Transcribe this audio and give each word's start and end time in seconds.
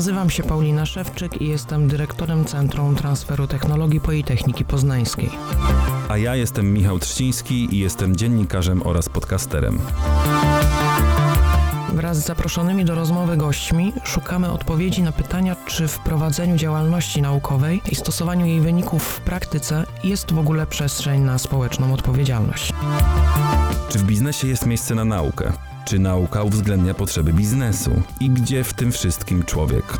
Nazywam 0.00 0.30
się 0.30 0.42
Paulina 0.42 0.86
Szewczyk 0.86 1.42
i 1.42 1.48
jestem 1.48 1.88
dyrektorem 1.88 2.44
Centrum 2.44 2.96
Transferu 2.96 3.46
Technologii 3.46 4.00
Politechniki 4.00 4.64
Poznańskiej. 4.64 5.30
A 6.08 6.16
ja 6.16 6.36
jestem 6.36 6.72
Michał 6.72 6.98
Trzciński 6.98 7.74
i 7.74 7.78
jestem 7.78 8.16
dziennikarzem 8.16 8.82
oraz 8.82 9.08
podcasterem. 9.08 9.78
Wraz 11.92 12.18
z 12.18 12.26
zaproszonymi 12.26 12.84
do 12.84 12.94
rozmowy 12.94 13.36
gośćmi 13.36 13.92
szukamy 14.04 14.52
odpowiedzi 14.52 15.02
na 15.02 15.12
pytania, 15.12 15.56
czy 15.66 15.88
w 15.88 15.98
prowadzeniu 15.98 16.56
działalności 16.56 17.22
naukowej 17.22 17.80
i 17.90 17.94
stosowaniu 17.94 18.46
jej 18.46 18.60
wyników 18.60 19.02
w 19.02 19.20
praktyce 19.20 19.86
jest 20.04 20.32
w 20.32 20.38
ogóle 20.38 20.66
przestrzeń 20.66 21.20
na 21.20 21.38
społeczną 21.38 21.94
odpowiedzialność. 21.94 22.72
Czy 23.88 23.98
w 23.98 24.02
biznesie 24.02 24.48
jest 24.48 24.66
miejsce 24.66 24.94
na 24.94 25.04
naukę? 25.04 25.52
Czy 25.90 25.98
nauka 25.98 26.42
uwzględnia 26.42 26.94
potrzeby 26.94 27.32
biznesu? 27.32 27.90
I 28.20 28.30
gdzie 28.30 28.64
w 28.64 28.74
tym 28.74 28.92
wszystkim 28.92 29.44
człowiek? 29.44 29.98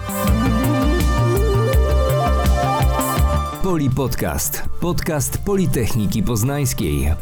Poli 3.62 3.90
Podcast. 3.90 4.62
Podcast 4.80 5.38
Politechniki 5.38 6.22
Poznańskiej. 6.22 7.14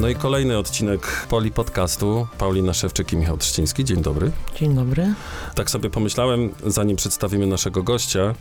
No 0.00 0.08
i 0.08 0.14
kolejny 0.14 0.58
odcinek 0.58 1.26
Poli 1.28 1.50
Podcastu. 1.50 2.26
Paulina 2.38 2.74
Szewczyk 2.74 3.12
i 3.12 3.16
Michał 3.16 3.36
Trzciński. 3.36 3.84
Dzień 3.84 4.02
dobry. 4.02 4.30
Dzień 4.56 4.74
dobry. 4.74 5.14
Tak 5.54 5.70
sobie 5.70 5.90
pomyślałem, 5.90 6.54
zanim 6.66 6.96
przedstawimy 6.96 7.46
naszego 7.46 7.82
gościa, 7.82 8.34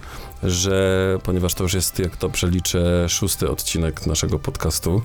że 0.44 1.18
ponieważ 1.24 1.54
to 1.54 1.64
już 1.64 1.74
jest, 1.74 2.00
jak 2.00 2.18
dobrze 2.18 2.48
liczę, 2.48 3.10
szósty 3.10 3.50
odcinek 3.50 4.08
naszego 4.08 4.40
podcastu, 4.40 5.02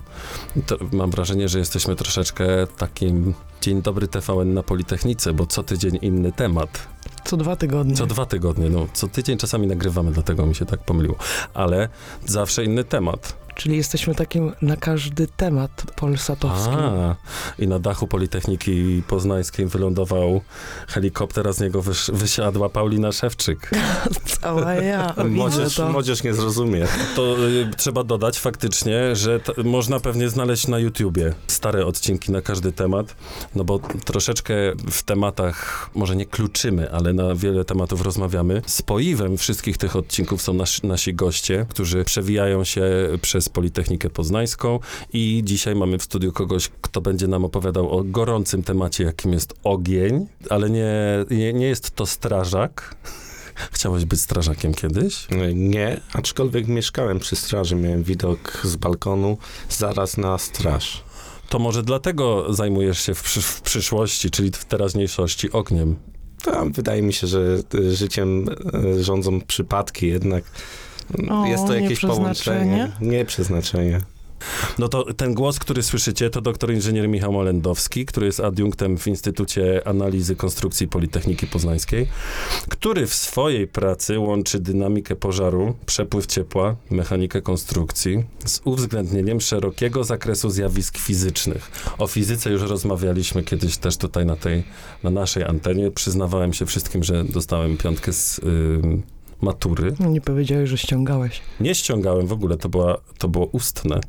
to 0.66 0.76
mam 0.92 1.10
wrażenie, 1.10 1.48
że 1.48 1.58
jesteśmy 1.58 1.96
troszeczkę 1.96 2.44
takim 2.78 3.34
Dzień 3.62 3.82
dobry 3.82 4.08
TVN 4.08 4.54
na 4.54 4.62
Politechnice, 4.62 5.32
bo 5.32 5.46
co 5.46 5.62
tydzień 5.62 5.98
inny 6.02 6.32
temat. 6.32 6.88
Co 7.24 7.36
dwa 7.36 7.56
tygodnie. 7.56 7.94
Co 7.94 8.06
dwa 8.06 8.26
tygodnie, 8.26 8.70
no 8.70 8.86
co 8.92 9.08
tydzień 9.08 9.38
czasami 9.38 9.66
nagrywamy, 9.66 10.12
dlatego 10.12 10.46
mi 10.46 10.54
się 10.54 10.66
tak 10.66 10.80
pomyliło. 10.80 11.16
Ale 11.54 11.88
zawsze 12.26 12.64
inny 12.64 12.84
temat. 12.84 13.41
Czyli 13.54 13.76
jesteśmy 13.76 14.14
takim 14.14 14.52
na 14.62 14.76
każdy 14.76 15.26
temat 15.26 15.82
polsatowskim. 15.96 16.74
A, 16.74 17.16
i 17.58 17.68
na 17.68 17.78
dachu 17.78 18.06
Politechniki 18.06 19.02
Poznańskiej 19.08 19.66
wylądował 19.66 20.40
helikopter, 20.88 21.48
a 21.48 21.52
z 21.52 21.60
niego 21.60 21.82
wysz, 21.82 22.10
wysiadła 22.14 22.68
Paulina 22.68 23.12
Szewczyk. 23.12 23.70
Cała 24.40 24.74
ja. 24.74 25.14
Młodzież, 25.28 25.74
to. 25.74 25.92
młodzież 25.92 26.22
nie 26.22 26.34
zrozumie. 26.34 26.86
To 27.16 27.48
y, 27.48 27.70
trzeba 27.76 28.04
dodać 28.04 28.38
faktycznie, 28.38 29.16
że 29.16 29.40
t- 29.40 29.52
można 29.64 30.00
pewnie 30.00 30.28
znaleźć 30.28 30.68
na 30.68 30.78
YouTubie 30.78 31.34
stare 31.46 31.86
odcinki 31.86 32.32
na 32.32 32.42
każdy 32.42 32.72
temat, 32.72 33.16
no 33.54 33.64
bo 33.64 33.78
troszeczkę 34.04 34.54
w 34.90 35.02
tematach, 35.02 35.90
może 35.94 36.16
nie 36.16 36.26
kluczymy, 36.26 36.92
ale 36.92 37.12
na 37.12 37.34
wiele 37.34 37.64
tematów 37.64 38.00
rozmawiamy. 38.00 38.62
Spoiwem 38.66 39.36
wszystkich 39.36 39.78
tych 39.78 39.96
odcinków 39.96 40.42
są 40.42 40.54
nas, 40.54 40.82
nasi 40.82 41.14
goście, 41.14 41.66
którzy 41.68 42.04
przewijają 42.04 42.64
się 42.64 42.82
przez 43.22 43.41
Politechnikę 43.48 44.10
Poznańską 44.10 44.78
i 45.12 45.42
dzisiaj 45.44 45.74
mamy 45.74 45.98
w 45.98 46.02
studiu 46.02 46.32
kogoś, 46.32 46.70
kto 46.80 47.00
będzie 47.00 47.26
nam 47.26 47.44
opowiadał 47.44 47.90
o 47.90 48.04
gorącym 48.04 48.62
temacie, 48.62 49.04
jakim 49.04 49.32
jest 49.32 49.54
ogień, 49.64 50.26
ale 50.50 50.70
nie, 50.70 50.94
nie, 51.30 51.52
nie 51.52 51.66
jest 51.66 51.90
to 51.90 52.06
strażak. 52.06 52.96
Chciałeś 53.72 54.04
być 54.04 54.20
strażakiem 54.20 54.74
kiedyś? 54.74 55.26
Nie, 55.54 56.00
aczkolwiek 56.12 56.68
mieszkałem 56.68 57.18
przy 57.18 57.36
straży, 57.36 57.76
miałem 57.76 58.02
widok 58.02 58.60
z 58.64 58.76
balkonu 58.76 59.38
zaraz 59.68 60.16
na 60.16 60.38
straż. 60.38 61.04
To 61.48 61.58
może 61.58 61.82
dlatego 61.82 62.54
zajmujesz 62.54 63.00
się 63.00 63.14
w, 63.14 63.22
przy, 63.22 63.42
w 63.42 63.60
przyszłości, 63.60 64.30
czyli 64.30 64.50
w 64.50 64.64
teraźniejszości 64.64 65.52
ogniem. 65.52 65.96
Tam 66.42 66.72
wydaje 66.72 67.02
mi 67.02 67.12
się, 67.12 67.26
że 67.26 67.58
życiem 67.90 68.46
y, 68.98 69.04
rządzą 69.04 69.40
przypadki 69.40 70.06
jednak. 70.06 70.44
O, 71.30 71.46
Jest 71.46 71.66
to 71.66 71.74
jakieś 71.74 72.00
połączenie. 72.00 72.92
Nie 73.00 73.24
przeznaczenie. 73.24 74.00
No 74.78 74.88
to 74.88 75.14
ten 75.14 75.34
głos, 75.34 75.58
który 75.58 75.82
słyszycie, 75.82 76.30
to 76.30 76.40
doktor 76.40 76.72
inżynier 76.72 77.08
Michał 77.08 77.32
Molendowski, 77.32 78.06
który 78.06 78.26
jest 78.26 78.40
adiunktem 78.40 78.98
w 78.98 79.06
Instytucie 79.06 79.88
Analizy 79.88 80.36
Konstrukcji 80.36 80.88
Politechniki 80.88 81.46
Poznańskiej, 81.46 82.08
który 82.68 83.06
w 83.06 83.14
swojej 83.14 83.66
pracy 83.68 84.18
łączy 84.18 84.60
dynamikę 84.60 85.16
pożaru, 85.16 85.74
przepływ 85.86 86.26
ciepła, 86.26 86.76
mechanikę 86.90 87.42
konstrukcji 87.42 88.24
z 88.44 88.60
uwzględnieniem 88.64 89.40
szerokiego 89.40 90.04
zakresu 90.04 90.50
zjawisk 90.50 90.98
fizycznych. 90.98 91.70
O 91.98 92.06
fizyce 92.06 92.50
już 92.50 92.62
rozmawialiśmy 92.62 93.42
kiedyś 93.42 93.76
też 93.76 93.96
tutaj 93.96 94.26
na 94.26 94.36
tej, 94.36 94.64
na 95.02 95.10
naszej 95.10 95.44
antenie. 95.44 95.90
Przyznawałem 95.90 96.52
się 96.52 96.66
wszystkim, 96.66 97.04
że 97.04 97.24
dostałem 97.24 97.76
piątkę 97.76 98.12
z 98.12 98.40
ym, 98.44 99.02
matury. 99.42 99.94
Nie 100.00 100.20
powiedziałeś, 100.20 100.70
że 100.70 100.78
ściągałeś. 100.78 101.40
Nie 101.60 101.74
ściągałem 101.74 102.26
w 102.26 102.32
ogóle, 102.32 102.56
to, 102.56 102.68
była, 102.68 102.98
to 103.18 103.28
było 103.28 103.46
ustne. 103.46 104.00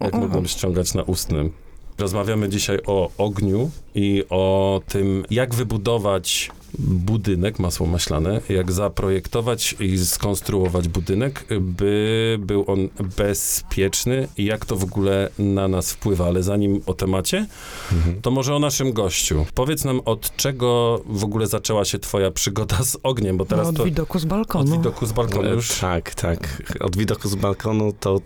Jak 0.00 0.14
mogłem 0.14 0.46
ściągać 0.46 0.94
na 0.94 1.02
ustnym. 1.02 1.52
Rozmawiamy 1.98 2.48
dzisiaj 2.48 2.78
o 2.86 3.10
ogniu 3.18 3.70
i 3.94 4.24
o 4.30 4.80
tym, 4.88 5.24
jak 5.30 5.54
wybudować 5.54 6.50
budynek, 6.78 7.58
masło 7.58 7.86
maślane, 7.86 8.40
jak 8.48 8.72
zaprojektować 8.72 9.76
i 9.80 9.98
skonstruować 9.98 10.88
budynek, 10.88 11.44
by 11.60 12.36
był 12.40 12.64
on 12.66 12.88
bezpieczny 13.16 14.28
i 14.36 14.44
jak 14.44 14.66
to 14.66 14.76
w 14.76 14.84
ogóle 14.84 15.30
na 15.38 15.68
nas 15.68 15.92
wpływa. 15.92 16.26
Ale 16.26 16.42
zanim 16.42 16.80
o 16.86 16.94
temacie, 16.94 17.46
to 18.22 18.30
może 18.30 18.54
o 18.54 18.58
naszym 18.58 18.92
gościu. 18.92 19.46
Powiedz 19.54 19.84
nam, 19.84 20.00
od 20.04 20.36
czego 20.36 21.00
w 21.06 21.24
ogóle 21.24 21.46
zaczęła 21.46 21.84
się 21.84 21.98
twoja 21.98 22.30
przygoda 22.30 22.84
z 22.84 22.96
ogniem, 23.02 23.36
bo 23.36 23.44
teraz 23.44 23.64
no, 23.64 23.70
od 23.70 23.76
to 23.76 23.84
widoku 23.84 24.18
z 24.18 24.22
od 24.22 24.28
balkonu. 24.28 24.72
widoku 24.72 25.06
z 25.06 25.12
balkonu 25.12 25.48
E, 25.48 25.54
już... 25.54 25.78
Tak, 25.80 26.14
tak. 26.14 26.62
Od 26.80 26.96
widoku 26.96 27.28
z 27.28 27.34
balkonu 27.34 27.92
to 28.00 28.20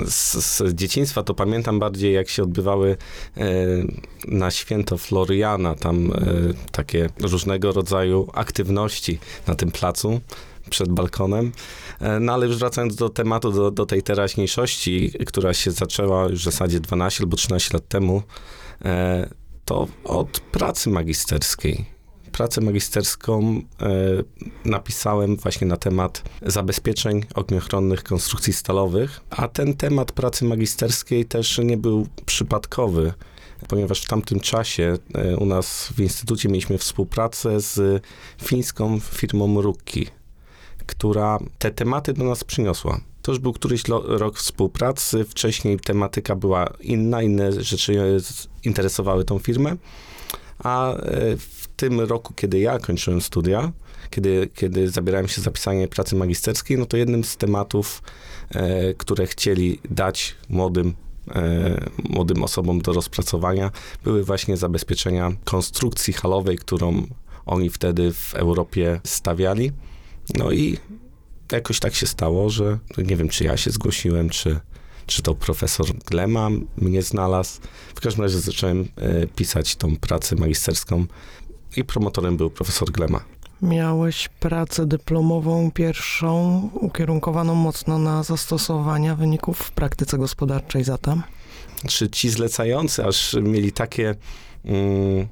e, 0.00 0.10
z, 0.10 0.34
z 0.34 0.74
dzieciństwa 0.74 1.22
to 1.22 1.34
pamiętam 1.34 1.78
bardziej, 1.78 2.14
jak 2.14 2.28
się 2.28 2.42
odbywały 2.42 2.96
e, 3.36 3.44
na 4.28 4.50
święto 4.50 4.98
Floriana, 4.98 5.74
tam 5.74 6.12
takie 6.72 7.08
różnego 7.20 7.67
rodzaju 7.72 8.28
aktywności 8.34 9.18
na 9.46 9.54
tym 9.54 9.70
placu 9.70 10.20
przed 10.70 10.88
balkonem. 10.88 11.52
E, 12.00 12.20
No 12.20 12.32
ale 12.32 12.46
już 12.46 12.56
wracając 12.56 12.96
do 12.96 13.08
tematu, 13.08 13.52
do, 13.52 13.70
do 13.70 13.86
tej 13.86 14.02
teraźniejszości, 14.02 15.12
która 15.26 15.54
się 15.54 15.70
zaczęła 15.70 16.28
już 16.28 16.40
w 16.40 16.44
zasadzie 16.44 16.80
12 16.80 17.24
albo 17.24 17.36
13 17.36 17.70
lat 17.74 17.88
temu, 17.88 18.22
e, 18.84 19.28
to 19.64 19.88
od 20.04 20.40
pracy 20.40 20.90
magisterskiej. 20.90 21.98
Pracę 22.32 22.60
magisterską 22.60 23.62
e, 23.82 23.88
napisałem 24.64 25.36
właśnie 25.36 25.66
na 25.66 25.76
temat 25.76 26.22
zabezpieczeń 26.42 27.24
ogniochronnych 27.34 28.02
konstrukcji 28.04 28.52
stalowych, 28.52 29.20
a 29.30 29.48
ten 29.48 29.76
temat 29.76 30.12
pracy 30.12 30.44
magisterskiej 30.44 31.24
też 31.24 31.58
nie 31.58 31.76
był 31.76 32.06
przypadkowy, 32.26 33.12
ponieważ 33.68 34.02
w 34.02 34.08
tamtym 34.08 34.40
czasie 34.40 34.98
e, 35.14 35.36
u 35.36 35.46
nas 35.46 35.92
w 35.96 36.00
instytucie 36.00 36.48
mieliśmy 36.48 36.78
współpracę 36.78 37.60
z 37.60 38.02
fińską 38.42 39.00
firmą 39.00 39.62
Rukki, 39.62 40.06
która 40.86 41.38
te 41.58 41.70
tematy 41.70 42.12
do 42.12 42.24
nas 42.24 42.44
przyniosła. 42.44 43.00
To 43.22 43.32
już 43.32 43.38
był 43.38 43.52
któryś 43.52 43.82
rok 44.04 44.38
współpracy, 44.38 45.24
wcześniej 45.24 45.80
tematyka 45.80 46.36
była 46.36 46.72
inna, 46.80 47.22
inne 47.22 47.62
rzeczy 47.62 48.00
e, 48.00 48.04
interesowały 48.64 49.24
tą 49.24 49.38
firmę, 49.38 49.76
a 50.58 50.94
e, 50.94 51.00
w 51.36 51.68
tym 51.76 52.00
roku, 52.00 52.34
kiedy 52.34 52.58
ja 52.58 52.78
kończyłem 52.78 53.20
studia, 53.20 53.72
kiedy, 54.10 54.48
kiedy 54.54 54.90
zabierałem 54.90 55.28
się 55.28 55.40
za 55.42 55.50
pisanie 55.50 55.88
pracy 55.88 56.16
magisterskiej, 56.16 56.78
no 56.78 56.86
to 56.86 56.96
jednym 56.96 57.24
z 57.24 57.36
tematów, 57.36 58.02
które 58.98 59.26
chcieli 59.26 59.80
dać 59.90 60.34
młodym, 60.48 60.94
młodym 62.08 62.42
osobom 62.42 62.80
do 62.80 62.92
rozpracowania, 62.92 63.70
były 64.04 64.24
właśnie 64.24 64.56
zabezpieczenia 64.56 65.32
konstrukcji 65.44 66.12
halowej, 66.12 66.58
którą 66.58 67.06
oni 67.46 67.70
wtedy 67.70 68.12
w 68.12 68.34
Europie 68.34 69.00
stawiali. 69.04 69.72
No 70.34 70.52
i 70.52 70.78
jakoś 71.52 71.80
tak 71.80 71.94
się 71.94 72.06
stało, 72.06 72.50
że 72.50 72.78
nie 72.98 73.16
wiem, 73.16 73.28
czy 73.28 73.44
ja 73.44 73.56
się 73.56 73.70
zgłosiłem, 73.70 74.30
czy, 74.30 74.60
czy 75.06 75.22
to 75.22 75.34
profesor 75.34 75.86
Glema 76.06 76.48
mnie 76.76 77.02
znalazł. 77.02 77.60
W 77.94 78.00
każdym 78.00 78.22
razie 78.22 78.40
zacząłem 78.40 78.88
e, 78.96 79.26
pisać 79.26 79.76
tą 79.76 79.96
pracę 79.96 80.36
magisterską 80.36 81.06
i 81.76 81.84
promotorem 81.84 82.36
był 82.36 82.50
profesor 82.50 82.90
Glema. 82.90 83.24
Miałeś 83.62 84.28
pracę 84.28 84.86
dyplomową 84.86 85.70
pierwszą, 85.70 86.60
ukierunkowaną 86.74 87.54
mocno 87.54 87.98
na 87.98 88.22
zastosowania 88.22 89.16
wyników 89.16 89.58
w 89.58 89.70
praktyce 89.70 90.18
gospodarczej 90.18 90.84
zatem. 90.84 91.22
Czy 91.86 92.10
ci 92.10 92.30
zlecający 92.30 93.04
aż 93.04 93.36
mieli 93.42 93.72
takie 93.72 94.14
mm, 94.64 95.28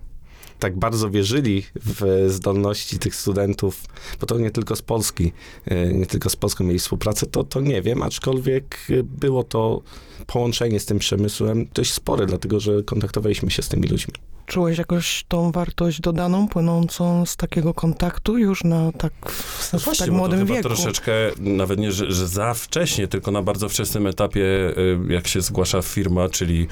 tak 0.58 0.78
bardzo 0.78 1.10
wierzyli 1.10 1.62
w 1.84 2.26
zdolności 2.28 2.98
tych 2.98 3.14
studentów, 3.14 3.84
bo 4.20 4.26
to 4.26 4.38
nie 4.38 4.50
tylko 4.50 4.76
z 4.76 4.82
Polski, 4.82 5.32
e, 5.66 5.92
nie 5.92 6.06
tylko 6.06 6.30
z 6.30 6.36
Polską 6.36 6.64
mieli 6.64 6.78
współpracę, 6.78 7.26
to, 7.26 7.44
to 7.44 7.60
nie 7.60 7.82
wiem, 7.82 8.02
aczkolwiek 8.02 8.78
było 9.04 9.44
to 9.44 9.82
połączenie 10.26 10.80
z 10.80 10.86
tym 10.86 10.98
przemysłem 10.98 11.68
dość 11.74 11.92
spore, 11.92 12.26
dlatego 12.26 12.60
że 12.60 12.82
kontaktowaliśmy 12.82 13.50
się 13.50 13.62
z 13.62 13.68
tymi 13.68 13.88
ludźmi. 13.88 14.14
Czułeś 14.46 14.78
jakoś 14.78 15.24
tą 15.28 15.52
wartość 15.52 16.00
dodaną, 16.00 16.48
płynącą 16.48 17.26
z 17.26 17.36
takiego 17.36 17.74
kontaktu 17.74 18.38
już 18.38 18.64
na 18.64 18.92
tak, 18.92 19.12
w, 19.30 19.72
No 19.72 19.78
w 19.78 19.84
właśnie, 19.84 20.06
tak 20.06 20.14
bo 20.14 20.16
to 20.16 20.18
młodym 20.18 20.38
chyba 20.38 20.54
wieku? 20.54 20.68
troszeczkę, 20.68 21.12
nawet 21.38 21.78
nie, 21.78 21.92
że, 21.92 22.12
że 22.12 22.28
za 22.28 22.54
wcześnie, 22.54 23.08
tylko 23.08 23.30
na 23.30 23.42
bardzo 23.42 23.68
wczesnym 23.68 24.06
etapie, 24.06 24.40
y, 24.40 24.98
jak 25.08 25.28
się 25.28 25.40
zgłasza 25.40 25.82
firma, 25.82 26.28
czyli 26.28 26.66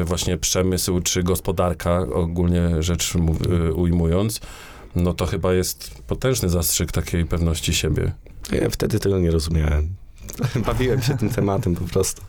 y, 0.00 0.04
właśnie 0.04 0.38
przemysł 0.38 1.00
czy 1.00 1.22
gospodarka, 1.22 1.98
ogólnie 1.98 2.82
rzecz 2.82 3.14
y, 3.14 3.74
ujmując, 3.74 4.40
no 4.96 5.14
to 5.14 5.26
chyba 5.26 5.54
jest 5.54 5.94
potężny 6.06 6.48
zastrzyk 6.48 6.92
takiej 6.92 7.24
pewności 7.24 7.74
siebie. 7.74 8.12
Ja 8.52 8.70
wtedy 8.70 9.00
tego 9.00 9.18
nie 9.18 9.30
rozumiałem. 9.30 9.88
Bawiłem 10.66 11.02
się 11.02 11.16
tym 11.18 11.30
tematem 11.30 11.74
po 11.74 11.84
prostu. 11.84 12.22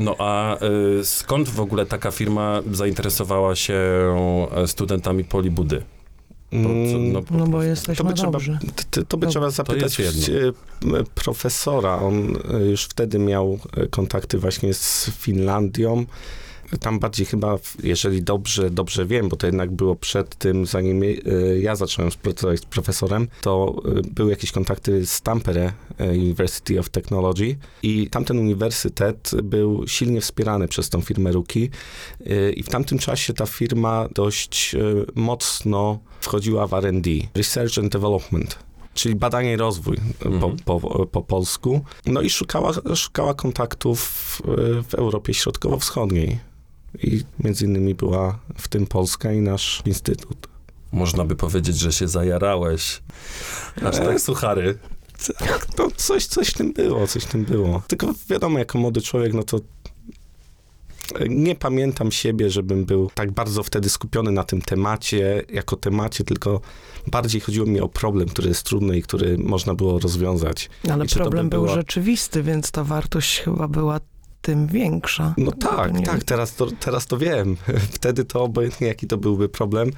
No 0.00 0.16
a 0.18 0.56
y, 1.00 1.04
skąd 1.04 1.48
w 1.48 1.60
ogóle 1.60 1.86
taka 1.86 2.10
firma 2.10 2.60
zainteresowała 2.72 3.56
się 3.56 3.74
e, 4.54 4.66
studentami 4.66 5.24
Polibudy? 5.24 5.82
Bo, 6.52 6.68
co- 6.68 6.72
Mm, 6.96 7.12
no, 7.12 7.22
No 7.30 7.46
bo 7.46 7.58
To 7.58 7.64
jesteśmy 7.64 8.04
by, 8.04 8.14
trzeba, 8.14 8.32
dobrzy. 8.32 8.58
to, 8.90 9.04
to 9.04 9.16
by 9.16 9.26
No, 9.26 9.30
trzeba 9.32 9.50
zapytać 9.50 9.96
profesora. 11.14 11.96
On 11.98 12.36
e, 12.54 12.58
już 12.64 12.84
wtedy 12.84 13.18
miał 13.18 13.58
e, 13.76 13.86
kontakty 13.86 14.38
właśnie 14.38 14.74
z 14.74 15.10
Finlandią. 15.18 16.04
Tam 16.80 16.98
bardziej 16.98 17.26
chyba, 17.26 17.58
jeżeli 17.82 18.22
dobrze, 18.22 18.70
dobrze 18.70 19.06
wiem, 19.06 19.28
bo 19.28 19.36
to 19.36 19.46
jednak 19.46 19.70
było 19.70 19.96
przed 19.96 20.36
tym, 20.36 20.66
zanim 20.66 21.02
e, 21.02 21.06
ja 21.58 21.76
zacząłem 21.76 22.10
współpracować 22.10 22.60
z 22.60 22.64
profesorem, 22.64 23.28
to 23.40 23.82
e, 23.84 24.02
były 24.10 24.30
jakieś 24.30 24.52
kontakty 24.52 25.06
z 25.06 25.20
Tampere 25.20 25.72
e, 25.98 26.10
University 26.10 26.80
of 26.80 26.88
Technology 26.88 27.56
i 27.82 28.08
tamten 28.10 28.38
uniwersytet 28.38 29.30
był 29.42 29.88
silnie 29.88 30.20
wspierany 30.20 30.68
przez 30.68 30.88
tą 30.88 31.00
firmę 31.00 31.32
Ruki 31.32 31.70
i 32.56 32.62
w 32.62 32.68
tamtym 32.68 32.98
czasie 32.98 33.34
ta 33.34 33.46
firma 33.46 34.08
dość 34.14 34.76
mocno 35.14 35.98
wchodziła 36.20 36.66
w 36.66 36.74
R&D, 36.74 37.10
Research 37.34 37.78
and 37.78 37.92
Development, 37.92 38.58
czyli 38.94 39.14
badanie 39.14 39.52
i 39.52 39.56
rozwój 39.56 39.96
Mhm. 40.24 40.56
po, 40.64 40.80
po, 40.80 41.06
po 41.06 41.22
polsku. 41.22 41.80
No 42.06 42.20
i 42.20 42.30
szukała, 42.30 42.72
szukała 42.94 43.34
kontaktów 43.34 44.00
w 44.88 44.94
Europie 44.94 45.34
Środkowo-Wschodniej. 45.34 46.51
I 47.02 47.20
między 47.44 47.64
innymi 47.64 47.94
była 47.94 48.38
w 48.58 48.68
tym 48.68 48.86
Polska 48.86 49.32
i 49.32 49.40
nasz 49.40 49.82
instytut. 49.86 50.48
Można 50.92 51.24
by 51.24 51.36
powiedzieć, 51.36 51.78
że 51.78 51.92
się 51.92 52.08
zajarałeś. 52.08 53.02
Aż 53.84 53.96
E, 53.96 54.04
tak 54.06 54.20
suchary. 54.20 54.78
Tak, 55.38 55.66
to 55.66 55.90
coś, 55.90 56.26
coś 56.26 56.48
w 56.48 56.54
tym 56.54 56.72
było, 56.72 57.06
coś 57.06 57.22
w 57.24 57.26
tym 57.26 57.44
było. 57.44 57.82
Tylko 57.88 58.06
wiadomo, 58.30 58.58
jako 58.58 58.78
młody 58.78 59.00
człowiek, 59.00 59.34
no 59.34 59.42
to 59.42 59.56
e, 59.56 61.28
nie 61.28 61.54
pamiętam 61.54 62.10
siebie, 62.12 62.50
żebym 62.50 62.84
był 62.84 63.10
tak 63.14 63.30
bardzo 63.32 63.62
wtedy 63.62 63.88
skupiony 63.88 64.30
na 64.30 64.44
tym 64.44 64.62
temacie, 64.62 65.42
jako 65.52 65.76
temacie, 65.76 66.24
tylko 66.24 66.60
bardziej 67.06 67.40
chodziło 67.40 67.66
mi 67.66 67.80
o 67.80 67.88
problem, 67.88 68.28
który 68.28 68.48
jest 68.48 68.62
trudny 68.66 68.98
i 68.98 69.02
który 69.02 69.38
można 69.38 69.74
było 69.74 69.98
rozwiązać. 69.98 70.70
Ale 70.90 71.04
I 71.04 71.08
problem 71.08 71.46
by 71.48 71.56
był 71.56 71.64
była- 71.64 71.74
rzeczywisty, 71.74 72.42
więc 72.42 72.70
ta 72.70 72.84
wartość 72.84 73.40
chyba 73.40 73.68
była 73.68 74.00
tym 74.42 74.66
większa. 74.66 75.34
No 75.38 75.52
tak, 75.52 75.92
nie- 75.94 76.06
tak, 76.06 76.24
teraz 76.24 76.54
to, 76.54 76.66
teraz 76.80 77.06
to 77.06 77.18
wiem. 77.18 77.56
Wtedy 77.96 78.24
to 78.24 78.42
obojętnie 78.42 78.86
jaki 78.86 79.06
to 79.06 79.16
byłby 79.18 79.48
problem, 79.48 79.90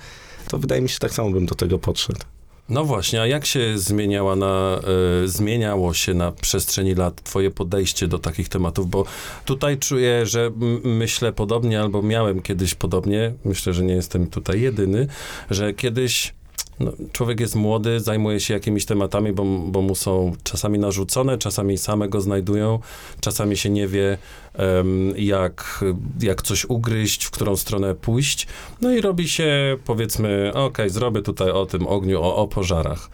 to 0.49 0.59
wydaje 0.59 0.83
mi 0.83 0.89
się, 0.89 0.99
tak 0.99 1.13
samo 1.13 1.31
bym 1.31 1.47
do 1.47 1.55
tego 1.55 1.79
podszedł. 1.79 2.21
No 2.69 2.85
właśnie, 2.85 3.21
a 3.21 3.27
jak 3.27 3.47
się 3.47 3.79
zmieniała 3.79 4.37
na, 4.37 4.81
e, 5.25 5.29
zmieniało 5.29 5.95
się 5.95 6.15
na 6.15 6.33
przestrzeni 6.33 6.95
lat 6.95 7.23
twoje 7.23 7.51
podejście 7.51 8.09
do 8.09 8.19
takich 8.19 8.49
tematów? 8.49 8.91
Bo 8.91 9.05
tutaj 9.45 9.79
czuję, 9.79 10.27
że 10.27 10.51
myślę 10.85 11.33
podobnie, 11.33 11.81
albo 11.81 12.03
miałem 12.03 12.43
kiedyś 12.43 12.75
podobnie, 12.75 13.33
myślę, 13.45 13.73
że 13.73 13.83
nie 13.83 13.95
jestem 13.95 14.27
tutaj 14.27 14.61
jedyny, 14.61 15.07
że 15.51 15.73
kiedyś 15.75 16.35
no, 16.81 16.93
człowiek 17.13 17.41
jest 17.41 17.55
młody, 17.55 18.01
zajmuje 18.01 18.41
się 18.41 18.55
jakimiś 18.55 18.87
tematami, 18.87 19.33
bo, 19.33 19.45
bo 19.45 19.83
mu 19.83 19.95
są 19.95 20.33
czasami 20.43 20.79
narzucone, 20.79 21.39
czasami 21.39 21.79
same 21.79 22.09
go 22.09 22.21
znajdują, 22.21 22.79
czasami 23.21 23.57
się 23.57 23.71
nie 23.71 23.89
wie, 23.89 24.19
em, 24.55 25.13
jak, 25.17 25.85
jak 26.21 26.43
coś 26.43 26.65
ugryźć, 26.65 27.25
w 27.25 27.31
którą 27.31 27.57
stronę 27.57 27.95
pójść. 27.95 28.47
No 28.81 28.93
i 28.93 29.01
robi 29.01 29.29
się, 29.29 29.77
powiedzmy, 29.85 30.51
okej, 30.55 30.91
zrobię 30.91 31.23
tutaj 31.23 31.51
o 31.51 31.67
tym 31.67 31.87
ogniu, 31.87 32.23
o, 32.23 32.37
o 32.37 32.49
pożarach. 32.49 33.11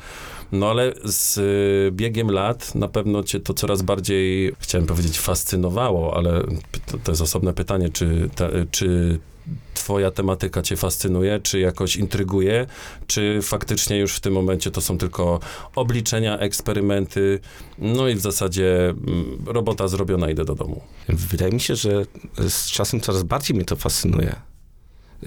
No 0.52 0.70
ale 0.70 0.92
z 1.04 1.38
y, 1.38 1.92
biegiem 1.92 2.30
lat 2.30 2.74
na 2.74 2.88
pewno 2.88 3.22
cię 3.22 3.40
to 3.40 3.54
coraz 3.54 3.82
bardziej, 3.82 4.52
chciałem 4.58 4.86
powiedzieć, 4.86 5.18
fascynowało, 5.18 6.16
ale 6.16 6.42
to, 6.86 6.98
to 7.04 7.12
jest 7.12 7.22
osobne 7.22 7.52
pytanie, 7.52 7.88
czy, 7.88 8.30
ta, 8.34 8.48
czy 8.70 9.18
twoja 9.74 10.10
tematyka 10.10 10.62
cię 10.62 10.76
fascynuje, 10.76 11.40
czy 11.42 11.58
jakoś 11.58 11.96
intryguje, 11.96 12.66
czy 13.06 13.38
faktycznie 13.42 13.98
już 13.98 14.16
w 14.16 14.20
tym 14.20 14.32
momencie 14.32 14.70
to 14.70 14.80
są 14.80 14.98
tylko 14.98 15.40
obliczenia, 15.74 16.38
eksperymenty, 16.38 17.40
no 17.78 18.08
i 18.08 18.14
w 18.14 18.20
zasadzie 18.20 18.88
mm, 18.88 19.38
robota 19.46 19.88
zrobiona, 19.88 20.30
idę 20.30 20.44
do 20.44 20.54
domu. 20.54 20.82
Wydaje 21.08 21.52
mi 21.52 21.60
się, 21.60 21.76
że 21.76 22.04
z 22.48 22.70
czasem 22.70 23.00
coraz 23.00 23.22
bardziej 23.22 23.56
mnie 23.56 23.64
to 23.64 23.76
fascynuje. 23.76 24.34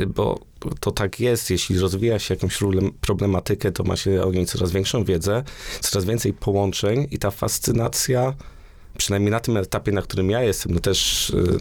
Bo 0.07 0.39
to 0.79 0.91
tak 0.91 1.19
jest, 1.19 1.49
jeśli 1.49 1.79
rozwija 1.79 2.19
się 2.19 2.33
jakąś 2.33 2.57
problem- 2.57 2.91
problematykę, 3.01 3.71
to 3.71 3.83
ma 3.83 3.95
się 3.95 4.23
o 4.23 4.31
niej 4.31 4.45
coraz 4.45 4.71
większą 4.71 5.03
wiedzę, 5.03 5.43
coraz 5.79 6.05
więcej 6.05 6.33
połączeń 6.33 7.07
i 7.11 7.17
ta 7.19 7.31
fascynacja, 7.31 8.33
przynajmniej 8.97 9.31
na 9.31 9.39
tym 9.39 9.57
etapie, 9.57 9.91
na 9.91 10.01
którym 10.01 10.29
ja 10.29 10.41
jestem, 10.41 10.73
no 10.73 10.79
też 10.79 11.29
y, 11.29 11.59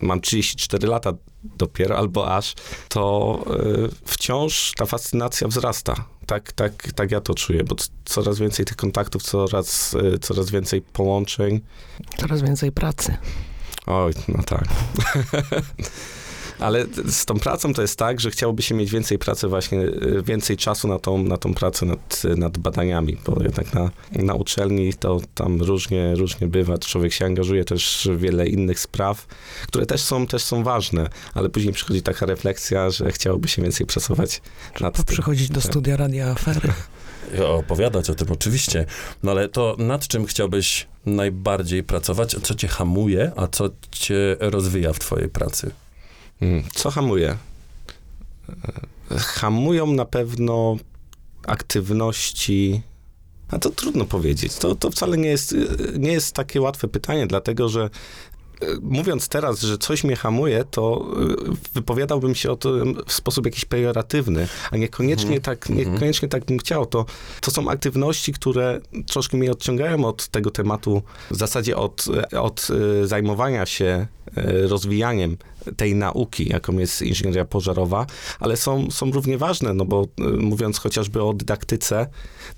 mam 0.00 0.20
34 0.20 0.88
lata 0.88 1.12
dopiero, 1.44 1.98
albo 1.98 2.36
aż, 2.36 2.54
to 2.88 3.44
y, 3.86 3.88
wciąż 4.04 4.72
ta 4.76 4.86
fascynacja 4.86 5.48
wzrasta. 5.48 5.94
Tak, 6.26 6.52
tak, 6.52 6.92
tak 6.94 7.10
ja 7.10 7.20
to 7.20 7.34
czuję, 7.34 7.64
bo 7.64 7.76
coraz 8.04 8.38
więcej 8.38 8.64
tych 8.64 8.76
kontaktów, 8.76 9.22
coraz, 9.22 9.94
y, 9.94 10.18
coraz 10.18 10.50
więcej 10.50 10.82
połączeń. 10.82 11.60
Coraz 12.16 12.42
więcej 12.42 12.72
pracy. 12.72 13.16
Oj, 13.86 14.12
no 14.28 14.42
tak. 14.42 14.64
Ale 16.64 16.86
z 17.08 17.24
tą 17.24 17.38
pracą 17.38 17.74
to 17.74 17.82
jest 17.82 17.98
tak, 17.98 18.20
że 18.20 18.30
chciałoby 18.30 18.62
się 18.62 18.74
mieć 18.74 18.90
więcej 18.90 19.18
pracy 19.18 19.48
właśnie, 19.48 19.80
y, 19.80 20.22
więcej 20.26 20.56
czasu 20.56 20.88
na 20.88 20.98
tą, 20.98 21.22
na 21.22 21.36
tą 21.36 21.54
pracę 21.54 21.86
nad, 21.86 22.22
nad 22.36 22.58
badaniami, 22.58 23.16
bo 23.26 23.42
jednak 23.42 23.74
na, 23.74 23.90
na 24.12 24.34
uczelni 24.34 24.94
to 24.94 25.20
tam 25.34 25.62
różnie, 25.62 26.14
różnie 26.14 26.46
bywa. 26.46 26.78
Człowiek 26.78 27.12
się 27.12 27.24
angażuje 27.24 27.64
też 27.64 28.08
w 28.12 28.18
wiele 28.20 28.46
innych 28.46 28.80
spraw, 28.80 29.26
które 29.66 29.86
też 29.86 30.00
są, 30.00 30.26
też 30.26 30.42
są 30.42 30.64
ważne, 30.64 31.08
ale 31.34 31.48
później 31.48 31.72
przychodzi 31.72 32.02
taka 32.02 32.26
refleksja, 32.26 32.90
że 32.90 33.12
chciałoby 33.12 33.48
się 33.48 33.62
więcej 33.62 33.86
pracować 33.86 34.42
nad 34.80 35.04
przychodzić 35.04 35.48
do 35.48 35.60
Tak. 35.60 35.70
studia 35.70 35.96
Radia 35.96 36.30
Afery. 36.30 36.72
Opowiadać 37.58 38.10
o 38.10 38.14
tym 38.14 38.32
oczywiście, 38.32 38.86
no 39.22 39.30
ale 39.30 39.48
to 39.48 39.76
nad 39.78 40.08
czym 40.08 40.26
chciałbyś 40.26 40.86
najbardziej 41.06 41.82
pracować, 41.82 42.36
co 42.42 42.54
cię 42.54 42.68
hamuje, 42.68 43.32
a 43.36 43.46
co 43.46 43.70
cię 43.90 44.36
rozwija 44.40 44.92
w 44.92 44.98
twojej 44.98 45.28
pracy? 45.28 45.70
Mm, 46.42 46.62
Co 46.74 46.90
hamuje? 46.90 47.36
E, 49.10 49.18
Hamują 49.18 49.86
na 49.86 50.04
pewno 50.04 50.76
aktywności. 51.46 52.82
A 53.50 53.58
to 53.58 53.70
trudno 53.70 54.04
powiedzieć. 54.04 54.54
To, 54.54 54.74
to 54.74 54.90
wcale 54.90 55.16
nie 55.16 55.28
jest, 55.28 55.52
e, 55.52 55.56
nie 55.98 56.12
jest 56.12 56.34
takie 56.34 56.60
łatwe 56.60 56.88
pytanie, 56.88 57.26
dlatego 57.26 57.68
że 57.68 57.82
e, 57.84 58.66
mówiąc 58.82 59.28
teraz, 59.28 59.60
że 59.60 59.78
coś 59.78 60.04
mnie 60.04 60.16
hamuje, 60.16 60.64
to 60.70 61.06
wypowiadałbym 61.74 62.34
się 62.34 62.50
o 62.50 62.56
tym 62.56 62.96
w 63.06 63.12
sposób 63.12 63.44
jakiś 63.44 63.64
pejoratywny, 63.64 64.48
a 64.70 64.76
niekoniecznie, 64.76 65.36
Mhm. 65.36 65.42
tak, 65.42 65.70
Mhm. 65.70 65.92
niekoniecznie 65.94 66.28
tak 66.28 66.44
bym 66.44 66.58
chciał. 66.58 66.86
To, 66.86 67.06
to 67.40 67.50
są 67.50 67.68
aktywności, 67.70 68.32
które 68.32 68.80
troszkę 69.06 69.36
mnie 69.36 69.52
odciągają 69.52 70.04
od 70.04 70.28
tego 70.28 70.50
tematu, 70.50 71.02
w 71.30 71.36
zasadzie 71.36 71.76
od, 71.76 72.04
od 72.40 72.68
zajmowania 73.04 73.66
się 73.66 74.06
rozwijaniem 74.68 75.36
tej 75.76 75.94
nauki, 75.94 76.48
jaką 76.48 76.78
jest 76.78 77.02
inżynieria 77.02 77.44
pożarowa, 77.44 78.06
ale 78.40 78.56
są, 78.56 78.90
są 78.90 79.10
równie 79.10 79.38
ważne, 79.38 79.74
no 79.74 79.84
bo 79.84 80.06
e, 80.18 80.22
mówiąc 80.24 80.78
chociażby 80.78 81.22
o 81.22 81.32
dydaktyce, 81.32 82.06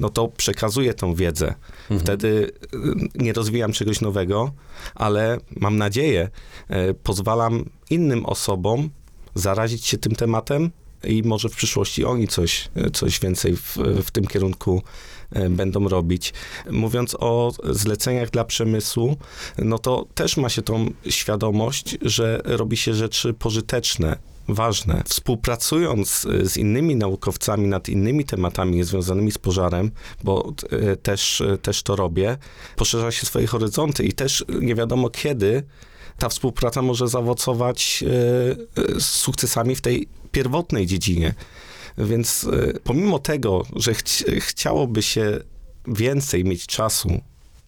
no 0.00 0.08
to 0.08 0.28
przekazuję 0.28 0.94
tą 0.94 1.14
wiedzę. 1.14 1.54
Mhm. 1.82 2.00
Wtedy 2.00 2.50
e, 2.74 3.22
nie 3.22 3.32
rozwijam 3.32 3.72
czegoś 3.72 4.00
nowego, 4.00 4.52
ale 4.94 5.38
mam 5.56 5.76
nadzieję, 5.76 6.28
e, 6.68 6.94
pozwalam 6.94 7.64
innym 7.90 8.26
osobom 8.26 8.90
zarazić 9.34 9.86
się 9.86 9.98
tym 9.98 10.14
tematem 10.14 10.70
i 11.04 11.22
może 11.22 11.48
w 11.48 11.56
przyszłości 11.56 12.04
oni 12.04 12.28
coś, 12.28 12.68
e, 12.76 12.90
coś 12.90 13.20
więcej 13.20 13.56
w, 13.56 13.76
w 14.04 14.10
tym 14.10 14.26
kierunku 14.26 14.82
e, 14.82 15.15
będą 15.50 15.88
robić. 15.88 16.32
Mówiąc 16.70 17.16
o 17.20 17.52
zleceniach 17.64 18.30
dla 18.30 18.44
przemysłu, 18.44 19.16
no 19.58 19.78
to 19.78 20.06
też 20.14 20.36
ma 20.36 20.48
się 20.48 20.62
tą 20.62 20.90
świadomość, 21.08 21.98
że 22.02 22.40
robi 22.44 22.76
się 22.76 22.94
rzeczy 22.94 23.34
pożyteczne, 23.34 24.18
ważne. 24.48 25.02
Współpracując 25.06 26.26
e, 26.26 26.46
z 26.46 26.56
innymi 26.56 26.96
naukowcami 26.96 27.68
nad 27.68 27.88
innymi 27.88 28.24
tematami 28.24 28.84
związanymi 28.84 29.32
z 29.32 29.38
pożarem, 29.38 29.90
bo 30.24 30.52
e, 30.70 30.96
też, 30.96 31.40
e, 31.40 31.58
też 31.58 31.82
to 31.82 31.96
robię, 31.96 32.36
poszerza 32.76 33.10
się 33.10 33.26
swoje 33.26 33.46
horyzonty 33.46 34.04
i 34.04 34.12
też 34.12 34.44
nie 34.60 34.74
wiadomo 34.74 35.10
kiedy 35.10 35.62
ta 36.18 36.28
współpraca 36.28 36.82
może 36.82 37.08
zaowocować 37.08 38.04
e, 38.06 38.96
e, 38.96 39.00
sukcesami 39.00 39.76
w 39.76 39.80
tej 39.80 40.08
pierwotnej 40.32 40.86
dziedzinie. 40.86 41.34
Więc 41.98 42.44
y, 42.44 42.80
pomimo 42.84 43.18
tego, 43.18 43.62
że 43.76 43.92
chci- 43.92 44.40
chciałoby 44.40 45.02
się 45.02 45.40
więcej 45.86 46.44
mieć 46.44 46.66
czasu 46.66 47.20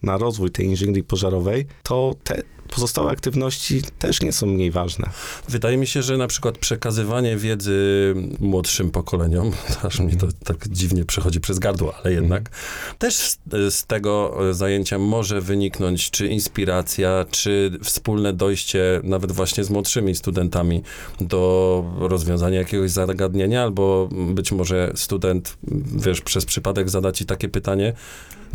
na 0.03 0.17
rozwój 0.17 0.51
tej 0.51 0.65
inżynierii 0.65 1.03
pożarowej, 1.03 1.65
to 1.83 2.15
te 2.23 2.41
pozostałe 2.69 3.11
aktywności 3.11 3.81
też 3.99 4.21
nie 4.21 4.31
są 4.31 4.45
mniej 4.47 4.71
ważne. 4.71 5.09
Wydaje 5.49 5.77
mi 5.77 5.87
się, 5.87 6.01
że 6.01 6.17
na 6.17 6.27
przykład 6.27 6.57
przekazywanie 6.57 7.37
wiedzy 7.37 8.13
młodszym 8.39 8.91
pokoleniom, 8.91 9.51
aż 9.87 9.99
mi 9.99 10.17
to 10.17 10.27
tak 10.43 10.67
dziwnie 10.67 11.05
przechodzi 11.05 11.39
przez 11.39 11.59
gardło, 11.59 11.93
ale 11.95 12.13
jednak, 12.13 12.49
też 12.97 13.15
z, 13.15 13.39
z 13.69 13.85
tego 13.85 14.37
zajęcia 14.51 14.99
może 14.99 15.41
wyniknąć 15.41 16.11
czy 16.11 16.27
inspiracja, 16.27 17.25
czy 17.31 17.79
wspólne 17.83 18.33
dojście 18.33 19.01
nawet 19.03 19.31
właśnie 19.31 19.63
z 19.63 19.69
młodszymi 19.69 20.15
studentami 20.15 20.83
do 21.21 21.83
rozwiązania 21.99 22.59
jakiegoś 22.59 22.91
zagadnienia, 22.91 23.63
albo 23.63 24.09
być 24.11 24.51
może 24.51 24.91
student, 24.95 25.57
wiesz, 25.95 26.21
przez 26.21 26.45
przypadek 26.45 26.89
zada 26.89 27.11
ci 27.11 27.25
takie 27.25 27.49
pytanie, 27.49 27.93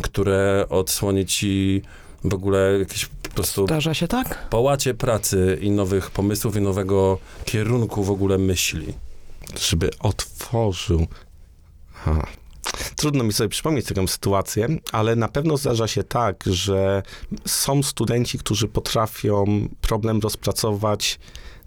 które 0.01 0.65
odsłoni 0.69 1.25
ci 1.25 1.81
w 2.23 2.33
ogóle 2.33 2.79
jakieś 2.79 3.09
prostu 3.35 3.65
Zdarza 3.65 3.93
się 3.93 4.07
tak? 4.07 4.49
połacie 4.49 4.93
pracy 4.93 5.57
i 5.61 5.71
nowych 5.71 6.11
pomysłów 6.11 6.55
i 6.55 6.61
nowego 6.61 7.17
kierunku 7.45 8.03
w 8.03 8.11
ogóle 8.11 8.37
myśli. 8.37 8.93
żeby 9.59 9.89
otworzył. 9.99 11.07
Ha. 11.93 12.27
Trudno 12.95 13.23
mi 13.23 13.33
sobie 13.33 13.49
przypomnieć 13.49 13.85
taką 13.85 14.07
sytuację, 14.07 14.67
ale 14.91 15.15
na 15.15 15.27
pewno 15.27 15.57
zdarza 15.57 15.87
się 15.87 16.03
tak, 16.03 16.43
że 16.45 17.03
są 17.45 17.83
studenci, 17.83 18.37
którzy 18.37 18.67
potrafią 18.67 19.67
problem 19.81 20.19
rozpracować 20.19 21.19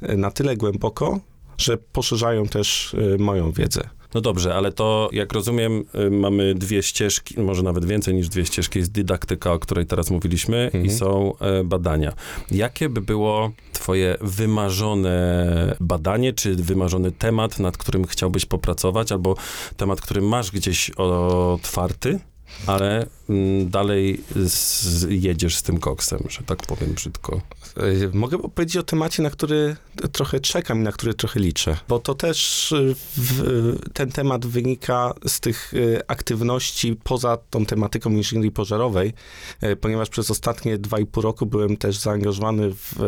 e, 0.03 0.17
na 0.17 0.31
tyle 0.31 0.57
głęboko, 0.57 1.21
że 1.59 1.77
poszerzają 1.77 2.47
też 2.47 2.95
e, 3.15 3.19
moją 3.19 3.53
wiedzę. 3.53 3.89
No 4.15 4.21
dobrze, 4.21 4.55
ale 4.55 4.73
to 4.73 5.09
jak 5.13 5.33
rozumiem, 5.33 5.85
y, 6.07 6.11
mamy 6.11 6.55
dwie 6.55 6.83
ścieżki, 6.83 7.41
może 7.41 7.63
nawet 7.63 7.85
więcej 7.85 8.15
niż 8.15 8.29
dwie 8.29 8.47
ścieżki. 8.47 8.79
Jest 8.79 8.93
dydaktyka, 8.93 9.53
o 9.53 9.59
której 9.59 9.87
teraz 9.87 10.11
mówiliśmy, 10.11 10.59
Mhm. 10.65 10.87
i 10.87 10.91
są 10.91 11.33
e, 11.39 11.65
badania. 11.65 12.13
Jakie 12.51 12.89
by 12.89 13.01
było 13.03 13.51
Twoje 13.73 14.17
wymarzone 14.21 15.77
badanie, 15.81 16.33
czy 16.33 16.55
wymarzony 16.55 17.13
temat, 17.13 17.59
nad 17.59 17.77
którym 17.77 18.07
chciałbyś 18.07 18.47
popracować, 18.47 19.13
albo 19.13 19.35
temat, 19.77 20.01
który 20.01 20.21
masz 20.23 20.51
gdzieś 20.51 20.91
otwarty, 20.91 22.19
ale 22.67 23.07
mm, 23.29 23.71
dalej 23.71 24.21
z, 24.37 25.07
jedziesz 25.11 25.57
z 25.57 25.63
tym 25.63 25.79
koksem, 25.79 26.21
że 26.29 26.43
tak 26.43 26.59
powiem 26.59 26.93
brzydko. 26.95 27.41
E, 27.77 28.09
Mogę 28.13 28.39
powiedzieć 28.39 28.77
o 28.77 28.83
temacie, 28.83 29.23
na 29.23 29.31
który 29.31 29.77
trochę 30.13 30.41
czekam 30.41 30.81
i 30.81 30.83
na 30.83 30.93
który 30.93 31.15
trochę 31.15 31.41
liczę, 31.41 31.77
bo 31.89 31.99
to 31.99 32.15
też 32.15 32.73
e, 32.73 32.95
w, 33.17 33.79
ten 33.93 34.13
temat 34.13 34.47
wynika 34.47 35.15
z 35.27 35.41
tych 35.41 35.75
e, 35.75 36.11
aktywności 36.11 36.97
poza 37.05 37.39
tą 37.51 37.67
tematyką 37.67 38.11
inżynierii 38.11 38.51
pożarowej, 38.51 39.13
e, 39.61 39.77
ponieważ 39.77 40.09
przez 40.09 40.31
ostatnie 40.31 40.79
dwa 40.79 40.99
i 40.99 41.07
pół 41.07 41.23
roku 41.23 41.47
byłem 41.47 41.77
też 41.77 41.99
zaangażowany 41.99 42.75
w, 42.75 43.01
e, 43.01 43.05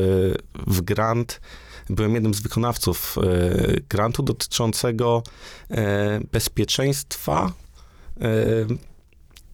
w 0.66 0.80
grant. 0.80 1.40
Byłem 1.90 2.14
jednym 2.14 2.34
z 2.34 2.40
wykonawców 2.40 3.18
e, 3.18 3.80
grantu 3.88 4.22
dotyczącego 4.22 5.22
e, 5.70 6.20
bezpieczeństwa 6.32 7.52
e, 8.20 8.30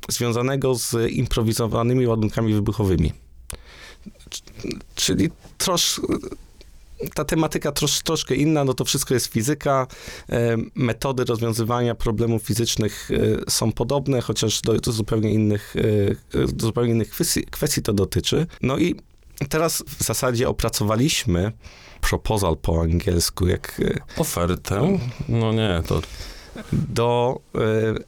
związanego 0.08 0.75
z 0.75 1.10
improwizowanymi 1.10 2.06
ładunkami 2.06 2.54
wybuchowymi. 2.54 3.12
Czyli 4.94 5.30
trosz, 5.58 6.00
ta 7.14 7.25
tematyka 7.25 7.72
trosz, 7.72 8.02
troszkę 8.02 8.34
inna, 8.34 8.64
no 8.64 8.75
to 8.75 8.84
wszystko 8.84 9.14
jest 9.14 9.26
fizyka, 9.26 9.86
e, 10.30 10.56
metody 10.75 11.25
rozwiązywania 11.25 11.94
problemów 11.94 12.42
fizycznych 12.42 13.10
e, 13.10 13.50
są 13.50 13.72
podobne, 13.72 14.20
chociaż 14.20 14.60
do, 14.60 14.75
do 14.75 14.92
zupełnie 14.92 15.30
innych, 15.30 15.75
e, 16.34 16.46
do 16.52 16.66
zupełnie 16.66 16.92
innych 16.92 17.10
kwestii, 17.10 17.44
kwestii 17.44 17.82
to 17.82 17.92
dotyczy. 17.92 18.46
No 18.62 18.78
i 18.78 18.94
teraz 19.48 19.84
w 19.98 20.04
zasadzie 20.04 20.48
opracowaliśmy 20.48 21.52
proposal 22.00 22.56
po 22.56 22.80
angielsku, 22.80 23.46
jak 23.46 23.80
Ofertę? 24.16 24.98
No 25.28 25.52
nie, 25.52 25.82
to 25.86 26.02
do 26.72 27.40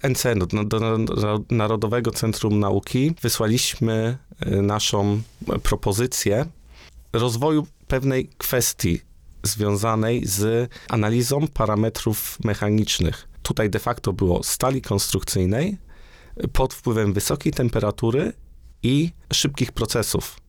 e, 0.02 0.08
NCN, 0.08 0.38
do, 0.38 0.64
do, 0.64 0.98
do 0.98 1.40
Narodowego 1.50 2.10
Centrum 2.10 2.60
Nauki, 2.60 3.14
wysłaliśmy 3.22 4.18
e, 4.40 4.50
naszą 4.62 5.22
propozycję 5.62 6.46
rozwoju 7.12 7.66
pewnej 7.88 8.28
kwestii 8.38 9.00
związanej 9.42 10.26
z 10.26 10.70
analizą 10.88 11.48
parametrów 11.48 12.38
mechanicznych. 12.44 13.28
Tutaj 13.42 13.70
de 13.70 13.78
facto 13.78 14.12
było 14.12 14.42
stali 14.42 14.82
konstrukcyjnej 14.82 15.78
pod 16.52 16.74
wpływem 16.74 17.12
wysokiej 17.12 17.52
temperatury 17.52 18.32
i 18.82 19.10
szybkich 19.32 19.72
procesów, 19.72 20.40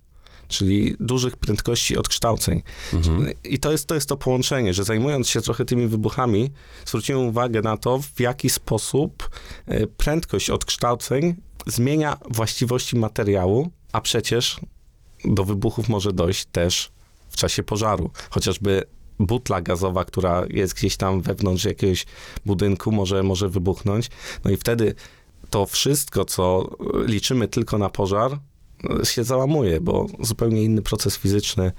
czyli 0.49 0.95
dużych 0.99 1.37
prędkości 1.37 1.97
odkształceń. 1.97 2.61
mhm. 2.93 3.29
I 3.43 3.59
to 3.59 3.71
jest, 3.71 3.87
to 3.87 3.95
jest 3.95 4.09
to 4.09 4.17
połączenie, 4.17 4.73
że 4.73 4.83
zajmując 4.83 5.29
się 5.29 5.41
trochę 5.41 5.65
tymi 5.65 5.87
wybuchami, 5.87 6.51
zwróciłem 6.85 7.27
uwagę 7.27 7.61
na 7.61 7.77
to, 7.77 7.99
w 8.15 8.19
jaki 8.19 8.49
sposób 8.49 9.29
e, 9.65 9.87
prędkość 9.87 10.49
odkształceń 10.49 11.35
zmienia 11.65 12.17
właściwości 12.29 12.95
materiału, 12.95 13.71
a 13.91 14.01
przecież 14.01 14.59
do 15.25 15.43
wybuchów 15.43 15.89
może 15.89 16.13
dojść 16.13 16.45
też 16.45 16.91
w 17.29 17.35
czasie 17.35 17.63
pożaru. 17.63 18.11
Chociażby 18.29 18.83
butla 19.19 19.61
gazowa, 19.61 20.05
która 20.05 20.45
jest 20.49 20.73
gdzieś 20.73 20.97
tam 20.97 21.21
wewnątrz 21.21 21.65
jakiegoś 21.65 22.05
budynku, 22.45 22.91
może, 22.91 23.23
może 23.23 23.49
wybuchnąć. 23.49 24.09
No 24.45 24.51
i 24.51 24.57
wtedy 24.57 24.95
to 25.49 25.65
wszystko, 25.65 26.25
co 26.25 26.69
liczymy 27.05 27.47
tylko 27.47 27.77
na 27.77 27.89
pożar, 27.89 28.39
się 29.03 29.24
załamuje, 29.24 29.81
bo 29.81 30.07
zupełnie 30.19 30.63
inny 30.63 30.81
proces 30.81 31.17
fizyczny 31.17 31.71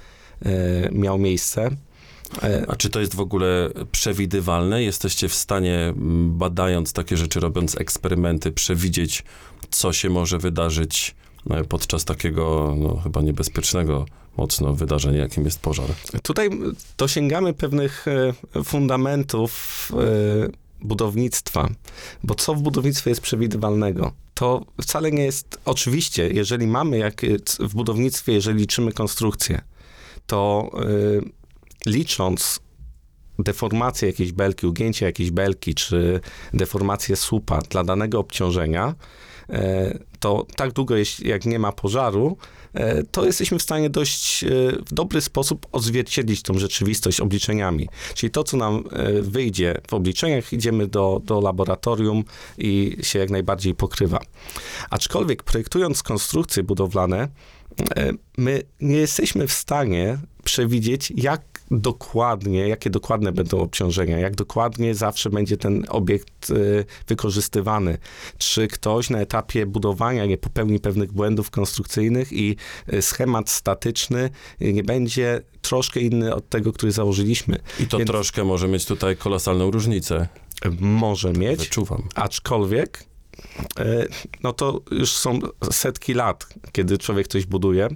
e, 0.43 0.53
miał 0.93 1.19
miejsce. 1.19 1.71
E, 2.43 2.65
A 2.69 2.77
czy 2.77 2.91
to 2.91 3.01
jest 3.01 3.15
w 3.15 3.21
ogóle 3.21 3.71
przewidywalne? 3.93 4.83
Jesteście 4.83 5.29
w 5.29 5.35
stanie, 5.35 5.95
badając 6.27 6.93
takie 6.93 7.17
rzeczy, 7.17 7.41
robiąc 7.41 7.81
eksperymenty, 7.81 8.53
przewidzieć, 8.53 9.25
co 9.71 9.93
się 9.93 10.11
może 10.11 10.39
wydarzyć 10.39 11.15
e, 11.51 11.65
podczas 11.65 12.05
takiego, 12.05 12.75
no 12.79 12.97
chyba 12.97 13.21
niebezpiecznego 13.21 14.07
mocno 14.37 14.75
wydarzenia, 14.75 15.19
jakim 15.19 15.45
jest 15.45 15.61
pożar? 15.61 15.87
Tutaj 16.23 16.51
dosięgamy 16.99 17.55
pewnych 17.55 18.07
fundamentów 18.65 19.93
budownictwa, 20.83 21.69
bo 22.25 22.35
co 22.35 22.55
w 22.55 22.63
budownictwie 22.63 23.11
jest 23.11 23.21
przewidywalnego? 23.21 24.13
To 24.41 24.65
wcale 24.83 25.11
nie 25.13 25.25
jest, 25.25 25.61
oczywiście, 25.65 26.29
jeżeli 26.29 26.67
mamy 26.67 26.99
jak 26.99 27.23
w 27.61 27.75
budownictwie, 27.75 28.33
jeżeli 28.33 28.59
liczymy 28.59 28.93
konstrukcję, 28.93 29.61
to 30.27 30.71
e, 30.75 31.91
licząc 31.91 32.61
deformację 33.39 34.09
jakiejś 34.09 34.33
belki, 34.33 34.67
ugięcie 34.67 35.07
jakiejś 35.07 35.31
belki, 35.31 35.75
czy 35.75 36.21
deformację 36.55 37.17
słupa 37.17 37.59
dla 37.59 37.85
danego 37.85 38.19
obciążenia, 38.19 38.95
e, 39.51 39.99
to 40.21 40.47
tak 40.57 40.73
długo, 40.73 40.95
jak 41.23 41.47
nie 41.47 41.59
ma 41.59 41.73
pożaru, 41.73 42.37
to 43.11 43.25
jesteśmy 43.25 43.59
w 43.59 43.63
stanie 43.63 43.91
dość 43.91 44.45
e, 44.45 44.49
w 44.87 44.95
dobry 44.95 45.21
sposób 45.21 45.67
odzwierciedlić 45.73 46.43
tą 46.43 46.59
rzeczywistość 46.59 47.21
obliczeniami. 47.21 47.89
Czyli 48.15 48.31
to, 48.31 48.45
co 48.45 48.57
nam 48.57 48.85
e, 48.91 49.23
wyjdzie 49.23 49.81
w 49.91 49.95
obliczeniach, 49.95 50.53
idziemy 50.53 50.87
do, 50.87 51.21
do 51.25 51.41
laboratorium 51.41 52.25
i 52.59 52.97
się 53.03 53.19
jak 53.19 53.31
najbardziej 53.31 53.75
pokrywa. 53.75 54.21
Aczkolwiek 54.91 55.43
projektując 55.43 56.03
konstrukcje 56.03 56.63
budowlane, 56.63 57.29
e, 57.97 58.13
my 58.39 58.63
nie 58.81 58.97
jesteśmy 58.97 59.47
w 59.47 59.53
stanie 59.53 60.19
przewidzieć, 60.45 61.13
jak 61.17 61.60
dokładnie, 61.71 62.69
jakie 62.69 62.91
dokładne 62.91 63.33
będą 63.33 63.61
obciążenia, 63.61 64.19
jak 64.19 64.35
dokładnie 64.35 64.95
zawsze 64.95 65.31
będzie 65.31 65.57
ten 65.57 65.85
obiekt 65.89 66.51
y, 66.51 66.85
wykorzystywany. 67.07 67.99
Czy 68.39 68.69
ktoś 68.69 69.11
na 69.11 69.19
etapie 69.19 69.67
budowania 69.67 70.27
nie 70.27 70.39
popełni 70.39 70.81
pewnych 70.81 71.13
błędów 71.13 71.51
konstrukcyjnych 71.51 72.33
i 72.33 72.57
y, 72.93 73.03
schemat 73.03 73.51
statyczny 73.51 74.31
y, 74.63 74.73
nie 74.73 74.85
będzie 74.85 75.43
troszkę 75.63 76.01
inny 76.01 76.35
od 76.35 76.49
tego, 76.49 76.73
który 76.73 76.93
założyliśmy. 76.93 77.59
I 77.81 77.87
to 77.87 77.99
Więc- 77.99 78.11
troszkę 78.11 78.45
może 78.45 78.69
mieć 78.69 78.85
tutaj 78.87 79.17
kolosalną 79.17 79.71
różnicę. 79.71 80.29
Może 80.81 81.33
mieć, 81.33 81.61
Wyczuwam. 81.61 82.09
aczkolwiek 82.15 83.05
e, 83.79 84.07
no 84.43 84.53
to 84.53 84.81
już 84.91 85.13
są 85.13 85.39
setki 85.71 86.15
lat, 86.15 86.47
kiedy 86.73 86.99
człowiek 86.99 87.29
coś 87.29 87.47
buduje. 87.47 87.89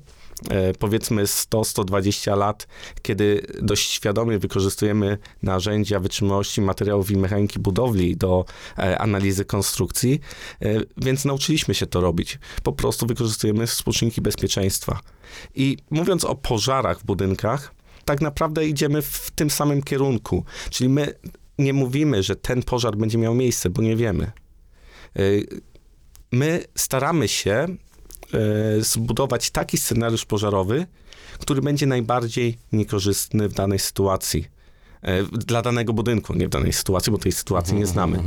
E, 0.51 0.73
Powiedzmy 0.75 1.25
100-120 1.25 2.37
lat, 2.37 2.67
kiedy 3.03 3.47
dość 3.63 3.91
świadomie 3.91 4.39
wykorzystujemy 4.39 5.19
narzędzia 5.43 6.01
wytrzymałości 6.01 6.61
materiałów 6.61 7.11
i 7.11 7.17
mechaniki 7.17 7.59
budowli 7.59 8.17
do 8.17 8.45
e, 8.79 8.99
analizy 8.99 9.45
konstrukcji, 9.45 10.21
e, 10.63 10.81
więc 10.97 11.25
nauczyliśmy 11.25 11.75
się 11.75 11.87
to 11.87 12.01
robić. 12.01 12.39
Po 12.63 12.73
prostu 12.73 13.07
wykorzystujemy 13.07 13.67
współczynniki 13.67 14.21
bezpieczeństwa. 14.21 15.01
I 15.55 15.77
mówiąc 15.91 16.25
o 16.25 16.35
pożarach 16.35 17.01
w 17.01 17.05
budynkach, 17.05 17.75
tak 18.05 18.21
naprawdę 18.21 18.67
idziemy 18.67 19.03
w 19.03 19.31
tym 19.31 19.51
samym 19.51 19.83
kierunku. 19.83 20.45
Czyli 20.71 20.91
my 20.91 21.15
nie 21.59 21.73
mówimy, 21.73 22.23
że 22.23 22.37
ten 22.37 22.63
pożar 22.63 22.97
będzie 22.97 23.19
miał 23.19 23.35
miejsce, 23.35 23.71
bo 23.71 23.83
nie 23.83 23.97
wiemy. 23.97 24.33
My 26.33 26.65
staramy 26.75 27.29
się 27.29 27.67
zbudować 28.81 29.51
taki 29.51 29.79
scenariusz 29.79 30.25
pożarowy, 30.25 30.87
który 31.39 31.63
będzie 31.63 31.87
najbardziej 31.87 32.59
niekorzystny 32.73 33.49
w 33.49 33.53
danej 33.53 33.79
sytuacji. 33.79 34.45
Y, 35.09 35.39
Dla 35.39 35.63
danego 35.63 35.93
budynku, 35.93 36.35
nie 36.35 36.47
w 36.47 36.51
danej 36.51 36.73
sytuacji, 36.73 37.13
bo 37.13 37.19
tej 37.19 37.33
sytuacji 37.33 37.75
nie 37.75 37.87
znamy. 37.87 38.23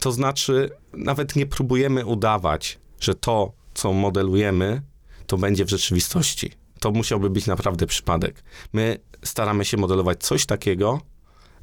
To 0.00 0.12
znaczy, 0.12 0.70
nawet 0.92 1.36
nie 1.36 1.46
próbujemy 1.46 2.06
udawać, 2.06 2.78
że 3.00 3.14
to, 3.14 3.52
co 3.74 3.92
modelujemy, 3.92 4.82
to 5.26 5.38
będzie 5.38 5.64
w 5.64 5.70
rzeczywistości. 5.70 6.50
To 6.80 6.90
musiałby 6.90 7.30
być 7.30 7.46
naprawdę 7.46 7.86
przypadek. 7.86 8.42
My 8.72 8.98
staramy 9.24 9.64
się 9.64 9.76
modelować 9.76 10.22
coś 10.22 10.46
takiego, 10.46 11.00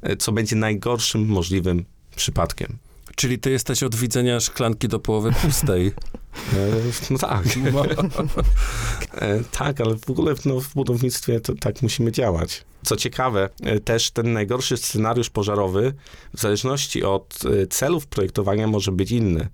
e, 0.02 0.16
co 0.16 0.32
będzie 0.32 0.56
najgorszym 0.56 1.26
możliwym 1.26 1.84
przypadkiem. 2.16 2.78
Czyli 3.16 3.38
ty 3.38 3.50
jesteś 3.50 3.82
od 3.82 3.94
widzenia 3.94 4.40
szklanki 4.40 4.88
do 4.88 4.98
połowy 4.98 5.32
pustej. 5.32 5.92
E, 6.52 7.10
No 7.10 7.18
tak. 7.18 7.44
E, 9.14 9.44
Tak, 9.52 9.80
ale 9.80 9.96
w 9.96 10.10
ogóle 10.10 10.34
no, 10.44 10.60
w 10.60 10.74
budownictwie 10.74 11.40
to 11.40 11.54
tak 11.54 11.82
musimy 11.82 12.12
działać. 12.12 12.64
Co 12.82 12.96
ciekawe, 12.96 13.48
e, 13.62 13.80
też 13.80 14.10
ten 14.10 14.32
najgorszy 14.32 14.76
scenariusz 14.76 15.30
pożarowy, 15.30 15.94
w 16.34 16.40
zależności 16.40 17.04
od 17.04 17.38
celów 17.70 18.06
projektowania, 18.06 18.66
może 18.66 18.92
być 18.92 19.10
inny. 19.10 19.48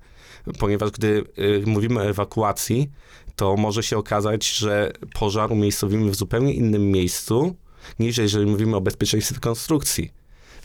Ponieważ 0.59 0.91
gdy 0.91 1.25
mówimy 1.67 2.01
o 2.01 2.05
ewakuacji, 2.05 2.91
to 3.37 3.57
może 3.57 3.83
się 3.83 3.99
okazać, 3.99 4.53
że 4.53 4.93
pożar 5.15 5.53
umiejscowimy 5.53 6.11
w 6.11 6.15
zupełnie 6.17 6.55
innym 6.55 6.91
miejscu, 6.91 7.57
niż 7.99 8.19
jeżeli 8.19 8.47
mówimy 8.47 8.77
o 8.77 8.81
bezpieczeństwie 8.81 9.41
konstrukcji. 9.41 10.13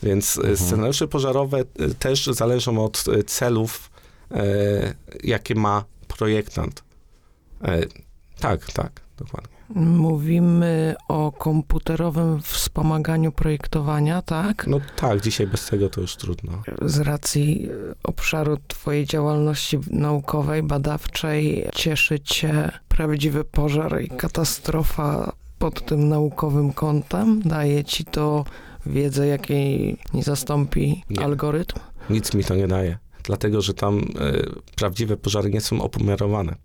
Więc 0.02 0.38
e, 0.38 0.56
scenariusze 0.56 1.08
pożarowe 1.08 1.64
też 1.98 2.26
zależą 2.26 2.84
od 2.84 3.04
celów, 3.26 3.90
jakie 5.24 5.54
ma 5.54 5.84
projektant. 6.16 6.82
E, 7.64 7.80
tak, 8.40 8.72
tak, 8.72 9.00
dokładnie. 9.18 9.52
Mówimy 9.74 10.94
o 11.08 11.32
komputerowym 11.32 12.42
wspomaganiu 12.42 13.32
projektowania, 13.32 14.22
tak? 14.22 14.66
No 14.66 14.80
tak, 14.96 15.20
dzisiaj 15.20 15.46
bez 15.46 15.66
tego 15.66 15.88
to 15.88 16.00
już 16.00 16.16
trudno. 16.16 16.62
Z 16.82 16.98
racji 16.98 17.68
e, 17.68 17.94
obszaru 18.02 18.56
Twojej 18.68 19.06
działalności 19.06 19.78
naukowej, 19.90 20.62
badawczej, 20.62 21.68
cieszy 21.74 22.20
Cię 22.20 22.70
prawdziwy 22.88 23.44
pożar 23.44 24.02
i 24.02 24.08
katastrofa 24.08 25.32
pod 25.58 25.86
tym 25.86 26.08
naukowym 26.08 26.72
kątem? 26.72 27.42
Daje 27.42 27.84
Ci 27.84 28.04
to 28.04 28.44
wiedzę, 28.86 29.26
jakiej 29.26 29.98
nie 30.14 30.22
zastąpi 30.22 31.04
Nie. 31.10 31.24
algorytm? 31.24 31.78
Nic 32.10 32.34
mi 32.34 32.44
to 32.44 32.54
nie 32.54 32.68
daje. 32.68 32.98
Dlatego, 33.24 33.62
że 33.62 33.74
tam 33.74 33.98
e, 33.98 34.32
prawdziwe 34.76 35.16
pożary 35.16 35.50
nie 35.50 35.60
są 35.60 35.82
opomiarowane. 35.82 36.56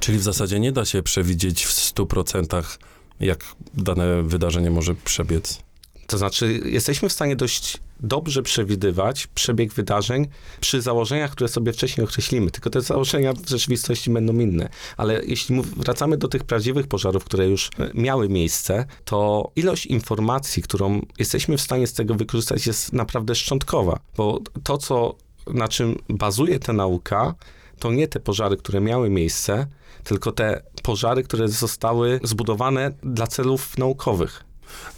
Czyli 0.00 0.18
w 0.18 0.22
zasadzie 0.22 0.60
nie 0.60 0.72
da 0.72 0.84
się 0.84 1.02
przewidzieć 1.02 1.64
w 1.64 1.70
100% 1.70 2.78
jak 3.20 3.44
dane 3.74 4.22
wydarzenie 4.22 4.70
może 4.70 4.94
przebiec. 4.94 5.62
To 6.06 6.18
znaczy, 6.18 6.60
jesteśmy 6.64 7.08
w 7.08 7.12
stanie 7.12 7.36
dość 7.36 7.78
dobrze 8.00 8.42
przewidywać 8.42 9.26
przebieg 9.26 9.72
wydarzeń 9.72 10.26
przy 10.60 10.80
założeniach, 10.80 11.30
które 11.30 11.48
sobie 11.48 11.72
wcześniej 11.72 12.04
określimy. 12.04 12.50
Tylko 12.50 12.70
te 12.70 12.80
założenia 12.80 13.32
w 13.32 13.48
rzeczywistości 13.48 14.10
będą 14.10 14.32
inne. 14.32 14.68
Ale 14.96 15.24
jeśli 15.24 15.62
wracamy 15.62 16.16
do 16.16 16.28
tych 16.28 16.44
prawdziwych 16.44 16.86
pożarów, 16.86 17.24
które 17.24 17.48
już 17.48 17.70
e, 17.78 17.90
miały 17.94 18.28
miejsce, 18.28 18.86
to 19.04 19.50
ilość 19.56 19.86
informacji, 19.86 20.62
którą 20.62 21.00
jesteśmy 21.18 21.56
w 21.56 21.60
stanie 21.60 21.86
z 21.86 21.92
tego 21.92 22.14
wykorzystać, 22.14 22.66
jest 22.66 22.92
naprawdę 22.92 23.34
szczątkowa. 23.34 24.00
Bo 24.16 24.40
to, 24.62 24.78
co, 24.78 25.14
na 25.46 25.68
czym 25.68 25.98
bazuje 26.08 26.58
ta 26.58 26.72
nauka, 26.72 27.34
to 27.78 27.92
nie 27.92 28.08
te 28.08 28.20
pożary, 28.20 28.56
które 28.56 28.80
miały 28.80 29.10
miejsce, 29.10 29.66
tylko 30.04 30.32
te 30.32 30.62
pożary, 30.82 31.22
które 31.22 31.48
zostały 31.48 32.20
zbudowane 32.22 32.92
dla 33.02 33.26
celów 33.26 33.78
naukowych. 33.78 34.44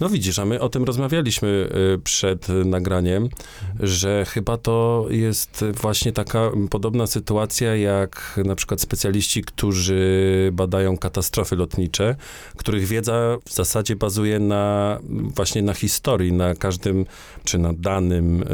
No 0.01 0.09
widzisz, 0.09 0.39
a 0.39 0.45
my 0.45 0.61
o 0.61 0.69
tym 0.69 0.85
rozmawialiśmy 0.85 1.49
y, 1.95 1.99
przed 1.99 2.49
nagraniem, 2.49 3.29
że 3.81 4.25
chyba 4.25 4.57
to 4.57 5.07
jest 5.11 5.65
właśnie 5.81 6.13
taka 6.13 6.51
podobna 6.71 7.07
sytuacja 7.07 7.77
jak 7.77 8.41
na 8.45 8.55
przykład 8.55 8.81
specjaliści, 8.81 9.43
którzy 9.43 10.51
badają 10.53 10.99
katastrofy 10.99 11.57
lotnicze, 11.57 12.17
których 12.57 12.87
wiedza 12.87 13.37
w 13.45 13.53
zasadzie 13.53 13.97
bazuje 13.97 14.39
na 14.39 14.99
właśnie 15.35 15.63
na 15.63 15.75
historii, 15.75 16.33
na 16.33 16.55
każdym, 16.55 17.07
czy 17.45 17.59
na 17.59 17.73
danym 17.73 18.43
y, 18.43 18.47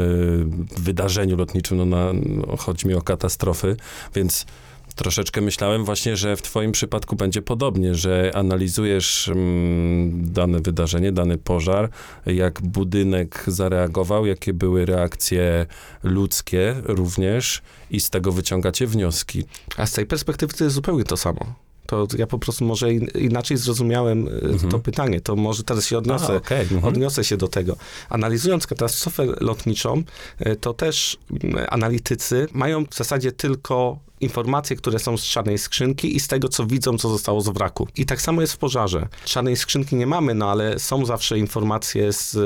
wydarzeniu 0.81 1.37
lotniczym, 1.37 1.77
no, 1.77 1.85
na, 1.85 2.13
no 2.13 2.57
chodzi 2.57 2.89
mi 2.89 2.95
o 2.95 3.03
katastrofy, 3.03 3.77
więc 4.15 4.47
Troszeczkę 4.95 5.41
myślałem 5.41 5.85
właśnie, 5.85 6.17
że 6.17 6.37
w 6.37 6.43
Twoim 6.43 6.73
przypadku 6.73 7.17
będzie 7.17 7.43
podobnie, 7.43 7.95
że 7.95 8.31
analizujesz 8.35 9.29
mm, 9.29 10.33
dane 10.33 10.61
wydarzenie, 10.61 11.13
dany 11.13 11.39
pożar, 11.39 11.91
jak 12.27 12.63
budynek 12.63 13.45
zareagował, 13.47 14.27
jakie 14.27 14.53
były 14.53 14.87
reakcje 14.87 15.67
ludzkie 16.03 16.75
również 16.85 17.63
i 17.91 18.01
z 18.01 18.11
tego 18.11 18.33
wyciągacie 18.33 18.87
wnioski. 18.87 19.45
A 19.77 19.87
z 19.87 19.93
tej 19.93 20.07
perspektywy 20.07 20.55
to 20.55 20.65
jest 20.65 20.75
zupełnie 20.75 21.05
to 21.05 21.17
samo. 21.17 21.62
To 21.87 22.07
ja 22.19 22.27
po 22.27 22.39
prostu 22.39 22.65
może 22.65 22.93
in, 22.93 23.09
inaczej 23.15 23.57
zrozumiałem 23.57 24.29
e, 24.29 24.31
Mhm. 24.31 24.71
to 24.71 24.79
pytanie. 24.79 25.21
To 25.21 25.37
może 25.37 25.63
teraz 25.65 25.87
się 25.87 25.99
odniosę. 25.99 26.33
A, 26.33 26.37
okej, 26.37 26.61
mhm. 26.63 26.85
Odniosę 26.85 27.25
się 27.25 27.37
do 27.37 27.49
tego. 27.49 27.77
Analizując 28.09 28.67
katastrofę 28.67 29.27
lotniczą, 29.41 30.03
e, 30.39 30.57
to 30.57 30.75
też 30.75 31.19
mm, 31.45 31.67
analitycy 31.71 32.47
mają 32.53 32.85
w 32.87 32.95
zasadzie 32.95 33.33
tylko 33.33 33.99
informacje, 34.21 34.77
które 34.77 34.99
są 34.99 35.17
z 35.17 35.23
czarnej 35.25 35.59
skrzynki 35.59 36.17
i 36.17 36.21
z 36.21 36.29
tego, 36.29 36.49
co 36.49 36.67
widzą, 36.67 36.99
co 36.99 37.09
zostało 37.09 37.41
z 37.41 37.49
wraku. 37.49 37.89
I 37.97 38.07
tak 38.07 38.21
samo 38.23 38.41
jest 38.41 38.53
w 38.53 38.57
pożarze. 38.59 39.09
Czarnej 39.25 39.57
skrzynki 39.57 39.97
nie 39.97 40.07
mamy, 40.07 40.35
no 40.35 40.51
ale 40.51 40.79
są 40.79 41.07
zawsze 41.07 41.39
informacje 41.39 42.13
z, 42.13 42.35
e, 42.37 42.39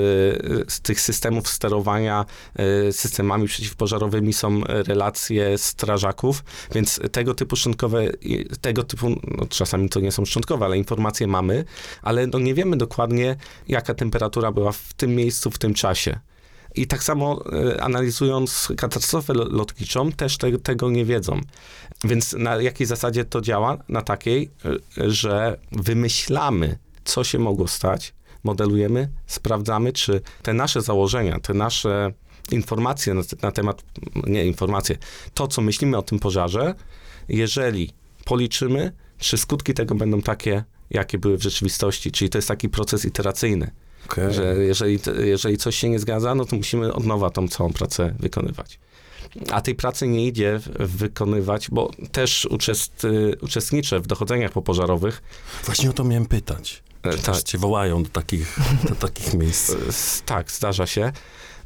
z 0.71 0.81
tych 0.81 1.01
systemów 1.01 1.49
sterowania 1.49 2.25
systemami 2.93 3.47
przeciwpożarowymi, 3.47 4.33
są 4.33 4.61
relacje 4.67 5.59
strażaków, 5.59 6.45
więc 6.75 7.01
tego 7.13 7.35
typu 7.35 7.57
szczątkowe, 7.57 8.07
i- 8.07 8.47
tego 8.61 8.83
typu, 8.83 9.21
no 9.27 9.47
czasami 9.47 9.89
to 9.89 10.01
nie 10.01 10.13
są 10.13 10.25
szczątkowe, 10.25 10.65
ale 10.65 10.79
informacje 10.79 11.27
mamy, 11.27 11.65
ale 12.03 12.27
no 12.27 12.39
nie 12.39 12.55
wiemy 12.55 12.77
dokładnie, 12.77 13.37
jaka 13.69 13.95
temperatura 13.95 14.53
była 14.53 14.73
w 14.73 14.95
tym 14.97 15.15
miejscu, 15.15 15.51
w 15.51 15.59
tym 15.59 15.75
czasie. 15.75 16.21
I 16.75 16.87
tak 16.87 17.03
samo 17.03 17.45
e, 17.53 17.83
analizując 17.83 18.73
katastrofę 18.77 19.35
lo- 19.35 19.49
lotniczą, 19.49 20.13
też 20.13 20.39
te, 20.39 20.59
tego 20.59 20.91
nie 20.91 21.05
wiedzą. 21.05 21.41
Więc 22.05 22.33
na 22.33 22.63
jakiej 22.63 22.87
zasadzie 22.87 23.25
to 23.25 23.41
działa? 23.41 23.79
Na 23.89 24.03
takiej, 24.03 24.51
e, 24.99 25.11
że 25.11 25.59
wymyślamy, 25.73 26.79
co 27.05 27.25
się 27.25 27.39
mogło 27.39 27.69
stać, 27.69 28.15
modelujemy, 28.45 29.09
sprawdzamy, 29.27 29.93
czy 29.93 30.21
te 30.43 30.53
nasze 30.53 30.83
założenia, 30.83 31.41
te 31.41 31.55
nasze 31.55 32.13
informacje 32.51 33.15
na, 33.15 33.23
na 33.43 33.53
temat, 33.53 33.83
nie 34.27 34.45
informacje, 34.45 34.97
to, 35.35 35.49
co 35.49 35.63
myślimy 35.63 35.97
o 35.97 36.03
tym 36.03 36.19
pożarze, 36.19 36.75
jeżeli 37.29 37.91
policzymy, 38.25 38.93
czy 39.19 39.39
skutki 39.39 39.75
tego 39.75 39.95
będą 39.95 40.23
takie, 40.23 40.65
jakie 40.91 41.19
były 41.19 41.39
w 41.39 41.43
rzeczywistości. 41.43 42.13
Czyli 42.13 42.31
to 42.31 42.39
jest 42.39 42.49
taki 42.49 42.69
proces 42.69 43.05
iteracyjny. 43.05 43.71
Okay. 44.07 44.33
Że 44.33 44.57
jeżeli, 44.57 44.99
jeżeli 45.25 45.57
coś 45.57 45.77
się 45.77 45.89
nie 45.89 45.99
zgadza, 45.99 46.35
no 46.35 46.45
to 46.45 46.57
musimy 46.57 46.93
od 46.95 47.07
nowa 47.07 47.31
tą 47.31 47.49
całą 47.49 47.73
pracę 47.73 48.15
wykonywać. 48.21 48.79
A 49.51 49.61
tej 49.61 49.75
pracy 49.75 50.09
nie 50.09 50.27
idzie 50.27 50.61
wykonywać, 50.79 51.69
bo 51.71 51.91
też 52.13 52.45
uczest, 52.51 53.07
uczestniczę 53.41 54.01
w 54.01 54.07
dochodzeniach 54.07 54.53
popożarowych. 54.53 55.23
Właśnie 55.65 55.91
o 55.91 55.93
to 55.93 56.05
miałem 56.05 56.27
pytać. 56.27 56.83
E, 57.03 57.13
Czy 57.17 57.23
tak. 57.23 57.43
cię 57.43 57.59
wołają 57.59 58.03
do 58.03 58.09
takich, 58.09 58.59
do 58.89 58.95
takich 58.95 59.35
miejsc? 59.35 59.71
S- 59.89 60.23
Tak, 60.27 60.53
zdarza 60.53 60.87
się. 60.87 61.13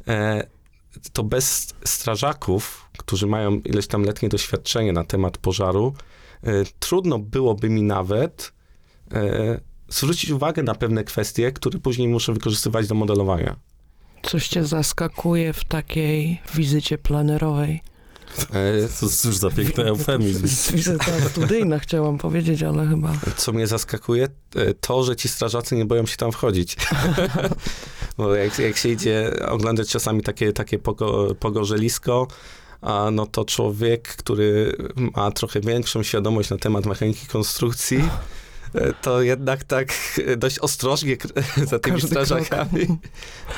E, 0.07 0.47
To 1.13 1.23
bez 1.23 1.67
strażaków, 1.85 2.85
którzy 2.97 3.27
mają 3.27 3.59
ileś 3.59 3.87
tam 3.87 4.03
letnie 4.03 4.29
doświadczenie 4.29 4.93
na 4.93 5.03
temat 5.03 5.37
pożaru, 5.37 5.93
e, 5.97 6.10
trudno 6.79 7.19
byłoby 7.19 7.69
mi 7.69 7.83
nawet 7.83 8.53
e, 9.13 9.59
zwrócić 9.89 10.29
uwagę 10.29 10.63
na 10.63 10.75
pewne 10.75 11.03
kwestie, 11.03 11.51
które 11.51 11.79
później 11.79 12.07
muszę 12.07 12.33
wykorzystywać 12.33 12.87
do 12.87 12.95
modelowania. 12.95 13.55
Coś 14.23 14.47
cię 14.47 14.65
zaskakuje 14.65 15.53
w 15.53 15.63
takiej 15.63 16.41
wizycie 16.55 16.97
planerowej? 16.97 17.81
E, 18.53 18.87
cóż 19.09 19.35
za 19.35 19.49
piękny 19.49 19.83
eufemizm. 19.83 20.47
Wizyta 20.77 21.29
studyjna 21.29 21.79
chciałam 21.79 22.17
powiedzieć, 22.17 22.63
ale 22.63 22.87
chyba... 22.87 23.13
Co 23.37 23.51
mnie 23.51 23.67
zaskakuje, 23.67 24.27
e, 24.55 24.73
to, 24.73 25.03
że 25.03 25.15
ci 25.15 25.29
strażacy 25.29 25.75
nie 25.75 25.85
boją 25.85 26.05
się 26.05 26.17
tam 26.17 26.31
wchodzić. 26.31 26.77
Bo 28.17 28.35
jak, 28.35 28.59
jak 28.59 28.77
się 28.77 28.89
idzie 28.89 29.31
oglądać 29.47 29.89
czasami 29.89 30.21
takie, 30.21 30.53
takie 30.53 30.79
pogo, 30.79 31.35
pogorzelisko, 31.35 32.27
no 33.11 33.25
to 33.25 33.45
człowiek, 33.45 34.07
który 34.07 34.75
ma 34.95 35.31
trochę 35.31 35.59
większą 35.59 36.03
świadomość 36.03 36.49
na 36.49 36.57
temat 36.57 36.85
mechaniki 36.85 37.27
konstrukcji, 37.27 38.09
to 39.01 39.21
jednak 39.21 39.63
tak 39.63 39.93
dość 40.37 40.59
ostrożnie 40.59 41.17
za 41.71 41.79
tymi 41.79 42.01
Każdy 42.01 42.07
strażakami. 42.07 42.87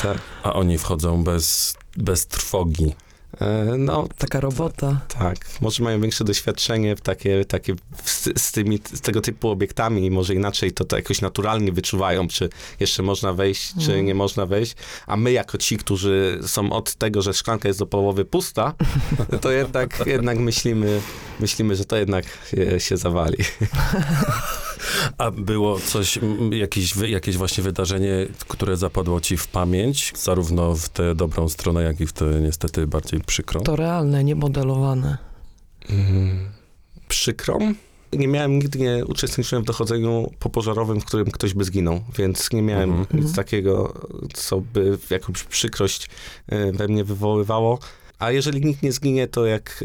Tak. 0.01 0.17
A 0.43 0.53
oni 0.53 0.77
wchodzą 0.77 1.23
bez, 1.23 1.75
bez 1.97 2.27
trwogi. 2.27 2.93
E, 3.41 3.77
No, 3.77 4.07
Taka 4.17 4.39
robota. 4.39 5.01
tak. 5.19 5.37
Może 5.61 5.83
mają 5.83 6.01
większe 6.01 6.23
doświadczenie 6.23 6.95
w 6.95 7.01
takie, 7.01 7.45
takie 7.45 7.75
z, 8.05 8.41
z, 8.41 8.51
tymi, 8.51 8.79
z 8.93 9.01
tego 9.01 9.21
typu 9.21 9.49
obiektami 9.49 10.05
i 10.05 10.11
może 10.11 10.33
inaczej 10.33 10.71
to, 10.71 10.85
to 10.85 10.95
jakoś 10.95 11.21
naturalnie 11.21 11.71
wyczuwają, 11.71 12.27
czy 12.27 12.49
jeszcze 12.79 13.03
można 13.03 13.33
wejść, 13.33 13.73
czy 13.85 13.93
Mm. 13.93 14.05
nie 14.05 14.15
można 14.15 14.45
wejść. 14.45 14.75
A 15.07 15.17
my 15.17 15.31
jako 15.31 15.57
ci, 15.57 15.77
którzy 15.77 16.39
są 16.47 16.71
od 16.71 16.95
tego, 16.95 17.21
że 17.21 17.33
szklanka 17.33 17.67
jest 17.67 17.79
do 17.79 17.85
połowy 17.85 18.25
pusta, 18.25 18.73
to 19.41 19.51
jednak, 19.51 20.03
jednak 20.05 20.37
myślimy, 20.39 21.01
myślimy, 21.39 21.75
że 21.75 21.85
to 21.85 21.95
jednak 21.97 22.25
się, 22.51 22.79
się 22.79 22.97
zawali. 22.97 23.37
A 25.17 25.31
było 25.31 25.79
coś, 25.79 26.19
jakieś, 26.51 26.95
jakieś 26.95 27.37
właśnie 27.37 27.63
wydarzenie, 27.63 28.27
które 28.47 28.77
zapadło 28.77 29.21
ci 29.21 29.37
w 29.37 29.47
pamięć, 29.47 30.13
zarówno 30.17 30.75
w 30.75 30.89
tę 30.89 31.15
dobrą 31.15 31.49
stronę, 31.49 31.83
jak 31.83 32.01
i 32.01 32.05
w 32.07 32.13
tę 32.13 32.25
niestety 32.41 32.87
bardziej 32.87 33.19
przykrą? 33.23 33.61
To 33.61 33.75
realne, 33.75 34.23
nie 34.23 34.35
modelowane. 34.35 35.17
Mm, 35.89 36.49
Przykrą? 37.07 37.73
Nie 38.13 38.27
miałem, 38.27 38.51
nigdy 38.53 38.79
nie 38.79 39.05
uczestniczyłem 39.05 39.63
w 39.63 39.67
dochodzeniu 39.67 40.31
popożarowym, 40.39 41.01
w 41.01 41.05
którym 41.05 41.31
ktoś 41.31 41.53
by 41.53 41.63
zginął, 41.63 42.01
więc 42.17 42.51
nie 42.51 42.61
miałem 42.61 42.89
Mhm. 42.91 43.23
nic 43.23 43.35
takiego, 43.35 43.93
co 44.33 44.61
by 44.61 44.97
jakąś 45.09 45.43
przykrość 45.43 46.09
e, 46.47 46.71
we 46.71 46.87
mnie 46.87 47.03
wywoływało. 47.03 47.79
A 48.19 48.31
jeżeli 48.31 48.65
nikt 48.65 48.83
nie 48.83 48.91
zginie, 48.91 49.27
to 49.27 49.45
jak 49.45 49.83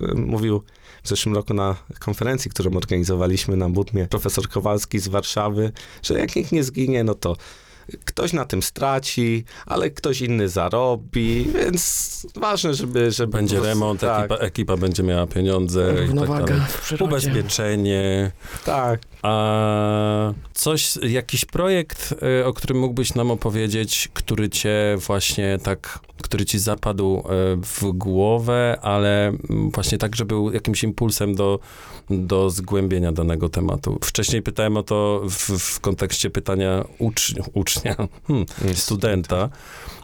e, 0.00 0.14
mówił 0.14 0.62
w 1.02 1.08
zeszłym 1.08 1.34
roku 1.34 1.54
na 1.54 1.76
konferencji, 1.98 2.50
którą 2.50 2.70
organizowaliśmy 2.76 3.56
na 3.56 3.68
Budmie, 3.70 4.06
profesor 4.06 4.48
Kowalski 4.48 4.98
z 4.98 5.08
Warszawy, 5.08 5.72
że 6.02 6.18
jak 6.18 6.36
nikt 6.36 6.52
nie 6.52 6.64
zginie, 6.64 7.04
no 7.04 7.14
to 7.14 7.36
ktoś 8.04 8.32
na 8.32 8.44
tym 8.44 8.62
straci, 8.62 9.44
ale 9.66 9.90
ktoś 9.90 10.20
inny 10.20 10.48
zarobi, 10.48 11.44
więc 11.54 12.26
ważne, 12.36 12.74
żeby... 12.74 13.10
żeby 13.10 13.32
Będzie 13.32 13.56
prostu- 13.56 13.68
remont, 13.68 14.00
tak, 14.00 14.20
ekipa, 14.24 14.36
ekipa 14.36 14.76
będzie 14.76 15.02
miała 15.02 15.26
pieniądze 15.26 15.92
i 15.92 15.96
tak 15.96 16.06
Równowaga 16.06 16.44
dalej. 16.44 16.62
przyrodzie. 16.82 17.04
Ubezpieczenie. 17.04 18.30
tak. 18.64 19.00
A 19.24 20.32
coś, 20.54 20.96
jakiś 20.96 21.44
projekt, 21.44 22.14
y, 22.40 22.46
o 22.46 22.52
którym 22.52 22.78
mógłbyś 22.78 23.14
nam 23.14 23.30
opowiedzieć, 23.30 24.08
który 24.14 24.48
cię 24.48 24.96
właśnie 25.06 25.58
tak, 25.62 25.98
który 26.22 26.44
ci 26.44 26.58
zapadł 26.58 27.18
y, 27.18 27.22
w 27.56 27.92
głowę, 27.92 28.78
ale 28.82 29.28
mm, 29.28 29.70
właśnie 29.70 29.98
tak, 29.98 30.16
że 30.16 30.24
był 30.24 30.52
jakimś 30.52 30.82
impulsem 30.82 31.34
do, 31.34 31.58
do 32.10 32.50
zgłębienia 32.50 33.12
danego 33.12 33.48
tematu. 33.48 33.98
Wcześniej 34.02 34.42
pytałem 34.42 34.76
o 34.76 34.82
to 34.82 35.22
w, 35.30 35.50
w 35.58 35.80
kontekście 35.80 36.30
pytania 36.30 36.84
ucz, 36.98 37.34
ucznia, 37.54 37.96
hmm, 38.26 38.46
studenta, 38.74 39.48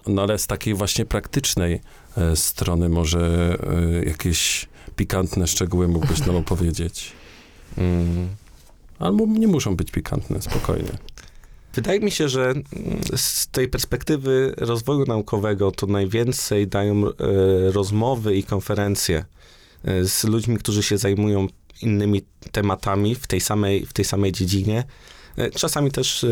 no 0.07 0.23
ale 0.23 0.39
z 0.39 0.47
takiej 0.47 0.75
właśnie 0.75 1.05
praktycznej 1.05 1.81
e, 2.17 2.37
strony 2.37 2.89
może 2.89 3.57
e, 4.03 4.05
jakieś 4.05 4.69
pikantne 4.97 5.47
szczegóły 5.47 5.89
mógłbyś 5.89 6.27
nam 6.27 6.37
opowiedzieć. 6.37 7.13
Mm. 7.79 8.29
Albo 9.01 9.27
nie 9.27 9.49
muszą 9.49 9.77
być 9.77 9.91
pikantne, 9.91 10.43
spokojnie. 10.43 10.93
Wydaje 11.75 12.01
mi 12.01 12.11
się, 12.11 12.29
że 12.29 12.51
mm, 12.51 12.65
z 13.17 13.49
tej 13.49 13.69
perspektywy 13.69 14.55
rozwoju 14.57 15.05
naukowego 15.07 15.71
to 15.71 15.87
najwięcej 15.87 16.69
dają 16.69 17.09
e, 17.09 17.13
rozmowy 17.73 18.37
i 18.37 18.43
konferencje 18.43 19.25
e, 19.85 20.05
z 20.05 20.25
ludźmi, 20.25 20.57
którzy 20.59 20.83
się 20.83 20.99
zajmują 20.99 21.47
innymi 21.83 22.23
tematami 22.53 23.15
w 23.15 23.27
tej 23.27 23.41
samej, 23.41 23.87
w 23.87 23.93
tej 23.93 24.05
samej 24.05 24.33
dziedzinie. 24.33 24.85
e, 25.37 25.51
Czasami 25.51 25.91
też 25.91 26.25
e, 26.25 26.29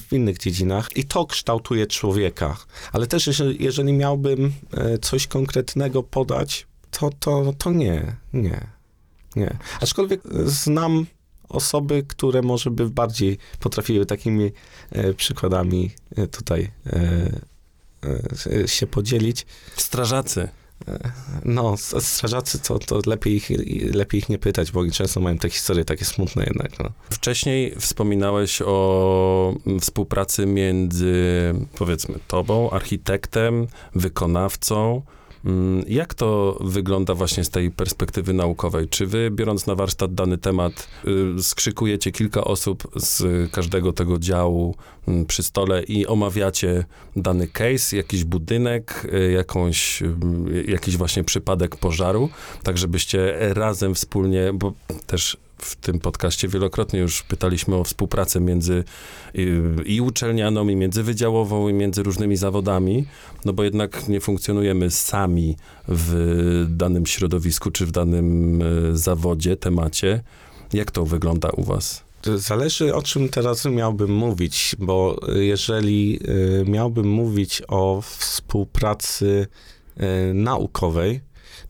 w 0.00 0.12
innych 0.12 0.38
dziedzinach. 0.38 0.96
I 0.96 1.04
to 1.04 1.26
kształtuje 1.26 1.86
człowieka. 1.86 2.56
Ale 2.92 3.06
też, 3.06 3.26
jeżeli, 3.26 3.64
jeżeli 3.64 3.92
miałbym 3.92 4.52
coś 5.02 5.26
konkretnego 5.26 6.02
podać, 6.02 6.66
to, 6.90 7.10
to, 7.20 7.54
to 7.58 7.72
nie, 7.72 8.16
nie, 8.32 8.66
nie. 9.36 9.56
Aczkolwiek 9.80 10.20
znam 10.44 11.06
osoby, 11.54 12.04
które 12.08 12.42
może 12.42 12.70
by 12.70 12.90
bardziej 12.90 13.38
potrafiły 13.60 14.06
takimi 14.06 14.52
e, 14.90 15.14
przykładami 15.14 15.90
e, 16.16 16.26
tutaj 16.26 16.70
e, 16.86 18.68
się 18.68 18.86
podzielić. 18.86 19.46
Strażacy. 19.76 20.48
No, 21.44 21.76
strażacy 22.00 22.58
to, 22.58 22.78
to 22.78 23.00
lepiej, 23.06 23.34
ich, 23.36 23.50
lepiej 23.94 24.20
ich 24.20 24.28
nie 24.28 24.38
pytać, 24.38 24.72
bo 24.72 24.80
oni 24.80 24.90
często 24.90 25.20
mają 25.20 25.38
te 25.38 25.50
historie 25.50 25.84
takie 25.84 26.04
smutne 26.04 26.44
jednak. 26.44 26.78
No. 26.78 26.90
Wcześniej 27.10 27.74
wspominałeś 27.78 28.62
o 28.62 29.54
mm, 29.66 29.80
współpracy 29.80 30.46
między, 30.46 31.14
powiedzmy, 31.78 32.18
tobą, 32.28 32.70
architektem, 32.70 33.66
wykonawcą. 33.94 35.02
Mm, 35.44 35.84
Jak 35.88 36.14
to 36.14 36.58
wygląda 36.60 37.14
właśnie 37.14 37.44
z 37.44 37.50
tej 37.50 37.70
perspektywy 37.70 38.32
naukowej? 38.32 38.88
Czy 38.88 39.06
wy, 39.06 39.30
biorąc 39.30 39.66
na 39.66 39.74
warsztat 39.74 40.14
dany 40.14 40.38
temat, 40.38 40.88
y, 41.38 41.42
skrzykujecie 41.42 42.12
kilka 42.12 42.44
osób 42.44 42.88
z 42.96 43.22
każdego 43.52 43.92
tego 43.92 44.18
działu 44.18 44.74
mm, 45.08 45.26
przy 45.26 45.42
stole 45.42 45.82
i 45.82 46.06
omawiacie 46.06 46.84
dany 47.16 47.48
case, 47.48 47.96
jakiś 47.96 48.24
budynek, 48.24 49.06
y, 49.14 49.32
jakąś, 49.32 50.02
y, 50.02 50.64
jakiś 50.68 50.96
właśnie 50.96 51.24
przypadek 51.24 51.76
pożaru, 51.76 52.28
tak 52.62 52.78
żebyście 52.78 53.36
razem 53.54 53.94
wspólnie, 53.94 54.52
bo 54.54 54.72
też 55.06 55.36
w 55.64 55.76
tym 55.76 56.00
podcaście 56.00 56.48
wielokrotnie 56.48 57.00
już 57.00 57.22
pytaliśmy 57.22 57.76
o 57.76 57.84
współpracę 57.84 58.40
między 58.40 58.84
y, 59.34 59.82
i 59.86 60.00
uczelnianą, 60.00 60.68
i 60.68 60.76
międzywydziałową, 60.76 61.68
i 61.68 61.72
między 61.72 62.02
różnymi 62.02 62.36
zawodami, 62.36 63.06
no 63.44 63.52
bo 63.52 63.64
jednak 63.64 64.08
nie 64.08 64.20
funkcjonujemy 64.20 64.90
sami 64.90 65.56
w 65.88 66.66
danym 66.68 67.06
środowisku, 67.06 67.70
czy 67.70 67.86
w 67.86 67.90
danym 67.90 68.62
y, 68.62 68.96
zawodzie, 68.96 69.56
temacie. 69.56 70.22
Jak 70.72 70.90
to 70.90 71.04
wygląda 71.04 71.50
u 71.50 71.62
was? 71.62 72.04
Zależy 72.36 72.94
o 72.94 73.02
czym 73.02 73.28
teraz 73.28 73.64
miałbym 73.64 74.14
mówić, 74.14 74.76
bo 74.78 75.20
jeżeli 75.34 76.20
y, 76.62 76.64
miałbym 76.70 77.08
mówić 77.08 77.62
o 77.68 78.02
współpracy 78.02 79.46
naukowej, 80.34 81.20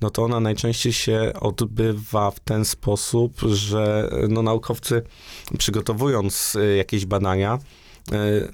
no 0.05 0.11
to 0.11 0.25
ona 0.25 0.41
najczęściej 0.41 0.93
się 0.93 1.33
odbywa 1.41 2.31
w 2.31 2.41
ten 2.41 2.65
sposób, 2.65 3.41
że 3.41 4.11
no, 4.29 4.43
naukowcy 4.43 5.03
przygotowując 5.59 6.55
y, 6.55 6.77
jakieś 6.77 7.07
badania, 7.07 7.59
y, 8.13 8.49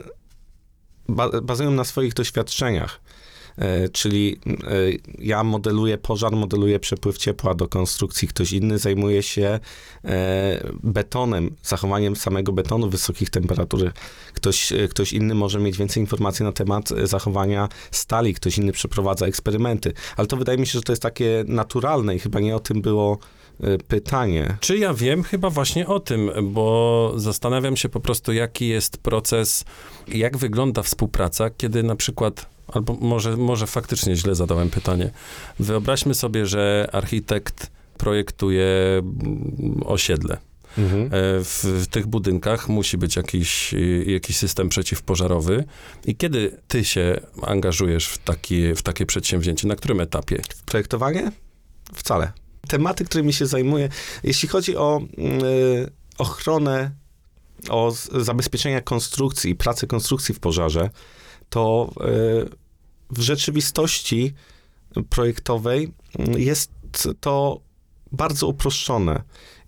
ba- 1.08 1.40
bazują 1.40 1.70
na 1.70 1.84
swoich 1.84 2.14
doświadczeniach. 2.14 3.00
E, 3.60 3.88
Czyli 3.88 4.40
e, 4.46 4.56
ja 5.18 5.44
modeluję 5.44 5.98
pożar, 5.98 6.32
modeluję 6.32 6.80
przepływ 6.80 7.18
ciepła 7.18 7.54
do 7.54 7.68
konstrukcji, 7.68 8.28
ktoś 8.28 8.52
inny 8.52 8.78
zajmuje 8.78 9.22
się 9.22 9.60
e, 10.04 10.70
betonem, 10.82 11.54
zachowaniem 11.62 12.16
samego 12.16 12.52
betonu, 12.52 12.90
wysokich 12.90 13.30
temperatur. 13.30 13.92
Ktoś, 14.34 14.72
ktoś 14.90 15.12
inny 15.12 15.34
może 15.34 15.60
mieć 15.60 15.78
więcej 15.78 16.02
informacji 16.02 16.44
na 16.44 16.52
temat 16.52 16.88
zachowania 17.04 17.68
stali, 17.90 18.34
ktoś 18.34 18.58
inny 18.58 18.72
przeprowadza 18.72 19.26
eksperymenty. 19.26 19.92
Ale 20.16 20.26
to 20.26 20.36
wydaje 20.36 20.58
mi 20.58 20.66
się, 20.66 20.72
że 20.72 20.82
to 20.82 20.92
jest 20.92 21.02
takie 21.02 21.44
naturalne 21.46 22.16
i 22.16 22.18
chyba 22.18 22.40
nie 22.40 22.56
o 22.56 22.60
tym 22.60 22.82
było 22.82 23.18
pytanie. 23.88 24.56
Czy 24.60 24.78
ja 24.78 24.94
wiem 24.94 25.22
chyba 25.22 25.50
właśnie 25.50 25.86
o 25.86 26.00
tym, 26.00 26.30
bo 26.42 27.12
zastanawiam 27.16 27.76
się 27.76 27.88
po 27.88 28.00
prostu, 28.00 28.32
jaki 28.32 28.68
jest 28.68 28.98
proces, 28.98 29.64
jak 30.08 30.36
wygląda 30.36 30.82
współpraca, 30.82 31.50
kiedy 31.50 31.82
na 31.82 31.96
przykład, 31.96 32.46
albo 32.68 32.96
może, 33.00 33.36
może 33.36 33.66
faktycznie 33.66 34.16
źle 34.16 34.34
zadałem 34.34 34.70
pytanie. 34.70 35.10
Wyobraźmy 35.58 36.14
sobie, 36.14 36.46
że 36.46 36.88
architekt 36.92 37.70
projektuje 37.98 39.02
osiedle. 39.84 40.36
Mhm. 40.78 41.04
E, 41.04 41.08
W, 41.44 41.64
w 41.64 41.86
tych 41.86 42.06
budynkach 42.06 42.68
musi 42.68 42.98
być 42.98 43.16
jakiś, 43.16 43.74
jakiś 44.06 44.36
system 44.36 44.68
przeciwpożarowy. 44.68 45.64
I 46.06 46.16
kiedy 46.16 46.56
ty 46.68 46.84
się 46.84 47.20
angażujesz 47.42 48.06
w, 48.06 48.18
taki, 48.18 48.74
w 48.74 48.82
takie 48.82 49.06
przedsięwzięcie? 49.06 49.68
Na 49.68 49.76
którym 49.76 50.00
etapie? 50.00 50.42
Projektowanie? 50.66 51.32
Wcale. 51.94 52.32
Tematy, 52.68 53.04
którymi 53.04 53.32
się 53.32 53.46
zajmuję, 53.46 53.88
jeśli 54.22 54.48
chodzi 54.48 54.76
o 54.76 55.00
y, 55.18 55.90
ochronę, 56.18 56.90
o 57.68 57.92
zabezpieczenia 58.12 58.80
konstrukcji 58.80 59.50
i 59.50 59.54
pracę 59.54 59.86
konstrukcji 59.86 60.34
w 60.34 60.40
pożarze, 60.40 60.90
to 61.48 61.90
y, 62.00 62.48
w 63.10 63.20
rzeczywistości 63.20 64.34
projektowej 65.08 65.92
y, 66.36 66.40
jest 66.40 66.70
to 67.20 67.60
bardzo 68.12 68.46
uproszczone. 68.46 69.22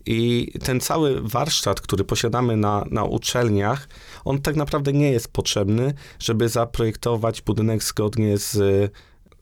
I 0.07 0.53
ten 0.65 0.81
cały 0.81 1.23
warsztat, 1.23 1.81
który 1.81 2.05
posiadamy 2.05 2.57
na, 2.57 2.85
na 2.91 3.05
uczelniach, 3.05 3.89
on 4.25 4.41
tak 4.41 4.57
naprawdę 4.57 4.93
nie 4.93 5.11
jest 5.11 5.29
potrzebny, 5.29 5.95
żeby 6.19 6.49
zaprojektować 6.49 7.43
budynek 7.43 7.83
zgodnie 7.83 8.39
z 8.39 8.57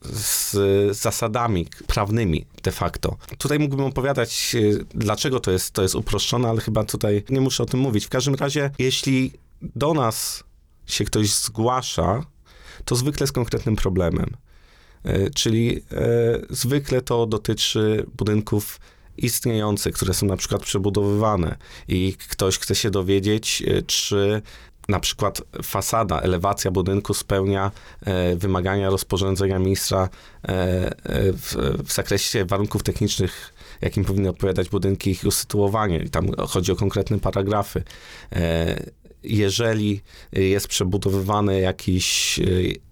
z 0.04 0.56
zasadami 0.96 1.66
prawnymi 1.86 2.46
de 2.62 2.72
facto. 2.72 3.16
Tutaj 3.38 3.58
mógłbym 3.58 3.86
opowiadać, 3.86 4.54
e, 4.54 4.84
dlaczego 4.94 5.40
to 5.40 5.50
jest, 5.50 5.70
to 5.70 5.82
jest 5.82 5.94
uproszczone, 5.94 6.48
ale 6.48 6.60
chyba 6.60 6.84
tutaj 6.84 7.24
nie 7.28 7.40
muszę 7.40 7.62
o 7.62 7.66
tym 7.66 7.80
mówić. 7.80 8.06
W 8.06 8.08
każdym 8.08 8.34
razie, 8.34 8.70
jeśli 8.78 9.32
do 9.62 9.94
nas 9.94 10.44
się 10.86 11.04
ktoś 11.04 11.34
zgłasza, 11.34 12.24
to 12.84 12.96
zwykle 12.96 13.26
z 13.26 13.32
konkretnym 13.32 13.76
problemem. 13.76 14.36
E, 15.04 15.30
Czyli 15.30 15.76
e, 15.76 15.82
zwykle 16.50 17.02
to 17.02 17.26
dotyczy 17.26 18.06
budynków 18.18 18.80
istniejących, 19.16 19.94
które 19.94 20.14
są 20.14 20.26
na 20.26 20.36
przykład 20.36 20.62
przebudowywane 20.62 21.56
i 21.88 22.16
ktoś 22.28 22.58
chce 22.58 22.74
się 22.74 22.90
dowiedzieć, 22.90 23.62
czy 23.86 24.42
na 24.88 25.00
przykład 25.00 25.42
fasada, 25.62 26.20
elewacja 26.20 26.70
budynku 26.70 27.14
spełnia 27.14 27.70
e, 28.00 28.36
wymagania 28.36 28.90
rozporządzenia 28.90 29.58
ministra 29.58 30.08
e, 30.08 30.48
e, 30.48 30.92
w, 31.32 31.56
w 31.84 31.92
zakresie 31.92 32.44
warunków 32.44 32.82
technicznych, 32.82 33.54
jakim 33.80 34.04
powinny 34.04 34.28
odpowiadać 34.28 34.68
budynki, 34.68 35.10
ich 35.10 35.24
usytuowanie. 35.24 35.98
I 35.98 36.10
tam 36.10 36.30
chodzi 36.48 36.72
o 36.72 36.76
konkretne 36.76 37.20
paragrafy. 37.20 37.82
Jeżeli 39.22 40.00
jest 40.32 40.68
przebudowywany 40.68 41.60
jakiś, 41.60 42.38
e, 42.38 42.42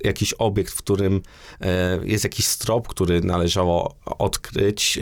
jakiś 0.04 0.32
obiekt, 0.32 0.72
w 0.72 0.78
którym 0.78 1.22
e, 1.60 1.98
jest 2.04 2.24
jakiś 2.24 2.46
strop, 2.46 2.88
który 2.88 3.20
należało 3.20 3.94
odkryć, 4.04 4.98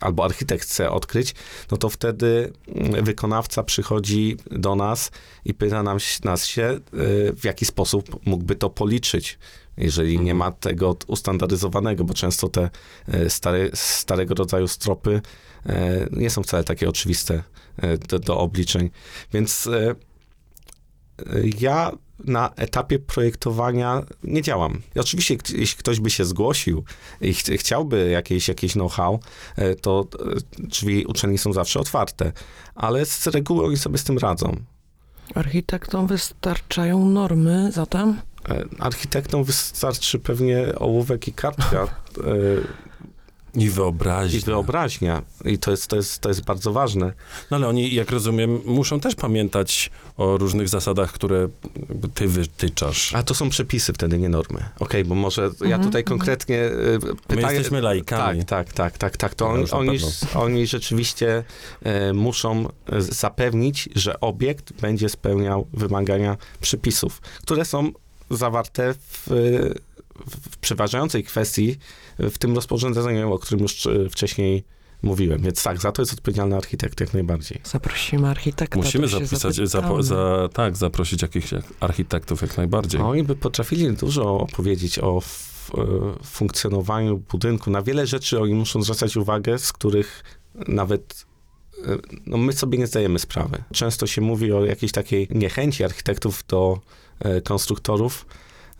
albo 0.00 0.24
architekt 0.24 0.62
chce 0.62 0.90
odkryć, 0.90 1.34
no 1.70 1.76
to 1.76 1.88
wtedy 1.88 2.52
mm, 2.68 3.04
wykonawca 3.04 3.62
przychodzi 3.62 4.36
do 4.50 4.76
nas 4.76 5.10
i 5.44 5.54
pyta 5.54 5.82
nam, 5.82 5.98
nas 6.24 6.46
się, 6.46 6.62
e, 6.62 6.80
w 7.32 7.44
jaki 7.44 7.64
sposób 7.64 8.26
mógłby 8.26 8.56
to 8.56 8.70
policzyć, 8.70 9.38
jeżeli 9.76 10.20
nie 10.20 10.34
ma 10.34 10.52
tego 10.52 10.96
ustandaryzowanego, 11.06 12.04
bo 12.04 12.14
często 12.14 12.48
te 12.48 12.70
stare, 13.28 13.70
starego 13.74 14.34
rodzaju 14.34 14.68
stropy 14.68 15.20
nie 16.10 16.30
są 16.30 16.42
wcale 16.42 16.64
takie 16.64 16.88
oczywiste 16.88 17.42
do, 18.08 18.18
do 18.18 18.38
obliczeń. 18.38 18.90
Więc 19.32 19.68
ja 21.60 21.92
na 22.24 22.50
etapie 22.56 22.98
projektowania 22.98 24.02
nie 24.24 24.42
działam. 24.42 24.80
I 24.96 24.98
oczywiście, 25.00 25.36
jeśli 25.54 25.78
ktoś 25.78 26.00
by 26.00 26.10
się 26.10 26.24
zgłosił 26.24 26.84
i 27.20 27.34
ch- 27.34 27.44
chciałby 27.58 28.10
jakieś, 28.10 28.48
jakieś 28.48 28.72
know-how, 28.72 29.20
e, 29.56 29.74
to 29.74 30.06
e, 30.60 30.66
drzwi 30.66 31.06
uczelni 31.06 31.38
są 31.38 31.52
zawsze 31.52 31.80
otwarte, 31.80 32.32
ale 32.74 33.06
z 33.06 33.26
reguły 33.26 33.66
oni 33.66 33.76
sobie 33.76 33.98
z 33.98 34.04
tym 34.04 34.18
radzą. 34.18 34.56
Architektom 35.34 36.06
wystarczają 36.06 37.08
normy 37.08 37.72
zatem? 37.72 38.20
E, 38.48 38.64
Architektom 38.78 39.44
wystarczy 39.44 40.18
pewnie 40.18 40.74
ołówek 40.78 41.28
i 41.28 41.32
kartka 41.32 41.86
I 43.54 43.70
wyobraźnia. 43.70 44.38
i 44.38 44.42
wyobraźnia. 44.42 45.22
I 45.44 45.58
to 45.58 45.70
jest, 45.70 45.86
to, 45.86 45.96
jest, 45.96 46.18
to 46.18 46.28
jest 46.28 46.44
bardzo 46.44 46.72
ważne. 46.72 47.12
No 47.50 47.56
ale 47.56 47.68
oni, 47.68 47.94
jak 47.94 48.10
rozumiem, 48.10 48.60
muszą 48.64 49.00
też 49.00 49.14
pamiętać 49.14 49.90
o 50.16 50.36
różnych 50.36 50.68
zasadach, 50.68 51.12
które 51.12 51.48
ty 52.14 52.28
wytyczasz. 52.28 53.14
A 53.14 53.22
to 53.22 53.34
są 53.34 53.50
przepisy 53.50 53.92
wtedy, 53.92 54.18
nie 54.18 54.28
normy. 54.28 54.64
Okej, 54.80 55.04
bo 55.04 55.14
może 55.14 55.42
ja 55.42 55.66
Mhm, 55.66 55.82
tutaj 55.84 56.04
konkretnie 56.04 56.58
e, 56.58 56.70
My 56.92 57.14
pytanie... 57.28 57.54
jesteśmy 57.54 57.80
laikami. 57.80 58.44
Tak, 58.44 58.72
tak, 58.72 58.72
tak, 58.72 58.98
tak, 58.98 59.16
tak. 59.16 59.34
To 59.34 59.56
No, 59.56 59.78
oni, 59.78 59.98
oni, 60.34 60.66
rzeczywiście 60.66 61.44
e, 61.82 62.12
muszą 62.12 62.68
e, 62.92 63.02
zapewnić, 63.02 63.88
że 63.94 64.20
obiekt 64.20 64.72
będzie 64.80 65.08
spełniał 65.08 65.66
wymagania 65.72 66.36
przepisów, 66.60 67.20
które 67.20 67.64
są 67.64 67.92
zawarte 68.30 68.94
w, 68.94 69.32
e, 69.32 69.34
w 70.30 70.56
przeważającej 70.56 71.24
kwestii 71.24 71.76
w 72.18 72.38
tym 72.38 72.54
rozporządzeniu, 72.54 73.32
o 73.32 73.38
którym 73.38 73.62
już 73.62 73.86
e, 73.86 74.08
wcześniej 74.10 74.64
mówiłem. 75.02 75.42
Więc 75.42 75.62
tak, 75.62 75.80
za 75.80 75.92
to 75.92 76.02
jest 76.02 76.12
odpowiedzialny 76.12 76.56
architekt 76.56 77.00
jak 77.00 77.14
najbardziej. 77.14 77.60
Zaprosimy 77.64 78.28
architekta. 78.28 78.76
Musimy 78.76 79.08
zapisać, 79.08 79.56
zapo, 79.56 80.02
za, 80.02 80.48
tak, 80.52 80.76
zaprosić 80.76 81.22
jakichś 81.22 81.50
architektów 81.80 82.42
jak 82.42 82.56
najbardziej. 82.56 83.00
Oni 83.00 83.22
by 83.22 83.36
potrafili 83.36 83.92
dużo 83.92 84.38
opowiedzieć 84.40 84.98
o 84.98 85.18
f, 85.18 85.70
e, 85.78 86.24
funkcjonowaniu 86.24 87.18
budynku. 87.18 87.70
Na 87.70 87.82
wiele 87.82 88.06
rzeczy 88.06 88.40
oni 88.40 88.54
muszą 88.54 88.82
zwracać 88.82 89.16
uwagę, 89.16 89.58
z 89.58 89.72
których 89.72 90.24
nawet 90.68 91.26
e, 91.86 91.96
no 92.26 92.36
my 92.36 92.52
sobie 92.52 92.78
nie 92.78 92.86
zdajemy 92.86 93.18
sprawy. 93.18 93.64
Często 93.72 94.06
się 94.06 94.20
mówi 94.20 94.52
o 94.52 94.64
jakiejś 94.64 94.92
takiej 94.92 95.28
niechęci 95.30 95.84
architektów 95.84 96.44
do 96.48 96.80
konstruktorów. 97.44 98.26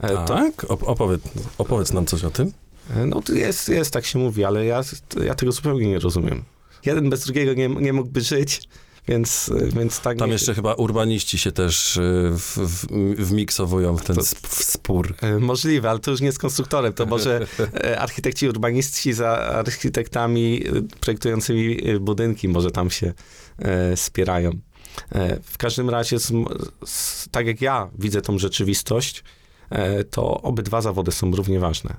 E, 0.00 0.08
Tak? 0.26 0.54
Op- 0.56 0.84
opowiedz, 0.86 1.22
opowiedz 1.58 1.92
nam 1.92 2.06
coś 2.06 2.24
o 2.24 2.30
tym. 2.30 2.52
e, 2.96 3.06
no 3.06 3.22
to 3.22 3.32
jest, 3.32 3.68
jest, 3.68 3.90
tak 3.92 4.06
się 4.06 4.18
mówi, 4.18 4.44
ale 4.44 4.64
ja, 4.66 4.80
ja 5.24 5.34
tego 5.34 5.52
zupełnie 5.52 5.88
nie 5.88 5.98
rozumiem. 5.98 6.44
Jeden 6.86 7.10
bez 7.10 7.24
drugiego 7.24 7.54
nie, 7.54 7.68
nie 7.68 7.92
mógłby 7.92 8.20
żyć, 8.20 8.62
więc, 9.08 9.48
e, 9.48 9.66
więc 9.80 10.00
tak... 10.00 10.18
Tam 10.18 10.28
nie- 10.28 10.32
jeszcze 10.32 10.54
chyba 10.54 10.74
urbaniści 10.74 11.38
się 11.38 11.52
też 11.52 11.96
y, 11.96 12.00
w, 12.38 12.56
w, 12.58 12.86
wmiksowują 13.24 13.96
w 13.96 14.04
ten 14.04 14.16
To- 14.16 14.22
sp- 14.32 14.48
w 14.48 14.64
spór. 14.64 15.14
E, 15.20 15.38
Możliwe, 15.38 15.90
ale 15.90 15.98
to 15.98 16.10
już 16.10 16.20
nie 16.20 16.32
z 16.32 16.38
konstruktorem. 16.38 16.92
To 16.92 17.06
może 17.06 17.46
e, 17.74 18.00
architekci 18.00 18.48
urbaniści 18.48 19.12
za 19.12 19.28
architektami 19.38 20.64
e, 20.66 20.82
projektującymi 21.00 21.88
e, 21.90 22.00
budynki 22.00 22.48
może 22.48 22.70
tam 22.70 22.90
się 22.90 23.12
e, 23.58 23.96
spierają. 23.96 24.50
E, 25.12 25.40
w 25.42 25.58
każdym 25.58 25.90
razie, 25.90 26.18
z, 26.18 26.32
z, 26.86 27.28
tak 27.30 27.46
jak 27.46 27.60
ja 27.60 27.90
widzę 27.98 28.22
tą 28.22 28.38
rzeczywistość, 28.38 29.18
e, 29.20 29.22
to 30.10 30.40
obydwa 30.42 30.80
zawody 30.80 31.12
są 31.12 31.30
równie 31.30 31.60
ważne. 31.60 31.94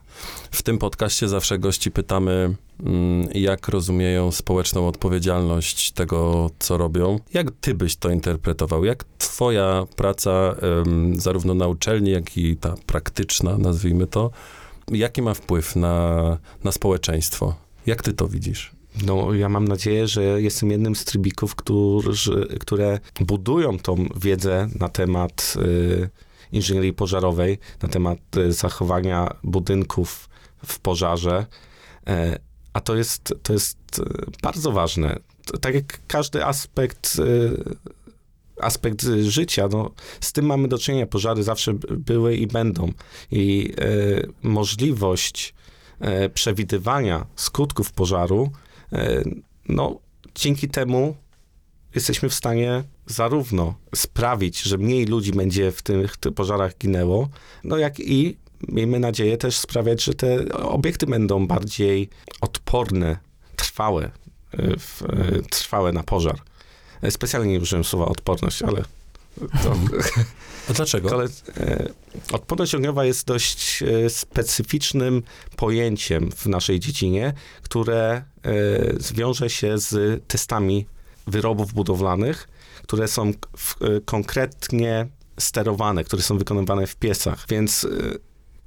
W 0.52 0.64
tym 0.64 0.78
podcaście 0.78 1.28
zawsze 1.28 1.60
gości 1.60 1.92
pytamy, 1.92 2.56
mm, 2.86 3.28
jak 3.34 3.68
rozumieją 3.68 4.32
społeczną 4.32 4.88
odpowiedzialność 4.88 5.92
tego, 5.92 6.50
co 6.60 6.78
robią. 6.78 7.20
Jak 7.34 7.52
ty 7.62 7.74
byś 7.74 7.96
to 7.96 8.10
interpretował? 8.10 8.86
Jak 8.86 9.04
twoja 9.18 9.86
praca, 9.96 10.56
zarówno 11.16 11.54
na 11.54 11.68
uczelni, 11.68 12.12
jak 12.12 12.38
i 12.38 12.58
ta 12.58 12.76
praktyczna, 12.86 13.58
nazwijmy 13.58 14.08
to, 14.08 14.32
jaki 14.92 15.22
ma 15.22 15.34
wpływ 15.34 15.76
na, 15.76 16.38
na 16.64 16.72
społeczeństwo? 16.72 17.56
Jak 17.86 18.04
ty 18.04 18.14
to 18.14 18.28
widzisz? 18.28 18.72
No, 19.06 19.34
ja 19.34 19.50
mam 19.50 19.68
nadzieję, 19.68 20.08
że 20.08 20.42
jestem 20.42 20.72
jednym 20.72 20.96
z 20.96 21.06
trybików, 21.06 21.56
którzy, 21.56 22.48
które 22.60 23.00
budują 23.20 23.80
tą 23.80 24.06
wiedzę 24.16 24.70
na 24.80 24.90
temat 24.90 25.54
y, 25.58 26.10
inżynierii 26.52 26.94
pożarowej, 26.94 27.60
na 27.82 27.90
temat 27.90 28.20
y, 28.38 28.54
zachowania 28.54 29.36
budynków 29.44 30.30
w 30.66 30.80
pożarze. 30.80 31.46
E, 32.08 32.40
a 32.74 32.82
to 32.82 32.96
jest, 32.96 33.34
to 33.44 33.54
jest 33.54 33.78
y, 34.00 34.04
bardzo 34.44 34.72
ważne. 34.72 35.20
Tak 35.62 35.76
jak 35.76 36.00
każdy 36.08 36.46
aspekt, 36.46 37.18
aspekt 38.62 39.06
życia, 39.22 39.68
no, 39.72 39.92
z 40.22 40.34
tym 40.34 40.46
mamy 40.46 40.68
do 40.68 40.78
czynienia. 40.78 41.08
Pożary 41.08 41.44
zawsze 41.44 41.74
były 41.90 42.36
i 42.36 42.48
będą. 42.48 42.92
I 43.32 43.74
możliwość 44.44 45.54
e, 46.00 46.30
przewidywania 46.30 47.26
skutków 47.36 47.92
pożaru 47.92 48.52
E, 48.94 49.24
no, 49.70 50.00
dzięki 50.36 50.68
temu 50.68 51.16
jesteśmy 51.96 52.30
w 52.30 52.34
stanie 52.34 52.84
zarówno 53.06 53.76
sprawić, 53.96 54.62
że 54.62 54.78
mniej 54.78 55.06
ludzi 55.06 55.32
będzie 55.32 55.72
w 55.72 55.82
tych, 55.82 56.18
tych 56.18 56.34
pożarach 56.34 56.78
ginęło, 56.78 57.30
no 57.64 57.78
jak 57.78 58.00
i 58.00 58.38
miejmy 58.68 59.00
nadzieję 59.00 59.38
też 59.38 59.58
sprawiać, 59.58 60.04
że 60.04 60.14
te 60.14 60.54
obiekty 60.54 61.06
będą 61.06 61.48
bardziej 61.48 62.10
odporne, 62.42 63.18
trwałe, 63.56 64.04
e, 64.52 64.80
w, 64.80 65.02
e, 65.02 65.42
trwałe 65.50 65.92
na 65.92 66.04
pożar. 66.04 66.40
Specjalnie 67.10 67.52
nie 67.52 67.60
użyłem 67.60 67.84
słowa 67.84 68.06
odporność, 68.06 68.62
ale 68.62 68.84
to, 69.64 69.76
A 70.70 70.74
dlaczego? 70.74 71.12
ale 71.16 71.28
e, 71.58 71.90
odporność 72.32 72.76
ogniowa 72.76 73.06
jest 73.06 73.28
dość 73.28 73.84
specyficznym 74.10 75.24
pojęciem 75.56 76.32
w 76.32 76.46
naszej 76.46 76.80
dziedzinie, 76.80 77.34
które 77.62 78.12
e, 78.12 78.24
zwiąże 78.98 79.50
się 79.50 79.78
z 79.78 80.22
testami 80.28 80.86
wyrobów 81.30 81.74
budowlanych, 81.74 82.48
które 82.84 83.08
są 83.08 83.32
w, 83.58 83.82
e, 83.82 84.02
konkretnie 84.06 85.08
sterowane, 85.40 86.04
które 86.04 86.22
są 86.22 86.38
wykonywane 86.38 86.88
w 86.88 86.96
piecach. 86.96 87.46
Więc 87.50 87.84
e, 87.86 87.88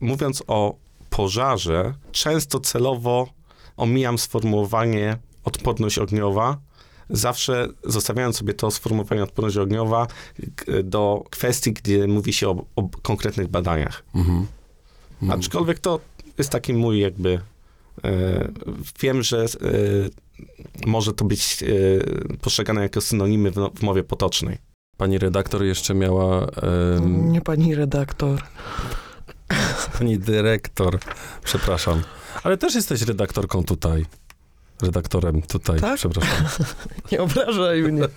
mówiąc 0.00 0.42
o 0.46 0.74
pożarze, 1.10 1.94
często 2.12 2.60
celowo 2.60 3.28
omijam 3.76 4.18
sformułowanie 4.18 5.18
odporność 5.44 5.98
ogniowa, 5.98 6.58
zawsze 7.10 7.68
zostawiając 7.84 8.36
sobie 8.36 8.54
to 8.54 8.70
sformułowanie 8.70 9.22
odporność 9.22 9.56
ogniowa 9.56 10.06
k- 10.56 10.64
do 10.84 11.24
kwestii, 11.30 11.72
gdzie 11.72 12.06
mówi 12.06 12.32
się 12.32 12.48
o, 12.48 12.64
o 12.76 12.88
konkretnych 13.02 13.48
badaniach. 13.48 14.02
Mhm. 14.14 14.46
Mhm. 15.22 15.40
Aczkolwiek 15.40 15.78
to 15.78 16.00
jest 16.38 16.50
taki 16.50 16.74
mój 16.74 17.00
jakby... 17.00 17.40
E, 18.04 18.48
wiem, 19.00 19.22
że 19.22 19.44
e, 19.44 19.46
może 20.86 21.12
to 21.12 21.24
być 21.24 21.62
e, 21.62 22.36
postrzegane 22.36 22.82
jako 22.82 23.00
synonimy 23.00 23.50
w, 23.50 23.54
w 23.74 23.82
mowie 23.82 24.04
potocznej. 24.04 24.58
Pani 24.96 25.18
redaktor 25.18 25.64
jeszcze 25.64 25.94
miała... 25.94 26.46
em, 26.96 27.32
Nie 27.32 27.40
pani 27.40 27.74
redaktor. 27.74 28.42
Pani 29.98 30.18
dyrektor, 30.18 30.98
przepraszam. 31.44 32.02
Ale 32.42 32.58
też 32.58 32.74
jesteś 32.74 33.02
redaktorką 33.02 33.64
tutaj. 33.64 34.04
Redaktorem 34.82 35.42
tutaj, 35.42 35.80
Tak? 35.80 35.96
przepraszam. 35.96 36.44
Nie 37.12 37.20
obrażaj 37.22 37.82
mnie. 37.82 38.02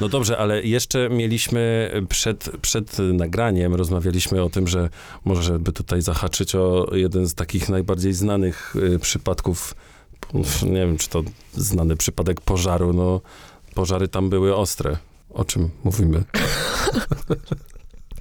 No 0.00 0.08
dobrze, 0.08 0.38
ale 0.38 0.62
jeszcze 0.62 1.08
mieliśmy 1.10 1.90
przed, 2.08 2.50
przed 2.62 2.96
nagraniem, 2.98 3.74
rozmawialiśmy 3.74 4.42
o 4.42 4.50
tym, 4.50 4.68
że 4.68 4.88
może 5.24 5.58
by 5.58 5.72
tutaj 5.72 6.02
zahaczyć 6.02 6.54
o 6.54 6.86
jeden 6.92 7.26
z 7.28 7.34
takich 7.34 7.68
najbardziej 7.68 8.12
znanych 8.12 8.76
y, 8.76 8.98
przypadków, 8.98 9.74
nie 10.62 10.72
wiem, 10.86 10.98
czy 10.98 11.08
to 11.08 11.22
znany 11.54 11.96
przypadek 11.96 12.40
pożaru, 12.40 12.92
no 12.92 13.20
pożary 13.74 14.08
tam 14.08 14.30
były 14.30 14.56
ostre. 14.56 14.96
O 15.30 15.44
czym 15.44 15.70
mówimy? 15.84 16.24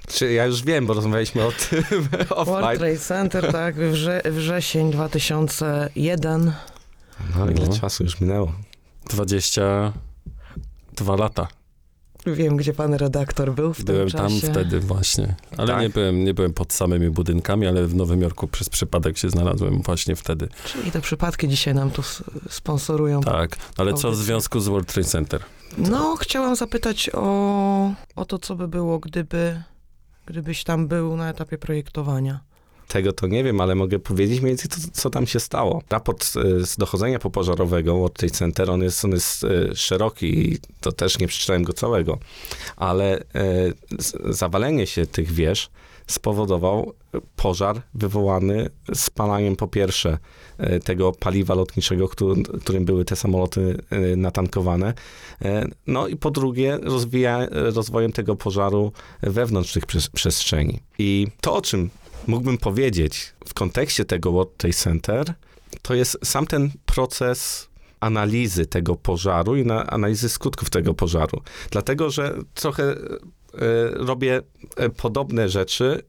Czy 0.07 0.33
ja 0.33 0.45
już 0.45 0.63
wiem, 0.63 0.85
bo 0.85 0.93
rozmawialiśmy 0.93 1.45
o 1.45 1.51
tym 1.51 1.83
World. 2.45 2.79
Trade 2.79 2.97
Center, 2.99 3.51
tak, 3.51 3.75
wrze, 3.75 4.21
wrzesień 4.31 4.91
2001. 4.91 6.51
No 7.35 7.49
ile 7.51 7.65
No. 7.67 7.77
czasu 7.79 8.03
już 8.03 8.21
minęło? 8.21 8.51
22 9.09 11.15
lata. 11.15 11.47
Wiem, 12.25 12.57
gdzie 12.57 12.73
pan 12.73 12.93
redaktor 12.93 13.53
był 13.53 13.73
w 13.73 13.83
Byłem 13.83 14.09
tym 14.09 14.17
tam 14.19 14.29
czasie. 14.29 14.47
wtedy 14.51 14.79
właśnie. 14.79 15.35
Ale 15.57 15.67
Tak? 15.67 15.81
nie, 15.81 15.89
byłem, 15.89 16.23
nie 16.23 16.33
byłem 16.33 16.53
pod 16.53 16.73
samymi 16.73 17.09
budynkami, 17.09 17.67
ale 17.67 17.87
w 17.87 17.95
Nowym 17.95 18.21
Jorku 18.21 18.47
przez 18.47 18.69
przypadek 18.69 19.17
się 19.17 19.29
znalazłem 19.29 19.81
właśnie 19.81 20.15
wtedy. 20.15 20.47
Czyli 20.65 20.91
te 20.91 21.01
przypadki 21.01 21.47
dzisiaj 21.47 21.75
nam 21.75 21.91
tu 21.91 22.01
sponsorują. 22.49 23.21
Tak, 23.21 23.57
ale 23.77 23.93
co 23.93 24.11
w 24.11 24.15
związku 24.15 24.59
z 24.59 24.67
World 24.67 24.93
Trade 24.93 25.09
Center? 25.09 25.41
No, 25.77 26.15
chciałam 26.15 26.55
zapytać 26.55 27.09
o, 27.13 27.93
o 28.15 28.25
to, 28.25 28.39
co 28.39 28.55
by 28.55 28.67
było, 28.67 28.99
gdyby, 28.99 29.61
gdybyś 30.25 30.63
tam 30.63 30.87
był 30.87 31.15
na 31.17 31.29
etapie 31.29 31.57
projektowania. 31.57 32.39
Tego 32.87 33.13
to 33.13 33.27
nie 33.27 33.43
wiem, 33.43 33.61
ale 33.61 33.75
mogę 33.75 33.99
powiedzieć 33.99 34.41
mniej 34.41 34.49
więcej, 34.49 34.69
co, 34.69 34.87
co 34.93 35.09
tam 35.09 35.27
się 35.27 35.39
stało. 35.39 35.81
Raport 35.89 36.23
e, 36.23 36.65
z 36.65 36.77
dochodzenia 36.77 37.19
popożarowego 37.19 37.97
World 37.97 38.13
Trade 38.13 38.33
Center, 38.33 38.71
on 38.71 38.81
jest, 38.81 39.05
on 39.05 39.11
jest 39.11 39.43
e, 39.43 39.75
szeroki 39.75 40.51
i 40.53 40.57
to 40.81 40.91
też 40.91 41.19
nie 41.19 41.27
przeczytałem 41.27 41.63
go 41.63 41.73
całego, 41.73 42.17
ale 42.75 43.19
e, 43.19 43.23
zawalenie 44.25 44.87
się 44.87 45.05
tych 45.05 45.31
wież 45.31 45.69
spowodował 46.07 46.93
pożar 47.35 47.81
wywołany 47.93 48.69
spalaniem 48.93 49.55
po 49.55 49.67
pierwsze 49.67 50.17
tego 50.83 51.11
paliwa 51.11 51.55
lotniczego, 51.55 52.09
którym, 52.61 52.85
były 52.85 53.05
te 53.05 53.15
samoloty 53.15 53.77
natankowane, 54.17 54.93
no 55.87 56.07
i 56.07 56.15
po 56.15 56.31
drugie 56.31 56.79
rozwija, 56.81 57.47
rozwojem 57.51 58.11
tego 58.11 58.35
pożaru 58.35 58.91
wewnątrz 59.21 59.73
tych 59.73 59.85
przes- 59.85 60.09
przestrzeni. 60.13 60.79
I 60.99 61.27
to, 61.41 61.55
o 61.55 61.61
czym 61.61 61.89
mógłbym 62.27 62.57
powiedzieć 62.57 63.33
w 63.47 63.53
kontekście 63.53 64.05
tego 64.05 64.31
World 64.31 64.57
Trade 64.57 64.75
Center, 64.75 65.33
to 65.81 65.93
jest 65.93 66.17
sam 66.23 66.47
ten 66.47 66.71
proces 66.85 67.69
analizy 67.99 68.65
tego 68.65 68.95
pożaru 68.95 69.55
i 69.55 69.65
na, 69.65 69.87
analizy 69.87 70.29
skutków 70.29 70.69
tego 70.69 70.93
pożaru. 70.93 71.41
Dlatego, 71.71 72.09
że 72.09 72.37
trochę 72.53 72.83
e, 72.83 72.95
robię 73.93 74.41
e, 74.75 74.89
podobne 74.89 75.49
rzeczy 75.49 76.03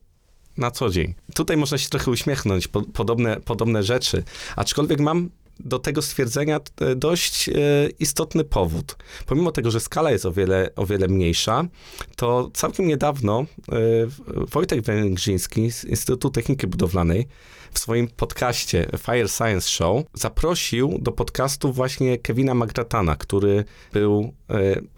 na 0.57 0.71
co 0.71 0.91
dzień. 0.91 1.15
Tutaj 1.35 1.57
można 1.57 1.79
się 1.79 1.89
trochę 1.89 2.11
uśmiechnąć, 2.11 2.69
po, 2.69 2.83
podobne, 2.83 3.41
podobne 3.41 3.83
rzeczy, 3.83 4.23
aczkolwiek 4.57 5.01
mam 5.01 5.31
do 5.61 5.79
tego 5.79 6.03
stwierdzenia 6.03 6.61
e, 6.81 6.95
dość 6.97 7.49
e, 7.49 7.53
istotny 7.99 8.45
powód. 8.45 8.97
Pomimo 9.27 9.53
tego, 9.53 9.71
że 9.71 9.81
skala 9.81 10.11
jest 10.11 10.27
o 10.27 10.33
wiele, 10.33 10.71
o 10.77 10.87
wiele 10.87 11.09
mniejsza, 11.09 11.65
to 12.17 12.51
całkiem 12.55 12.87
niedawno 12.87 13.41
e, 13.41 13.77
Wojtek 14.53 14.83
Węgrzyński 14.83 15.73
z 15.73 15.85
Instytutu 15.85 16.31
Techniki 16.31 16.67
Budowlanej 16.67 17.29
w 17.73 17.79
swoim 17.79 18.09
podcaście 18.09 18.87
Fire 18.99 19.29
Science 19.29 19.69
Show 19.69 20.05
zaprosił 20.15 20.99
do 20.99 21.13
podcastu 21.13 21.73
właśnie 21.73 22.19
Kevina 22.19 22.55
Magratana, 22.55 23.17
który 23.17 23.65
był 23.93 24.33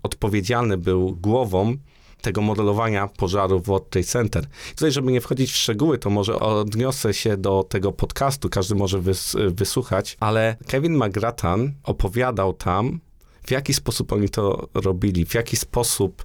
odpowiedzialny, 0.02 0.78
był 0.78 1.16
głową 1.16 1.76
tego 2.20 2.40
modelowania 2.40 3.08
pożaru 3.08 3.60
w 3.60 3.66
World 3.66 3.90
Trade 3.90 4.06
Center. 4.06 4.46
Tutaj, 4.74 4.92
żeby 4.92 5.12
nie 5.12 5.20
wchodzić 5.20 5.52
w 5.52 5.56
szczegóły, 5.56 5.98
to 5.98 6.10
może 6.10 6.40
odniosę 6.40 7.14
się 7.14 7.36
do 7.36 7.64
tego 7.68 7.92
podcastu, 7.92 8.48
każdy 8.48 8.74
może 8.74 9.00
wys, 9.00 9.36
wysłuchać, 9.48 10.16
ale 10.20 10.56
Kevin 10.66 10.94
Magratan 10.94 11.72
opowiadał 11.82 12.52
tam, 12.52 13.00
w 13.46 13.50
jaki 13.50 13.74
sposób 13.74 14.12
oni 14.12 14.28
to 14.28 14.68
robili, 14.74 15.26
w 15.26 15.34
jaki 15.34 15.56
sposób 15.56 16.24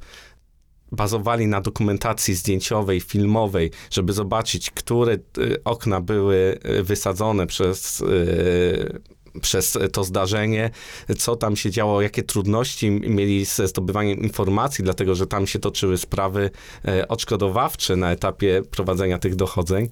bazowali 0.91 1.47
na 1.47 1.61
dokumentacji 1.61 2.33
zdjęciowej, 2.35 3.01
filmowej, 3.01 3.71
żeby 3.91 4.13
zobaczyć, 4.13 4.71
które 4.71 5.13
y, 5.13 5.63
okna 5.63 6.01
były 6.01 6.59
y, 6.79 6.83
wysadzone 6.83 7.47
przez, 7.47 8.01
y, 8.01 9.01
przez 9.41 9.77
to 9.91 10.03
zdarzenie, 10.03 10.69
co 11.17 11.35
tam 11.35 11.55
się 11.55 11.71
działo, 11.71 12.01
jakie 12.01 12.23
trudności 12.23 12.91
mieli 12.91 13.45
ze 13.45 13.67
zdobywaniem 13.67 14.19
informacji, 14.19 14.83
dlatego 14.83 15.15
że 15.15 15.27
tam 15.27 15.47
się 15.47 15.59
toczyły 15.59 15.97
sprawy 15.97 16.49
e, 16.87 17.07
odszkodowawcze 17.07 17.95
na 17.95 18.11
etapie 18.11 18.61
prowadzenia 18.71 19.19
tych 19.19 19.35
dochodzeń. 19.35 19.89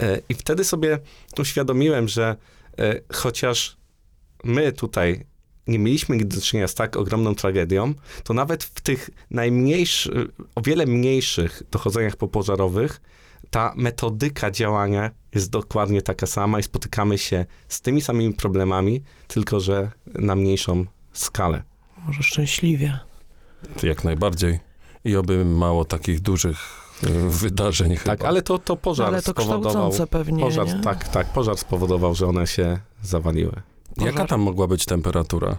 E, 0.00 0.20
I 0.28 0.34
wtedy 0.34 0.64
sobie 0.64 0.98
uświadomiłem, 1.38 2.08
że 2.08 2.36
e, 2.78 3.00
chociaż 3.12 3.76
my 4.44 4.72
tutaj 4.72 5.24
nie 5.66 5.78
mieliśmy 5.78 6.24
do 6.24 6.40
czynienia 6.40 6.68
z 6.68 6.74
tak 6.74 6.96
ogromną 6.96 7.34
tragedią, 7.34 7.94
to 8.24 8.34
nawet 8.34 8.64
w 8.64 8.80
tych 8.80 9.10
najmniejszych, 9.30 10.12
o 10.54 10.60
wiele 10.60 10.86
mniejszych 10.86 11.62
dochodzeniach 11.70 12.16
popożarowych 12.16 13.00
ta 13.52 13.72
metodyka 13.76 14.50
działania 14.50 15.10
jest 15.34 15.50
dokładnie 15.50 16.02
taka 16.02 16.26
sama 16.26 16.58
i 16.58 16.62
spotykamy 16.62 17.18
się 17.18 17.46
z 17.68 17.80
tymi 17.80 18.00
samymi 18.00 18.34
problemami, 18.34 19.02
tylko 19.28 19.60
że 19.60 19.90
na 20.06 20.36
mniejszą 20.36 20.84
skalę. 21.12 21.62
Może 22.06 22.22
szczęśliwie. 22.22 22.98
Jak 23.82 24.04
najbardziej. 24.04 24.60
I 25.04 25.16
oby 25.16 25.44
mało 25.44 25.84
takich 25.84 26.20
dużych 26.20 26.58
y, 27.04 27.28
wydarzeń 27.28 27.96
Tak, 27.96 28.18
chyba. 28.18 28.28
ale 28.28 28.42
to, 28.42 28.58
to 28.58 28.76
pożar 28.76 29.06
Ale 29.08 29.22
to 29.22 29.30
spowodował. 29.30 29.92
pewnie, 30.10 30.42
Pożar, 30.44 30.66
nie? 30.66 30.80
tak, 30.80 31.08
tak, 31.08 31.26
pożar 31.32 31.58
spowodował, 31.58 32.14
że 32.14 32.26
one 32.26 32.46
się 32.46 32.78
zawaliły. 33.02 33.52
Jaka 33.98 34.12
pożar. 34.12 34.28
tam 34.28 34.40
mogła 34.40 34.66
być 34.66 34.84
temperatura? 34.84 35.56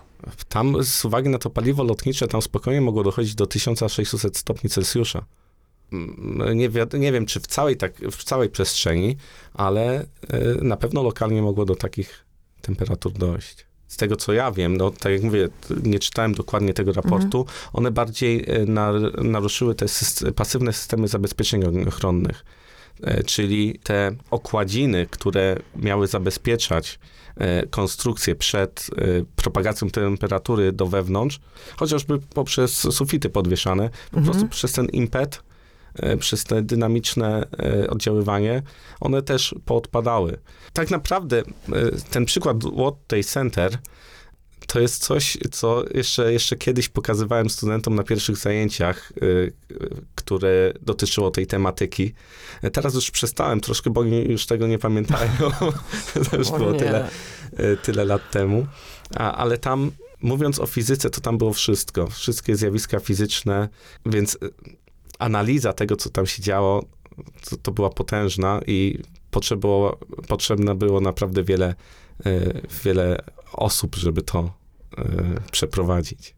Tam 0.49 0.83
z 0.83 1.05
uwagi 1.05 1.29
na 1.29 1.37
to 1.37 1.49
paliwo 1.49 1.83
lotnicze, 1.83 2.27
tam 2.27 2.41
spokojnie 2.41 2.81
mogło 2.81 3.03
dochodzić 3.03 3.35
do 3.35 3.47
1600 3.47 4.37
stopni 4.37 4.69
Celsjusza. 4.69 5.25
Mm, 5.93 6.57
Nie, 6.57 6.69
wiad- 6.69 6.99
nie 6.99 7.11
wiem, 7.11 7.25
czy 7.25 7.39
w 7.39 7.47
całej, 7.47 7.77
tak, 7.77 7.93
w 8.11 8.23
całej 8.23 8.49
przestrzeni, 8.49 9.17
ale 9.53 10.01
y, 10.01 10.05
na 10.61 10.77
pewno 10.77 11.03
lokalnie 11.03 11.41
mogło 11.41 11.65
do 11.65 11.75
takich 11.75 12.25
temperatur 12.61 13.11
dojść. 13.13 13.65
Z 13.87 13.97
tego, 13.97 14.15
co 14.15 14.33
ja 14.33 14.51
wiem, 14.51 14.77
no 14.77 14.91
tak 14.91 15.11
jak 15.11 15.21
mówię, 15.23 15.49
nie 15.83 15.99
czytałem 15.99 16.33
dokładnie 16.33 16.73
tego 16.73 16.93
raportu, 16.93 17.45
one 17.73 17.91
bardziej 17.91 18.39
y, 18.61 18.65
nar- 18.65 19.23
naruszyły 19.23 19.75
te 19.75 19.85
syst- 19.85 20.31
pasywne 20.31 20.73
systemy 20.73 21.07
zabezpieczeń 21.07 21.63
ochronnych. 21.87 22.45
E, 23.03 23.23
czyli 23.23 23.79
te 23.83 24.11
okładziny, 24.31 25.07
które 25.09 25.57
miały 25.75 26.07
zabezpieczać 26.07 26.99
e, 27.37 27.67
konstrukcję 27.67 28.35
przed 28.35 28.87
e, 28.97 29.03
propagacją 29.35 29.89
temperatury 29.89 30.71
do 30.71 30.85
wewnątrz, 30.87 31.39
chociażby 31.75 32.19
poprzez 32.19 32.77
sufity 32.95 33.29
podwieszane, 33.29 33.89
po 34.11 34.17
Mhm. 34.17 34.23
prostu 34.25 34.49
przez 34.49 34.71
ten 34.71 34.85
impet, 34.85 35.43
przez 36.19 36.43
te 36.43 36.61
dynamiczne 36.61 37.47
e, 37.59 37.89
oddziaływanie, 37.89 38.61
one 38.99 39.21
też 39.21 39.55
poodpadały. 39.65 40.37
Tak 40.73 40.91
naprawdę 40.91 41.39
e, 41.39 41.43
ten 42.11 42.25
przykład 42.25 42.63
World 42.63 43.07
Trade 43.07 43.23
Center 43.23 43.77
to 44.67 44.79
jest 44.79 45.03
coś, 45.03 45.37
co 45.51 45.83
jeszcze, 45.93 46.33
jeszcze 46.33 46.55
kiedyś 46.55 46.89
pokazywałem 46.89 47.49
studentom 47.49 47.95
na 47.95 48.03
pierwszych 48.03 48.37
zajęciach, 48.37 49.13
które 50.15 50.73
dotyczyło 50.81 51.31
tej 51.31 51.47
tematyki. 51.47 52.13
Teraz 52.73 52.93
już 52.93 53.11
przestałem 53.11 53.61
troszkę, 53.61 53.89
bo 53.89 54.03
już 54.03 54.45
tego 54.45 54.67
nie 54.67 54.79
pamiętają. 54.79 55.31
to 56.31 56.37
już 56.37 56.51
było 56.51 56.73
tyle, 56.73 57.09
tyle 57.83 58.05
lat 58.05 58.31
temu. 58.31 58.67
A, 59.15 59.35
ale 59.35 59.57
tam, 59.57 59.91
mówiąc 60.21 60.59
o 60.59 60.65
fizyce, 60.65 61.09
to 61.09 61.21
tam 61.21 61.37
było 61.37 61.53
wszystko. 61.53 62.07
Wszystkie 62.07 62.55
zjawiska 62.55 62.99
fizyczne, 62.99 63.69
więc 64.05 64.37
analiza 65.23 65.73
tego, 65.73 65.95
co 65.95 66.09
tam 66.09 66.25
się 66.25 66.41
działo, 66.41 66.83
to, 67.49 67.57
to 67.57 67.71
była 67.71 67.89
potężna 67.89 68.61
i 68.67 68.99
potrzebowało, 69.31 69.97
potrzebne 70.27 70.75
było 70.75 71.01
naprawdę 71.01 71.43
wiele, 71.43 71.75
y, 72.25 72.61
wiele 72.83 73.17
osób, 73.53 73.95
żeby 73.95 74.21
to 74.21 74.51
y, 74.99 75.03
przeprowadzić. 75.51 76.35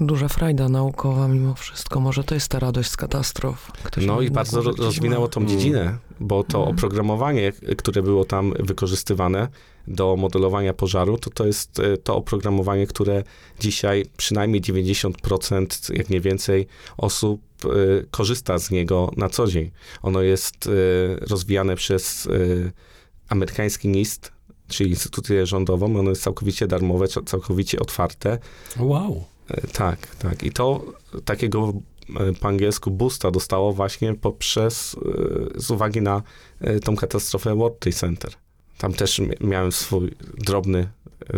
Duża 0.00 0.28
frajda 0.28 0.68
naukowa 0.68 1.28
mimo 1.28 1.54
wszystko. 1.54 2.00
Może 2.00 2.24
to 2.24 2.34
jest 2.34 2.48
ta 2.48 2.58
radość 2.58 2.90
z 2.90 2.96
katastrof. 2.96 3.72
Ktoś 3.82 4.06
No 4.06 4.20
i 4.20 4.30
bardzo 4.30 4.62
rozwinęło 4.62 5.22
ma. 5.24 5.28
tą 5.28 5.40
Mm. 5.40 5.52
dziedzinę, 5.52 5.98
bo 6.20 6.44
to 6.44 6.58
Mhm. 6.58 6.76
oprogramowanie, 6.76 7.52
które 7.78 8.02
było 8.02 8.24
tam 8.24 8.52
wykorzystywane, 8.58 9.48
do 9.88 10.16
modelowania 10.16 10.74
pożaru, 10.74 11.18
to 11.18 11.30
to 11.30 11.46
jest 11.46 11.78
e, 11.80 11.96
to 11.96 12.16
oprogramowanie, 12.16 12.86
które 12.86 13.24
dzisiaj 13.60 14.04
przynajmniej 14.16 14.62
90%, 14.62 15.94
jak 15.96 16.10
nie 16.10 16.20
więcej, 16.20 16.66
osób 16.96 17.40
e, 17.64 17.68
korzysta 18.10 18.58
z 18.58 18.70
niego 18.70 19.10
na 19.16 19.28
co 19.28 19.46
dzień. 19.46 19.70
Ono 20.02 20.22
jest 20.22 20.66
e, 20.66 20.70
rozwijane 21.26 21.76
przez 21.76 22.28
amerykański 23.28 23.88
NIST, 23.88 24.32
czyli 24.68 24.90
instytucję 24.90 25.46
rządową. 25.46 25.98
Ono 25.98 26.10
jest 26.10 26.22
całkowicie 26.22 26.66
darmowe, 26.66 27.08
ca- 27.08 27.22
całkowicie 27.22 27.78
otwarte. 27.80 28.38
Wow. 28.78 29.24
Tak, 29.72 30.16
tak. 30.16 30.42
I 30.42 30.50
to 30.52 30.84
takiego 31.24 31.72
po 32.40 32.48
angielsku 32.48 32.90
boosta 32.90 33.30
dostało 33.30 33.72
właśnie 33.72 34.14
poprzez, 34.14 34.96
z 35.56 35.70
uwagi 35.70 36.02
na 36.02 36.22
tą 36.84 36.96
katastrofę 36.96 37.54
World 37.54 37.78
Trade 37.78 37.96
Center. 37.96 38.32
Tam 38.78 38.92
też 38.92 39.18
mi- 39.18 39.36
miałem 39.40 39.72
swój 39.72 40.14
drobny, 40.38 40.88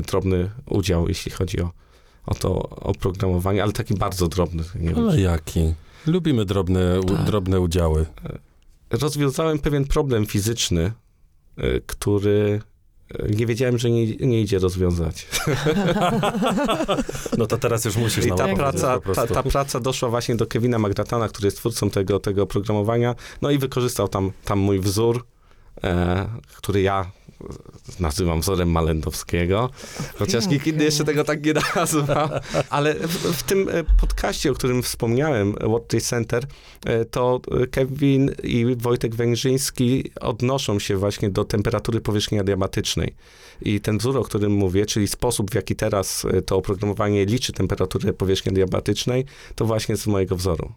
drobny 0.07 0.51
udział, 0.67 1.09
jeśli 1.09 1.33
chodzi 1.33 1.61
o, 1.63 1.71
o 2.27 2.35
to 2.35 2.55
oprogramowanie, 2.69 3.63
ale 3.63 3.73
taki 3.73 3.95
bardzo 3.95 4.29
drobny. 4.29 4.63
Nie 4.75 4.89
wiem, 4.95 4.99
Ale 4.99 5.21
jaki? 5.21 5.75
Lubimy 6.07 6.45
drobne, 6.45 7.01
u, 7.01 7.05
Tak. 7.05 7.25
drobne 7.25 7.61
udziały. 7.61 8.07
rozwiązałem 8.91 9.59
pewien 9.59 9.85
problem 9.85 10.27
fizyczny, 10.27 10.93
e, 11.57 11.81
który 11.81 12.61
e, 13.19 13.29
nie 13.29 13.47
wiedziałem, 13.47 13.79
że 13.79 13.91
nie, 13.91 14.17
nie 14.17 14.41
idzie 14.41 14.59
rozwiązać. 14.59 15.27
No 17.39 17.47
to 17.47 17.59
teraz 17.59 17.85
już 17.85 17.97
musisz 17.97 18.27
I 18.27 18.29
ta 18.33 18.55
praca, 18.57 19.01
ta, 19.15 19.27
ta 19.27 19.43
praca 19.43 19.81
doszła 19.81 20.09
właśnie 20.09 20.37
do 20.37 20.47
Kevina 20.47 20.79
Magdatana, 20.79 21.29
który 21.29 21.47
jest 21.47 21.57
twórcą 21.57 21.91
tego, 21.91 22.21
tego 22.21 22.43
oprogramowania, 22.43 23.15
no 23.43 23.51
i 23.51 23.59
wykorzystał 23.59 24.09
tam, 24.09 24.33
tam 24.45 24.59
mój 24.59 24.81
wzór, 24.81 25.27
e, 25.85 26.29
który 26.57 26.81
ja 26.83 27.11
nazywam 28.01 28.41
wzorem 28.41 28.71
Malendowskiego, 28.71 29.71
chociaż 30.17 30.47
nikt 30.47 30.67
inny 30.67 30.85
jeszcze 30.85 31.05
tego 31.05 31.25
tak 31.25 31.47
nie 31.47 31.55
nazywa. 31.77 32.41
Ale 32.71 32.95
w, 32.95 33.37
w 33.37 33.43
tym 33.43 33.69
e, 33.69 33.85
podcaście, 34.01 34.51
o 34.51 34.55
którym 34.55 34.83
wspomniałem, 34.83 35.53
World 35.53 35.89
Trade 35.89 36.05
Center, 36.05 36.47
e, 36.87 37.05
to 37.05 37.41
e, 37.63 37.67
Kevin 37.67 38.31
i 38.43 38.77
Wojtek 38.77 39.15
Węgrzyński 39.15 40.11
odnoszą 40.21 40.79
się 40.79 40.97
właśnie 40.97 41.31
do 41.31 41.45
temperatury 41.45 42.01
powierzchni 42.01 42.39
adiabatycznej. 42.39 43.15
I 43.63 43.81
ten 43.81 43.99
wzór, 43.99 44.17
o 44.17 44.23
którym 44.23 44.53
mówię, 44.53 44.87
czyli 44.87 45.09
sposób, 45.09 45.51
w 45.51 45.55
jaki 45.55 45.77
teraz 45.77 46.27
to 46.47 46.57
oprogramowanie 46.57 47.25
liczy 47.25 47.53
temperaturę 47.53 48.13
powierzchni 48.13 48.53
adiabatycznej, 48.53 49.25
to 49.55 49.65
właśnie 49.65 49.97
z 49.97 50.07
mojego 50.07 50.37
wzoru. 50.37 50.73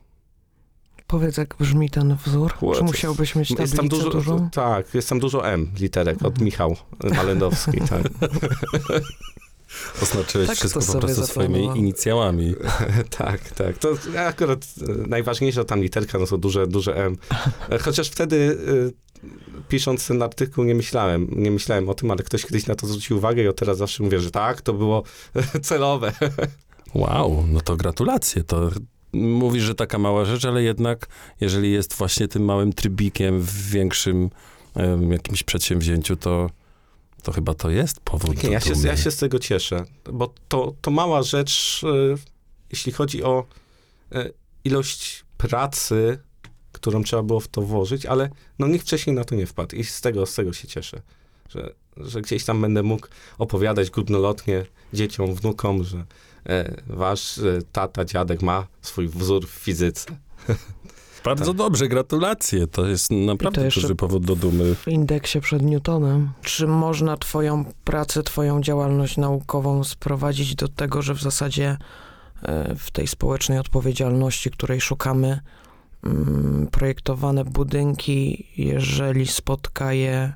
Powiedz, 1.12 1.38
jak 1.38 1.56
brzmi 1.60 1.90
ten 1.90 2.18
wzór? 2.26 2.54
What? 2.54 2.78
Czy 2.78 2.84
musiałbyś 2.84 3.36
mieć 3.36 3.50
Jest 3.50 3.60
tam 3.60 3.70
tablicę 3.70 3.96
dużo, 4.04 4.10
dużą? 4.10 4.50
tak, 4.50 4.94
jest 4.94 5.10
tam 5.10 5.20
dużo 5.20 5.48
M 5.48 5.72
literek 5.80 6.18
od 6.18 6.26
Mhm. 6.26 6.46
Michał 6.46 6.76
Malendowski. 7.16 7.78
Tak. 7.90 8.02
Oznaczyłeś 10.04 10.48
Tak 10.48 10.58
wszystko 10.58 10.94
po 10.94 11.00
prostu 11.00 11.28
swoimi 11.28 11.64
inicjałami. 11.76 12.56
tak, 13.18 13.50
tak. 13.50 13.78
To 13.78 13.90
akurat 14.18 14.66
e, 14.82 15.08
najważniejsza 15.08 15.64
tam 15.64 15.82
literka, 15.82 16.20
no 16.20 16.28
to 16.28 16.38
duże, 16.38 16.68
duże 16.68 16.96
M. 17.06 17.18
E, 17.70 17.80
Chociaż 17.80 18.10
wtedy 18.10 18.58
e, 19.24 19.62
pisząc 19.70 20.08
ten 20.08 20.22
artykuł 20.22 20.64
nie 20.64 20.76
myślałem, 20.76 21.28
nie 21.32 21.52
myślałem 21.52 21.90
o 21.90 21.94
tym, 21.94 22.12
ale 22.12 22.24
ktoś 22.24 22.46
kiedyś 22.46 22.68
na 22.68 22.76
to 22.76 22.88
zwrócił 22.88 23.18
uwagę 23.18 23.44
i 23.44 23.48
od 23.48 23.56
teraz 23.56 23.78
zawsze 23.78 24.04
mówię, 24.04 24.20
że 24.20 24.32
tak, 24.32 24.62
to 24.62 24.74
było 24.74 25.04
celowe. 25.70 26.12
Wow, 26.96 27.46
no 27.48 27.62
to 27.62 27.76
gratulacje. 27.76 28.44
To 28.44 28.70
mówisz, 29.14 29.64
że 29.64 29.76
taka 29.76 29.98
mała 30.00 30.26
rzecz, 30.26 30.46
ale 30.46 30.64
jednak, 30.64 31.08
jeżeli 31.42 31.72
jest 31.72 31.94
właśnie 31.94 32.28
tym 32.28 32.44
małym 32.46 32.74
trybikiem 32.74 33.42
w 33.42 33.70
większym 33.70 34.30
em, 34.76 35.12
jakimś 35.12 35.44
przedsięwzięciu, 35.44 36.16
to, 36.16 36.50
to 37.24 37.32
chyba 37.32 37.54
to 37.54 37.70
jest 37.70 38.00
powód 38.00 38.36
Nie, 38.36 38.44
do 38.44 38.50
ja, 38.50 38.60
się, 38.60 38.74
ja 38.84 38.98
się 38.98 39.12
z 39.12 39.18
tego 39.18 39.40
cieszę, 39.40 39.86
bo 40.12 40.34
to, 40.48 40.74
to 40.82 40.92
mała 40.92 41.24
rzecz, 41.24 41.82
e, 41.84 42.16
jeśli 42.72 42.92
chodzi 42.92 43.24
o 43.24 43.46
e, 44.12 44.30
ilość 44.64 45.26
pracy, 45.38 46.20
którą 46.72 47.04
trzeba 47.04 47.24
było 47.24 47.40
w 47.40 47.48
to 47.48 47.62
włożyć, 47.62 48.06
ale 48.06 48.30
no 48.60 48.68
nikt 48.68 48.86
wcześniej 48.86 49.16
na 49.16 49.24
to 49.24 49.36
nie 49.36 49.46
wpadł 49.46 49.76
i 49.76 49.84
z 49.84 50.02
tego, 50.02 50.26
z 50.26 50.36
tego 50.36 50.54
się 50.54 50.68
cieszę, 50.68 51.02
że, 51.50 51.74
że 51.98 52.22
gdzieś 52.22 52.46
tam 52.46 52.62
będę 52.62 52.84
mógł 52.84 53.08
opowiadać 53.38 53.90
górnolotnie 53.90 54.66
dzieciom, 54.94 55.36
wnukom, 55.36 55.84
że 55.84 56.06
wasz 56.88 57.38
e, 57.38 57.60
tata, 57.72 58.06
dziadek 58.06 58.42
ma 58.42 58.68
swój 58.82 59.08
wzór 59.08 59.48
w 59.48 59.52
fizyce. 59.52 60.06
Bardzo 61.26 61.54
dobrze, 61.54 61.88
gratulacje. 61.88 62.68
To 62.68 62.88
jest 62.88 63.12
naprawdę 63.12 63.66
jeszcze- 63.66 63.82
duży 63.82 63.96
powód 63.96 64.26
do 64.26 64.36
dumy. 64.36 64.76
W 64.76 64.88
indeksie 64.88 65.42
przed 65.42 65.62
Newtonem. 65.62 66.32
Czy 66.42 66.68
można 66.68 67.18
twoją 67.18 67.66
pracę, 67.84 68.24
twoją 68.24 68.62
działalność 68.62 69.18
naukową 69.18 69.84
sprowadzić 69.84 70.56
do 70.56 70.68
tego, 70.68 71.02
że 71.02 71.14
w 71.14 71.22
zasadzie 71.22 71.78
e, 72.44 72.76
w 72.76 72.92
tej 72.92 73.08
społecznej 73.08 73.60
odpowiedzialności, 73.60 74.52
której 74.52 74.82
szukamy, 74.82 75.40
mm, 76.04 76.68
projektowane 76.72 77.46
budynki, 77.46 78.48
jeżeli 78.58 79.28
spotka 79.28 79.94
je 79.94 80.34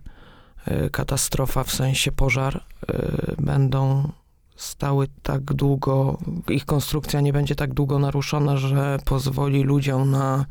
e, 0.66 0.90
katastrofa, 0.90 1.64
w 1.64 1.72
sensie 1.72 2.12
pożar, 2.12 2.64
e, 2.88 3.36
będą 3.40 4.12
stały 4.56 5.08
tak 5.24 5.42
długo, 5.42 6.18
ich 6.50 6.66
konstrukcja 6.66 7.22
nie 7.22 7.34
będzie 7.34 7.56
tak 7.56 7.74
długo 7.74 8.00
naruszona, 8.00 8.58
że 8.58 9.00
pozwoli 9.06 9.64
ludziom 9.64 10.12
na 10.12 10.46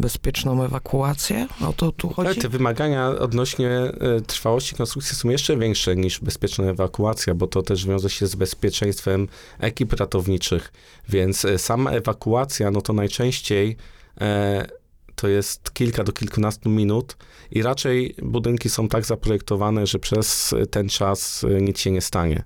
bezpieczną 0.00 0.62
ewakuację? 0.64 1.46
O 1.68 1.72
to 1.72 1.92
tu 1.92 2.14
Ale 2.16 2.28
chodzi? 2.28 2.40
te 2.40 2.48
wymagania 2.48 3.08
odnośnie 3.08 3.70
e, 3.70 4.20
trwałości 4.26 4.74
konstrukcji 4.74 5.16
są 5.16 5.28
jeszcze 5.28 5.56
większe 5.56 5.96
niż 5.96 6.20
bezpieczna 6.20 6.64
ewakuacja, 6.64 7.34
bo 7.34 7.46
to 7.46 7.62
też 7.62 7.86
wiąże 7.86 8.10
się 8.10 8.26
z 8.26 8.34
bezpieczeństwem 8.34 9.28
ekip 9.58 9.92
ratowniczych, 9.92 10.72
więc 11.08 11.44
e, 11.44 11.58
sama 11.58 11.90
ewakuacja, 11.90 12.70
no 12.70 12.80
to 12.80 12.92
najczęściej 12.92 13.76
e, 14.20 14.66
to 15.14 15.28
jest 15.28 15.72
kilka 15.74 16.04
do 16.04 16.12
kilkunastu 16.12 16.68
minut 16.68 17.16
i 17.50 17.62
raczej 17.62 18.14
budynki 18.22 18.68
są 18.68 18.88
tak 18.88 19.04
zaprojektowane, 19.06 19.86
że 19.86 19.98
przez 19.98 20.54
ten 20.70 20.88
czas 20.88 21.46
nic 21.60 21.78
się 21.80 21.90
nie 21.90 22.00
stanie. 22.00 22.44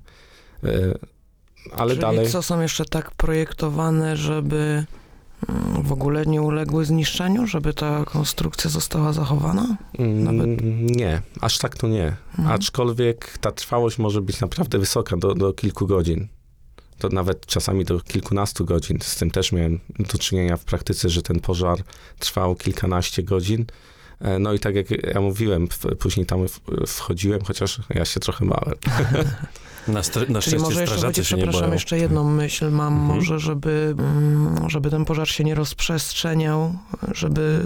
E, 0.65 0.99
ale 1.77 1.91
Czyli 1.91 2.01
dalej... 2.01 2.29
co 2.31 2.43
są 2.43 2.61
jeszcze 2.61 2.85
tak 2.85 3.11
projektowane, 3.11 4.17
żeby 4.17 4.85
mm, 5.49 5.83
w 5.83 5.93
ogóle 5.93 6.27
nie 6.27 6.43
uległy 6.43 6.85
zniszczeniu, 6.85 7.47
żeby 7.47 7.75
ta 7.75 8.05
konstrukcja 8.05 8.71
została 8.71 9.13
zachowana? 9.13 9.77
nawet- 9.99 10.47
Mm, 10.61 10.87
Nie, 10.87 11.23
aż 11.41 11.59
tak 11.59 11.77
to 11.77 11.89
nie. 11.89 12.17
Mhm. 12.39 12.49
Aczkolwiek 12.55 13.39
ta 13.39 13.53
trwałość 13.53 13.99
może 13.99 14.21
być 14.23 14.41
naprawdę 14.41 14.79
wysoka, 14.79 15.17
do, 15.17 15.35
do 15.35 15.53
kilku 15.53 15.87
godzin. 15.87 16.29
To 16.99 17.09
nawet 17.09 17.47
czasami 17.47 17.85
do 17.85 18.01
kilkunastu 18.01 18.65
godzin. 18.65 18.99
Z 19.03 19.17
tym 19.17 19.31
też 19.31 19.53
miałem 19.53 19.81
do 19.99 20.19
czynienia 20.19 20.57
w 20.57 20.65
praktyce, 20.65 21.09
że 21.09 21.23
ten 21.23 21.41
pożar 21.41 21.79
trwał 22.19 22.55
kilkanaście 22.55 23.23
godzin. 23.23 23.65
E, 24.21 24.39
No 24.39 24.53
i 24.53 24.59
tak 24.59 24.75
jak 24.75 24.91
ja 25.15 25.21
mówiłem, 25.21 25.69
później 25.99 26.27
tam 26.27 26.41
wchodziłem, 26.87 27.41
chociaż 27.45 27.81
ja 27.95 28.05
się 28.05 28.21
trochę 28.21 28.47
bałem. 28.47 28.75
Na, 29.89 30.01
stre- 30.01 30.31
na 30.31 30.41
Czyli 30.41 30.57
szczęście 30.57 30.59
może 30.59 30.81
jeszcze 30.81 31.01
będzie, 31.01 31.25
się 31.25 31.37
przepraszam, 31.37 31.73
jeszcze 31.73 31.99
jedną 31.99 32.31
myśl 32.31 32.71
mam, 32.71 32.93
Mhm. 32.93 33.17
może 33.17 33.39
żeby, 33.39 33.95
mm, 33.99 34.71
żeby 34.71 34.91
ten 34.91 35.05
pożar 35.05 35.29
się 35.29 35.45
nie 35.45 35.55
rozprzestrzeniał, 35.55 36.75
żeby 37.15 37.63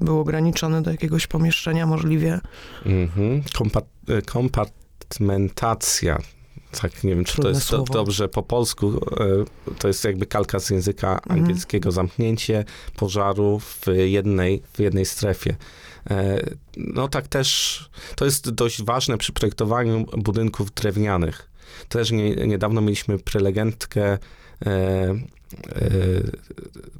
był 0.00 0.20
ograniczony 0.20 0.82
do 0.82 0.90
jakiegoś 0.90 1.26
pomieszczenia 1.26 1.86
możliwie. 1.86 2.40
Mhm. 2.86 3.42
Kompa- 3.42 3.82
e, 4.08 4.22
kompartmentacja. 4.22 6.18
Tak, 6.82 7.04
nie 7.04 7.14
wiem, 7.14 7.24
czy 7.24 7.32
to 7.36 7.42
Trudne 7.42 7.58
jest 7.58 7.70
do, 7.70 7.78
dobrze 7.84 8.28
po 8.28 8.42
polsku. 8.42 9.00
e, 9.20 9.74
To 9.78 9.88
jest 9.88 10.04
jakby 10.04 10.26
kalka 10.26 10.60
z 10.60 10.70
języka 10.70 11.12
Mhm. 11.14 11.40
angielskiego. 11.40 11.92
Zamknięcie 11.92 12.64
pożaru 12.96 13.60
w 13.60 13.86
jednej, 14.04 14.62
w 14.72 14.78
jednej 14.80 15.04
strefie. 15.06 15.56
E, 16.10 16.50
No 16.76 17.08
tak 17.08 17.28
też, 17.28 17.78
to 18.16 18.24
jest 18.24 18.50
dość 18.50 18.82
ważne 18.82 19.18
przy 19.18 19.32
projektowaniu 19.32 20.06
budynków 20.18 20.74
drewnianych. 20.74 21.50
Też 21.88 22.10
nie, 22.10 22.34
niedawno 22.34 22.80
mieliśmy 22.80 23.18
prelegentkę 23.18 24.02
e, 24.12 24.18
e, 24.66 25.18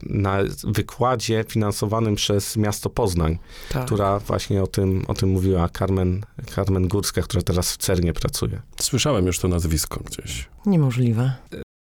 na 0.02 0.38
wykładzie 0.64 1.44
finansowanym 1.48 2.14
przez 2.14 2.56
miasto 2.56 2.90
Poznań 2.90 3.38
Tak. 3.72 3.86
która 3.86 4.18
właśnie 4.18 4.62
o 4.62 4.66
tym, 4.66 5.04
o 5.08 5.14
tym 5.14 5.28
mówiła 5.28 5.68
Carmen, 5.68 6.24
Carmen 6.54 6.88
Górska, 6.88 7.22
która 7.22 7.42
teraz 7.42 7.72
w 7.72 7.76
CERNie 7.76 8.12
pracuje. 8.12 8.62
Słyszałem 8.80 9.26
już 9.26 9.38
to 9.38 9.48
nazwisko 9.48 10.00
gdzieś. 10.04 10.48
Niemożliwe. 10.66 11.32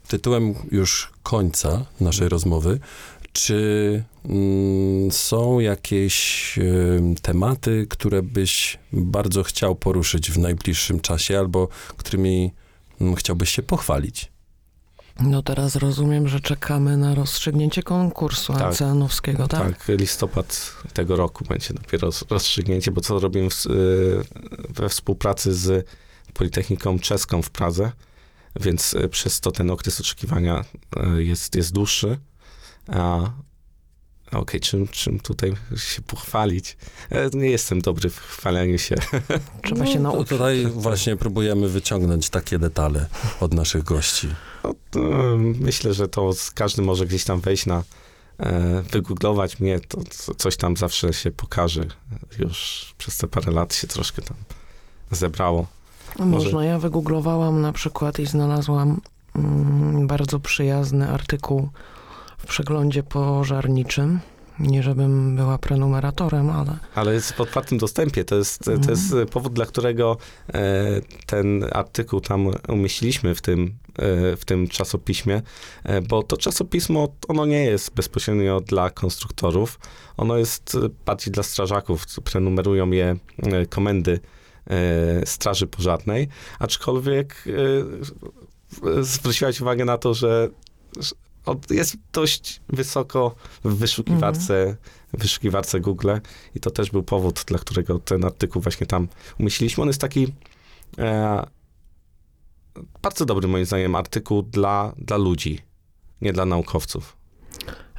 Tytułem 0.08 0.54
już 0.70 1.12
końca 1.22 1.84
naszej 2.00 2.28
rozmowy, 2.28 2.80
czy 3.36 4.04
mm, 4.24 5.12
są 5.12 5.60
jakieś 5.60 6.58
em, 6.58 7.14
tematy, 7.14 7.86
które 7.90 8.22
byś 8.22 8.78
bardzo 8.92 9.42
chciał 9.42 9.76
poruszyć 9.76 10.30
w 10.30 10.38
najbliższym 10.38 11.00
czasie, 11.00 11.38
albo 11.38 11.68
którymi 11.96 12.52
mm, 13.00 13.14
chciałbyś 13.14 13.50
się 13.50 13.62
pochwalić? 13.62 14.32
No 15.20 15.42
teraz 15.42 15.76
rozumiem, 15.76 16.28
że 16.28 16.40
czekamy 16.40 16.96
na 16.96 17.14
rozstrzygnięcie 17.14 17.82
konkursu 17.82 18.52
Tak. 18.52 18.72
Oceanowskiego, 18.72 19.48
tak? 19.48 19.78
Tak, 19.78 19.98
listopad 19.98 20.74
tego 20.92 21.16
roku 21.16 21.44
będzie 21.44 21.74
dopiero 21.74 22.08
roz- 22.08 22.24
rozstrzygnięcie, 22.30 22.90
bo 22.90 23.00
co 23.00 23.20
robimy 23.20 23.50
w, 23.50 23.66
y, 23.66 24.24
we 24.68 24.88
współpracy 24.88 25.54
z 25.54 25.86
Politechniką 26.34 26.98
Czeską 26.98 27.42
w 27.42 27.50
Pradze, 27.50 27.92
więc 28.60 28.94
e, 28.94 29.08
przez 29.08 29.40
to 29.40 29.52
ten 29.52 29.70
okres 29.70 30.00
oczekiwania 30.00 30.64
e, 30.96 31.22
jest, 31.22 31.56
jest 31.56 31.72
dłuższy. 31.72 32.18
A 32.88 33.30
okej, 34.32 34.60
czym, 34.60 34.88
czym 34.88 35.20
tutaj 35.20 35.52
się 35.76 36.02
pochwalić? 36.02 36.76
E, 37.10 37.30
Nie 37.32 37.50
jestem 37.50 37.80
dobry 37.80 38.10
w 38.10 38.18
chwaleniu 38.18 38.78
się. 38.78 38.94
Trzeba 39.64 39.86
się 39.86 39.98
No, 40.00 40.10
to 40.10 40.16
nauczyć. 40.16 40.28
tutaj 40.28 40.66
właśnie 40.66 41.16
próbujemy 41.16 41.68
wyciągnąć 41.68 42.30
takie 42.30 42.58
detale 42.58 43.06
od 43.40 43.54
naszych 43.54 43.84
gości. 43.84 44.28
No, 44.64 44.74
to, 44.90 45.00
e, 45.00 45.36
myślę, 45.38 45.94
że 45.94 46.08
to 46.08 46.32
z- 46.32 46.50
każdy 46.50 46.82
może 46.82 47.06
gdzieś 47.06 47.24
tam 47.24 47.40
wejść 47.40 47.66
na, 47.66 47.82
e, 48.38 48.82
wygooglować 48.82 49.60
mnie, 49.60 49.80
to 49.80 50.00
co- 50.10 50.34
coś 50.34 50.56
tam 50.56 50.76
zawsze 50.76 51.12
się 51.12 51.30
pokaże. 51.30 51.84
Już 52.38 52.86
przez 52.98 53.16
te 53.18 53.26
parę 53.26 53.52
lat 53.52 53.74
się 53.74 53.86
troszkę 53.86 54.22
tam 54.22 54.36
zebrało. 55.10 55.66
Może- 56.18 56.44
Można. 56.44 56.64
Ja 56.64 56.78
wygooglowałam 56.78 57.60
na 57.60 57.72
przykład 57.72 58.18
i 58.18 58.26
znalazłam 58.26 59.00
mm, 59.36 60.06
bardzo 60.06 60.40
przyjazny 60.40 61.08
artykuł 61.10 61.68
w 62.38 62.46
przeglądzie 62.46 63.02
pożarniczym. 63.02 64.20
Nie 64.58 64.82
żebym 64.82 65.36
była 65.36 65.58
prenumeratorem, 65.58 66.50
ale 66.50 66.78
Ale 66.94 67.14
jest 67.14 67.32
w 67.32 67.40
otwartym 67.40 67.78
dostępie. 67.78 68.24
To 68.24 68.36
jest, 68.36 68.64
to 68.64 68.72
Mhm. 68.72 68.90
jest 68.90 69.14
powód, 69.32 69.52
dla 69.52 69.66
którego 69.66 70.16
e, 70.54 70.84
ten 71.26 71.64
artykuł 71.72 72.20
tam 72.20 72.50
umieściliśmy 72.68 73.34
w 73.34 73.40
tym, 73.40 73.74
e, 73.98 74.36
w 74.36 74.44
tym 74.44 74.68
czasopiśmie, 74.68 75.42
e, 75.84 76.00
bo 76.02 76.22
to 76.22 76.36
czasopismo, 76.36 77.08
ono 77.28 77.46
nie 77.46 77.64
jest 77.64 77.94
bezpośrednio 77.94 78.60
dla 78.60 78.90
konstruktorów. 78.90 79.78
Ono 80.16 80.36
jest 80.36 80.74
e, 80.74 80.88
bardziej 81.06 81.32
dla 81.32 81.42
strażaków. 81.42 82.06
Prenumerują 82.24 82.90
je 82.90 83.16
e, 83.42 83.66
komendy 83.66 84.20
e, 84.70 85.26
Straży 85.26 85.66
Pożarnej, 85.66 86.28
aczkolwiek 86.58 87.44
e, 88.92 89.04
zwróciłaś 89.04 89.60
uwagę 89.60 89.84
na 89.84 89.98
to, 89.98 90.14
że 90.14 90.48
jest 91.70 91.96
dość 92.12 92.60
wysoko 92.68 93.34
w 93.64 93.74
wyszukiwarce, 93.76 94.76
w 95.14 95.18
wyszukiwarce 95.22 95.80
Google 95.80 96.10
i 96.54 96.60
to 96.60 96.70
też 96.70 96.90
był 96.90 97.02
powód, 97.02 97.44
dla 97.46 97.58
którego 97.58 97.98
ten 97.98 98.24
artykuł 98.24 98.62
właśnie 98.62 98.86
tam 98.86 99.08
umieściliśmy. 99.40 99.82
On 99.82 99.88
jest 99.88 100.00
taki 100.00 100.32
e, 100.98 101.46
bardzo 103.02 103.24
dobry 103.24 103.48
moim 103.48 103.66
zdaniem 103.66 103.94
artykuł 103.94 104.42
dla, 104.42 104.92
dla 104.98 105.16
ludzi, 105.16 105.58
nie 106.20 106.32
dla 106.32 106.44
naukowców. 106.44 107.16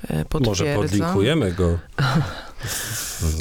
e, 0.10 0.26
Może 0.46 0.76
podlinkujemy 0.76 1.52
go. 1.52 1.80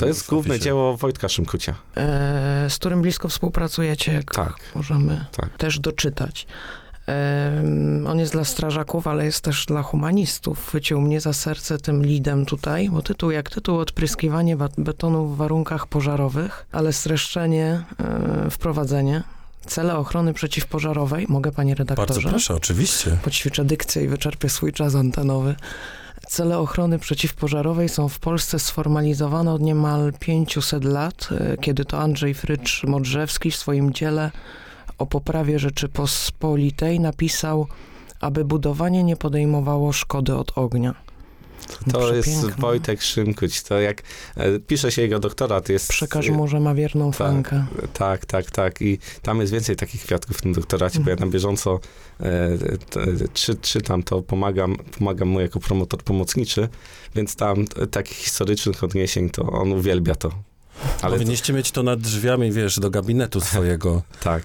To 0.00 0.06
jest 0.06 0.28
główne 0.28 0.58
dzieło 0.60 0.96
Wojtka 0.96 1.28
Szymkucia. 1.28 1.74
E, 1.96 2.66
z 2.70 2.74
którym 2.78 3.02
blisko 3.02 3.28
współpracujecie, 3.28 4.12
jak 4.12 4.34
Tak. 4.34 4.56
możemy 4.74 5.26
Tak. 5.32 5.56
też 5.56 5.80
doczytać. 5.80 6.46
On 8.06 8.18
jest 8.18 8.32
dla 8.32 8.44
strażaków, 8.44 9.06
ale 9.06 9.24
jest 9.24 9.40
też 9.40 9.66
dla 9.66 9.82
humanistów. 9.82 10.66
Chwycił 10.66 11.00
mnie 11.00 11.20
za 11.20 11.32
serce 11.32 11.78
tym 11.78 12.02
lidem 12.06 12.46
tutaj, 12.46 12.90
bo 12.90 13.02
tytuł 13.02 13.30
jak 13.30 13.50
tytuł 13.50 13.78
odpryskiwanie 13.78 14.56
wa- 14.56 14.68
betonu 14.78 15.26
w 15.26 15.36
warunkach 15.36 15.86
pożarowych, 15.86 16.66
ale 16.72 16.92
streszczenie, 16.92 17.84
e, 18.46 18.50
wprowadzenie, 18.50 19.22
cele 19.66 19.96
ochrony 19.96 20.34
przeciwpożarowej. 20.34 21.26
Mogę, 21.28 21.52
panie 21.52 21.74
redaktorze? 21.74 22.14
Bardzo 22.14 22.28
proszę, 22.28 22.54
oczywiście. 22.54 23.16
Poćwiczę 23.22 23.64
dykcję 23.64 24.04
i 24.04 24.08
wyczerpię 24.08 24.48
swój 24.48 24.72
czas 24.72 24.94
antenowy. 24.94 25.54
Cele 26.28 26.58
ochrony 26.58 26.98
przeciwpożarowej 26.98 27.88
są 27.88 28.08
w 28.08 28.18
Polsce 28.18 28.58
sformalizowane 28.58 29.52
od 29.52 29.62
niemal 29.62 30.12
500 30.20 30.84
lat, 30.84 31.28
e, 31.32 31.56
kiedy 31.56 31.84
to 31.84 31.98
Andrzej 31.98 32.34
Frycz 32.34 32.84
Modrzewski 32.84 33.50
w 33.50 33.56
swoim 33.56 33.92
dziele 33.92 34.30
o 34.98 35.06
poprawie 35.06 35.58
Rzeczypospolitej 35.58 37.00
napisał, 37.00 37.66
aby 38.20 38.44
budowanie 38.44 39.04
nie 39.04 39.16
podejmowało 39.16 39.92
szkody 39.92 40.34
od 40.34 40.58
ognia. 40.58 41.06
To 41.92 42.14
jest. 42.14 42.50
Wojtek 42.58 43.02
Szymkuć. 43.02 43.62
To 43.62 43.80
jak 43.80 44.02
e, 44.36 44.58
pisze 44.58 44.92
się 44.92 45.02
jego 45.02 45.18
doktorat, 45.18 45.68
jest... 45.68 45.88
Przekaż 45.88 46.30
mu, 46.30 46.48
że 46.48 46.60
ma 46.60 46.74
wierną 46.74 47.10
tak. 47.10 47.18
fankę. 47.18 47.66
Tak, 47.92 48.26
tak, 48.26 48.50
tak. 48.50 48.82
I 48.82 48.98
tam 49.22 49.40
jest 49.40 49.52
więcej 49.52 49.76
takich 49.76 50.02
kwiatków 50.02 50.36
w 50.36 50.42
tym 50.42 50.52
doktoracie, 50.52 51.00
bo 51.00 51.10
ja 51.10 51.16
na 51.16 51.26
bieżąco 51.26 51.80
e, 52.20 52.58
t, 52.90 53.00
czy, 53.34 53.54
czytam 53.54 54.02
to, 54.02 54.22
pomagam, 54.22 54.76
pomagam 54.98 55.28
mu 55.28 55.40
jako 55.40 55.60
promotor 55.60 56.02
pomocniczy, 56.02 56.68
więc 57.14 57.36
tam 57.36 57.64
takich 57.90 58.16
historycznych 58.16 58.84
odniesień 58.84 59.30
to 59.30 59.42
on 59.42 59.72
uwielbia 59.72 60.14
to. 60.14 60.30
Ale 61.02 61.12
to, 61.12 61.18
Powinniście 61.18 61.52
mieć 61.52 61.70
to 61.70 61.82
nad 61.82 62.00
drzwiami, 62.00 62.52
wiesz, 62.52 62.80
do 62.80 62.90
gabinetu 62.90 63.40
swojego. 63.50 64.02
tak. 64.22 64.42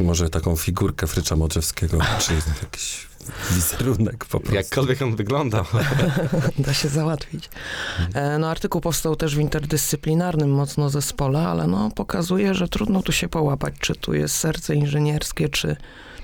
I 0.00 0.02
może 0.02 0.30
taką 0.30 0.56
figurkę 0.56 1.06
Frycza 1.06 1.36
Modrzewskiego, 1.36 1.98
czy 2.18 2.32
jakiś 2.62 3.06
wizerunek 3.50 4.24
po 4.24 4.40
prostu. 4.40 4.54
Jakkolwiek 4.56 5.02
on 5.02 5.16
wyglądał. 5.16 5.64
Da 6.58 6.74
się 6.74 6.88
załatwić. 6.88 7.50
E, 8.14 8.38
No, 8.38 8.50
artykuł 8.50 8.80
powstał 8.80 9.16
też 9.16 9.36
w 9.36 9.40
interdyscyplinarnym 9.40 10.50
mocno 10.50 10.90
zespole, 10.90 11.38
ale 11.48 11.66
no, 11.66 11.90
pokazuje, 11.90 12.54
że 12.54 12.68
trudno 12.68 13.02
tu 13.02 13.12
się 13.12 13.28
połapać, 13.28 13.74
czy 13.80 13.94
tu 13.94 14.14
jest 14.14 14.36
serce 14.36 14.74
inżynierskie, 14.74 15.48
czy, 15.48 15.76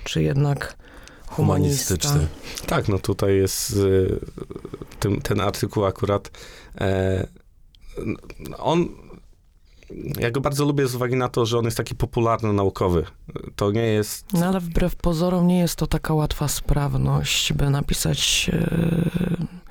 czy 0.04 0.22
jednak 0.22 0.76
humanista. 1.26 1.36
Humanistyczny. 1.96 2.26
Tak, 2.66 2.88
no 2.88 2.98
tutaj 2.98 3.36
jest 3.36 3.72
y, 3.76 4.20
tym, 5.00 5.20
ten 5.20 5.40
artykuł 5.40 5.84
akurat. 5.84 6.30
E, 6.80 7.26
on. 8.58 8.88
Ja 10.20 10.30
go 10.30 10.40
bardzo 10.40 10.64
lubię 10.64 10.86
z 10.88 10.94
uwagi 10.94 11.16
na 11.16 11.28
to, 11.28 11.46
że 11.46 11.58
on 11.58 11.64
jest 11.64 11.76
taki 11.76 11.94
popularno-naukowy. 11.94 13.04
To 13.56 13.70
nie 13.70 13.82
jest. 13.86 14.26
No 14.32 14.46
ale 14.46 14.60
wbrew 14.60 14.96
pozorom 14.96 15.46
nie 15.46 15.58
jest 15.58 15.76
to 15.76 15.86
taka 15.86 16.14
łatwa 16.14 16.48
sprawność, 16.48 17.52
by 17.52 17.70
napisać... 17.70 18.50
e, 18.52 19.62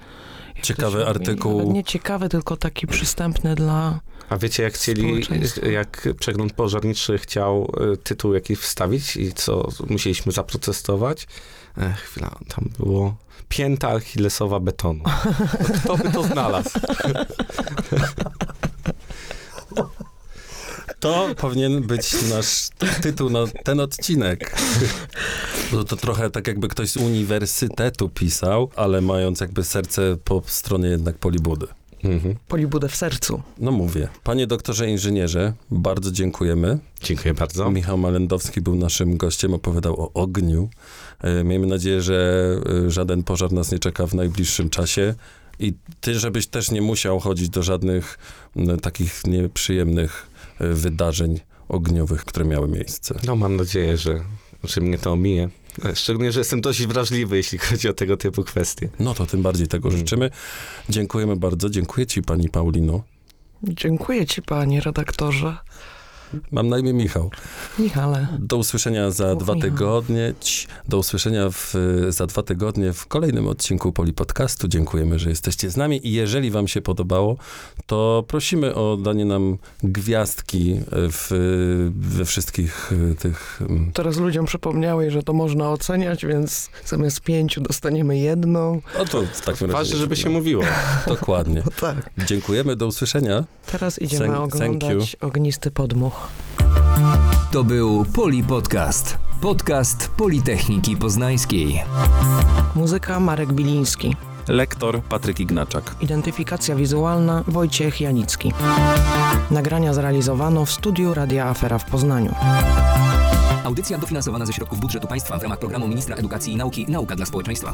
to 0.55 0.67
Ciekawy 0.67 0.97
mówi? 0.97 1.09
artykuł. 1.09 1.71
Nie 1.73 1.83
ciekawy, 1.83 2.29
tylko 2.29 2.57
taki 2.57 2.87
przystępny 2.87 3.55
dla... 3.55 3.99
A 4.29 4.37
wiecie, 4.37 4.63
jak 4.63 4.73
chcieli, 4.73 5.25
jak 5.71 6.07
przegląd 6.19 6.53
pożarniczy 6.53 7.17
chciał 7.17 7.71
y, 7.93 7.97
tytuł 7.97 8.33
jakiś 8.33 8.59
wstawić 8.59 9.17
i 9.17 9.33
co 9.33 9.69
musieliśmy 9.89 10.31
zaprotestować? 10.31 11.27
E, 11.77 11.93
chwila, 11.93 12.39
tam 12.47 12.69
było 12.79 13.15
pięta 13.49 13.89
achillesowa 13.89 14.59
betonu. 14.59 15.03
No, 15.03 15.11
kto 15.83 15.97
by 15.97 16.11
to 16.11 16.23
znalazł? 16.23 16.69
To 21.01 21.35
powinien 21.37 21.81
być 21.81 22.29
nasz 22.29 22.69
tytuł 23.01 23.29
na 23.29 23.39
ten 23.63 23.79
odcinek. 23.79 24.55
Bo 25.71 25.83
to 25.83 25.95
trochę 25.95 26.29
tak 26.29 26.47
jakby 26.47 26.67
ktoś 26.67 26.89
z 26.89 26.97
uniwersytetu 26.97 28.09
pisał, 28.09 28.69
ale 28.75 29.01
mając 29.01 29.39
jakby 29.39 29.63
serce 29.63 30.17
po 30.23 30.41
stronie 30.45 30.89
jednak 30.89 31.17
polibudy. 31.17 31.67
Mhm. 32.03 32.35
Polibudę 32.47 32.89
w 32.89 32.95
sercu. 32.95 33.41
No 33.57 33.71
mówię. 33.71 34.07
Panie 34.23 34.47
doktorze 34.47 34.89
inżynierze, 34.89 35.53
bardzo 35.71 36.11
dziękujemy. 36.11 36.79
Dziękuję 37.03 37.33
bardzo. 37.33 37.71
Michał 37.71 37.97
Malendowski 37.97 38.61
był 38.61 38.75
naszym 38.75 39.17
gościem, 39.17 39.53
opowiadał 39.53 40.01
o 40.01 40.13
ogniu. 40.13 40.69
E, 41.21 41.43
Miejmy 41.43 41.67
nadzieję, 41.67 42.01
że 42.01 42.47
e, 42.85 42.91
żaden 42.91 43.23
pożar 43.23 43.51
nas 43.51 43.71
nie 43.71 43.79
czeka 43.79 44.07
w 44.07 44.13
najbliższym 44.13 44.69
czasie. 44.69 45.15
I 45.59 45.73
ty, 46.01 46.19
żebyś 46.19 46.47
też 46.47 46.71
nie 46.71 46.81
musiał 46.81 47.19
chodzić 47.19 47.49
do 47.49 47.63
żadnych 47.63 48.17
takich 48.81 49.27
nieprzyjemnych 49.27 50.30
wydarzeń 50.73 51.39
ogniowych, 51.69 52.25
które 52.25 52.45
miały 52.45 52.67
miejsce. 52.67 53.19
No 53.23 53.35
mam 53.35 53.55
nadzieję, 53.55 53.97
że, 53.97 54.19
że 54.63 54.81
mnie 54.81 54.97
to 54.97 55.11
ominie. 55.11 55.49
Szczególnie, 55.93 56.31
że 56.31 56.39
jestem 56.39 56.61
dość 56.61 56.85
wrażliwy, 56.85 57.37
jeśli 57.37 57.57
chodzi 57.57 57.89
o 57.89 57.93
tego 57.93 58.17
typu 58.17 58.43
kwestie. 58.43 58.89
No 58.99 59.13
to 59.13 59.25
tym 59.25 59.41
bardziej 59.41 59.67
tego 59.67 59.87
Mm. 59.89 59.99
życzymy. 59.99 60.29
Dziękujemy 60.89 61.35
bardzo. 61.35 61.69
Dziękuję 61.69 62.07
ci, 62.07 62.21
pani 62.21 62.49
Paulino. 62.49 63.03
Dziękuję 63.63 64.25
ci, 64.25 64.41
panie 64.41 64.81
redaktorze. 64.81 65.57
Mam 66.51 66.69
na 66.69 66.79
imię 66.79 66.93
Michał. 66.93 67.29
Michale. 67.79 68.27
Do 68.39 68.57
usłyszenia 68.57 69.11
za 69.11 69.35
dwa 69.35 69.55
Michał. 69.55 69.69
tygodnie. 69.71 70.33
Do 70.87 70.97
usłyszenia 70.97 71.49
w, 71.49 71.75
za 72.09 72.27
dwa 72.27 72.43
tygodnie 72.43 72.93
w 72.93 73.07
kolejnym 73.07 73.47
odcinku 73.47 73.91
Poli 73.91 74.13
Podcastu. 74.13 74.67
Dziękujemy, 74.67 75.19
że 75.19 75.29
jesteście 75.29 75.69
z 75.69 75.77
nami 75.77 76.07
i 76.07 76.11
jeżeli 76.11 76.51
wam 76.51 76.67
się 76.67 76.81
podobało, 76.81 77.37
to 77.85 78.23
prosimy 78.27 78.75
o 78.75 78.97
danie 78.97 79.25
nam 79.25 79.57
gwiazdki 79.83 80.79
w, 80.91 81.89
we 81.95 82.25
wszystkich 82.25 82.91
y, 82.91 83.15
tych... 83.15 83.61
mm, 83.69 83.91
Teraz 83.93 84.17
ludziom 84.17 84.45
przypomniałeś, 84.45 85.13
że 85.13 85.23
to 85.23 85.33
można 85.33 85.69
oceniać, 85.71 86.25
więc 86.25 86.69
zamiast 86.85 87.21
pięciu 87.21 87.61
dostaniemy 87.61 88.17
jedną. 88.17 88.81
O 88.99 89.05
to 89.05 89.21
w 89.33 89.41
takim 89.41 89.67
razie... 89.67 89.77
Ważne, 89.77 89.97
żeby 89.97 90.15
się 90.15 90.29
no, 90.29 90.37
mówiło. 90.37 90.63
Dokładnie. 91.07 91.63
tak. 91.79 92.09
Dziękujemy, 92.25 92.75
do 92.75 92.87
usłyszenia. 92.87 93.43
Teraz 93.71 94.01
idziemy 94.01 94.25
thank 94.27 94.39
oglądać 94.55 95.15
ognisty 95.21 95.71
podmuch. 95.71 96.20
To 97.51 97.63
był 97.63 98.05
Poli 98.05 98.43
Podcast. 98.43 99.17
Podcast 99.41 100.11
Politechniki 100.17 100.97
Poznańskiej. 100.97 101.83
Muzyka 102.75 103.19
Marek 103.19 103.53
Biliński. 103.53 104.15
Lektor 104.47 105.01
Patryk 105.01 105.39
Ignaczak. 105.39 105.95
Identyfikacja 106.01 106.75
wizualna 106.75 107.43
Wojciech 107.47 108.01
Janicki. 108.01 108.53
Nagrania 109.51 109.93
zrealizowano 109.93 110.65
w 110.65 110.71
studiu 110.71 111.13
Radia 111.13 111.45
Afera 111.45 111.77
w 111.77 111.85
Poznaniu. 111.85 112.35
Audycja 113.63 113.97
dofinansowana 113.97 114.45
ze 114.45 114.53
środków 114.53 114.79
budżetu 114.79 115.07
państwa 115.07 115.39
w 115.39 115.43
ramach 115.43 115.59
programu 115.59 115.87
Ministra 115.87 116.15
Edukacji 116.15 116.53
i 116.53 116.57
Nauki 116.57 116.85
Nauka 116.89 117.15
dla 117.15 117.25
społeczeństwa. 117.25 117.73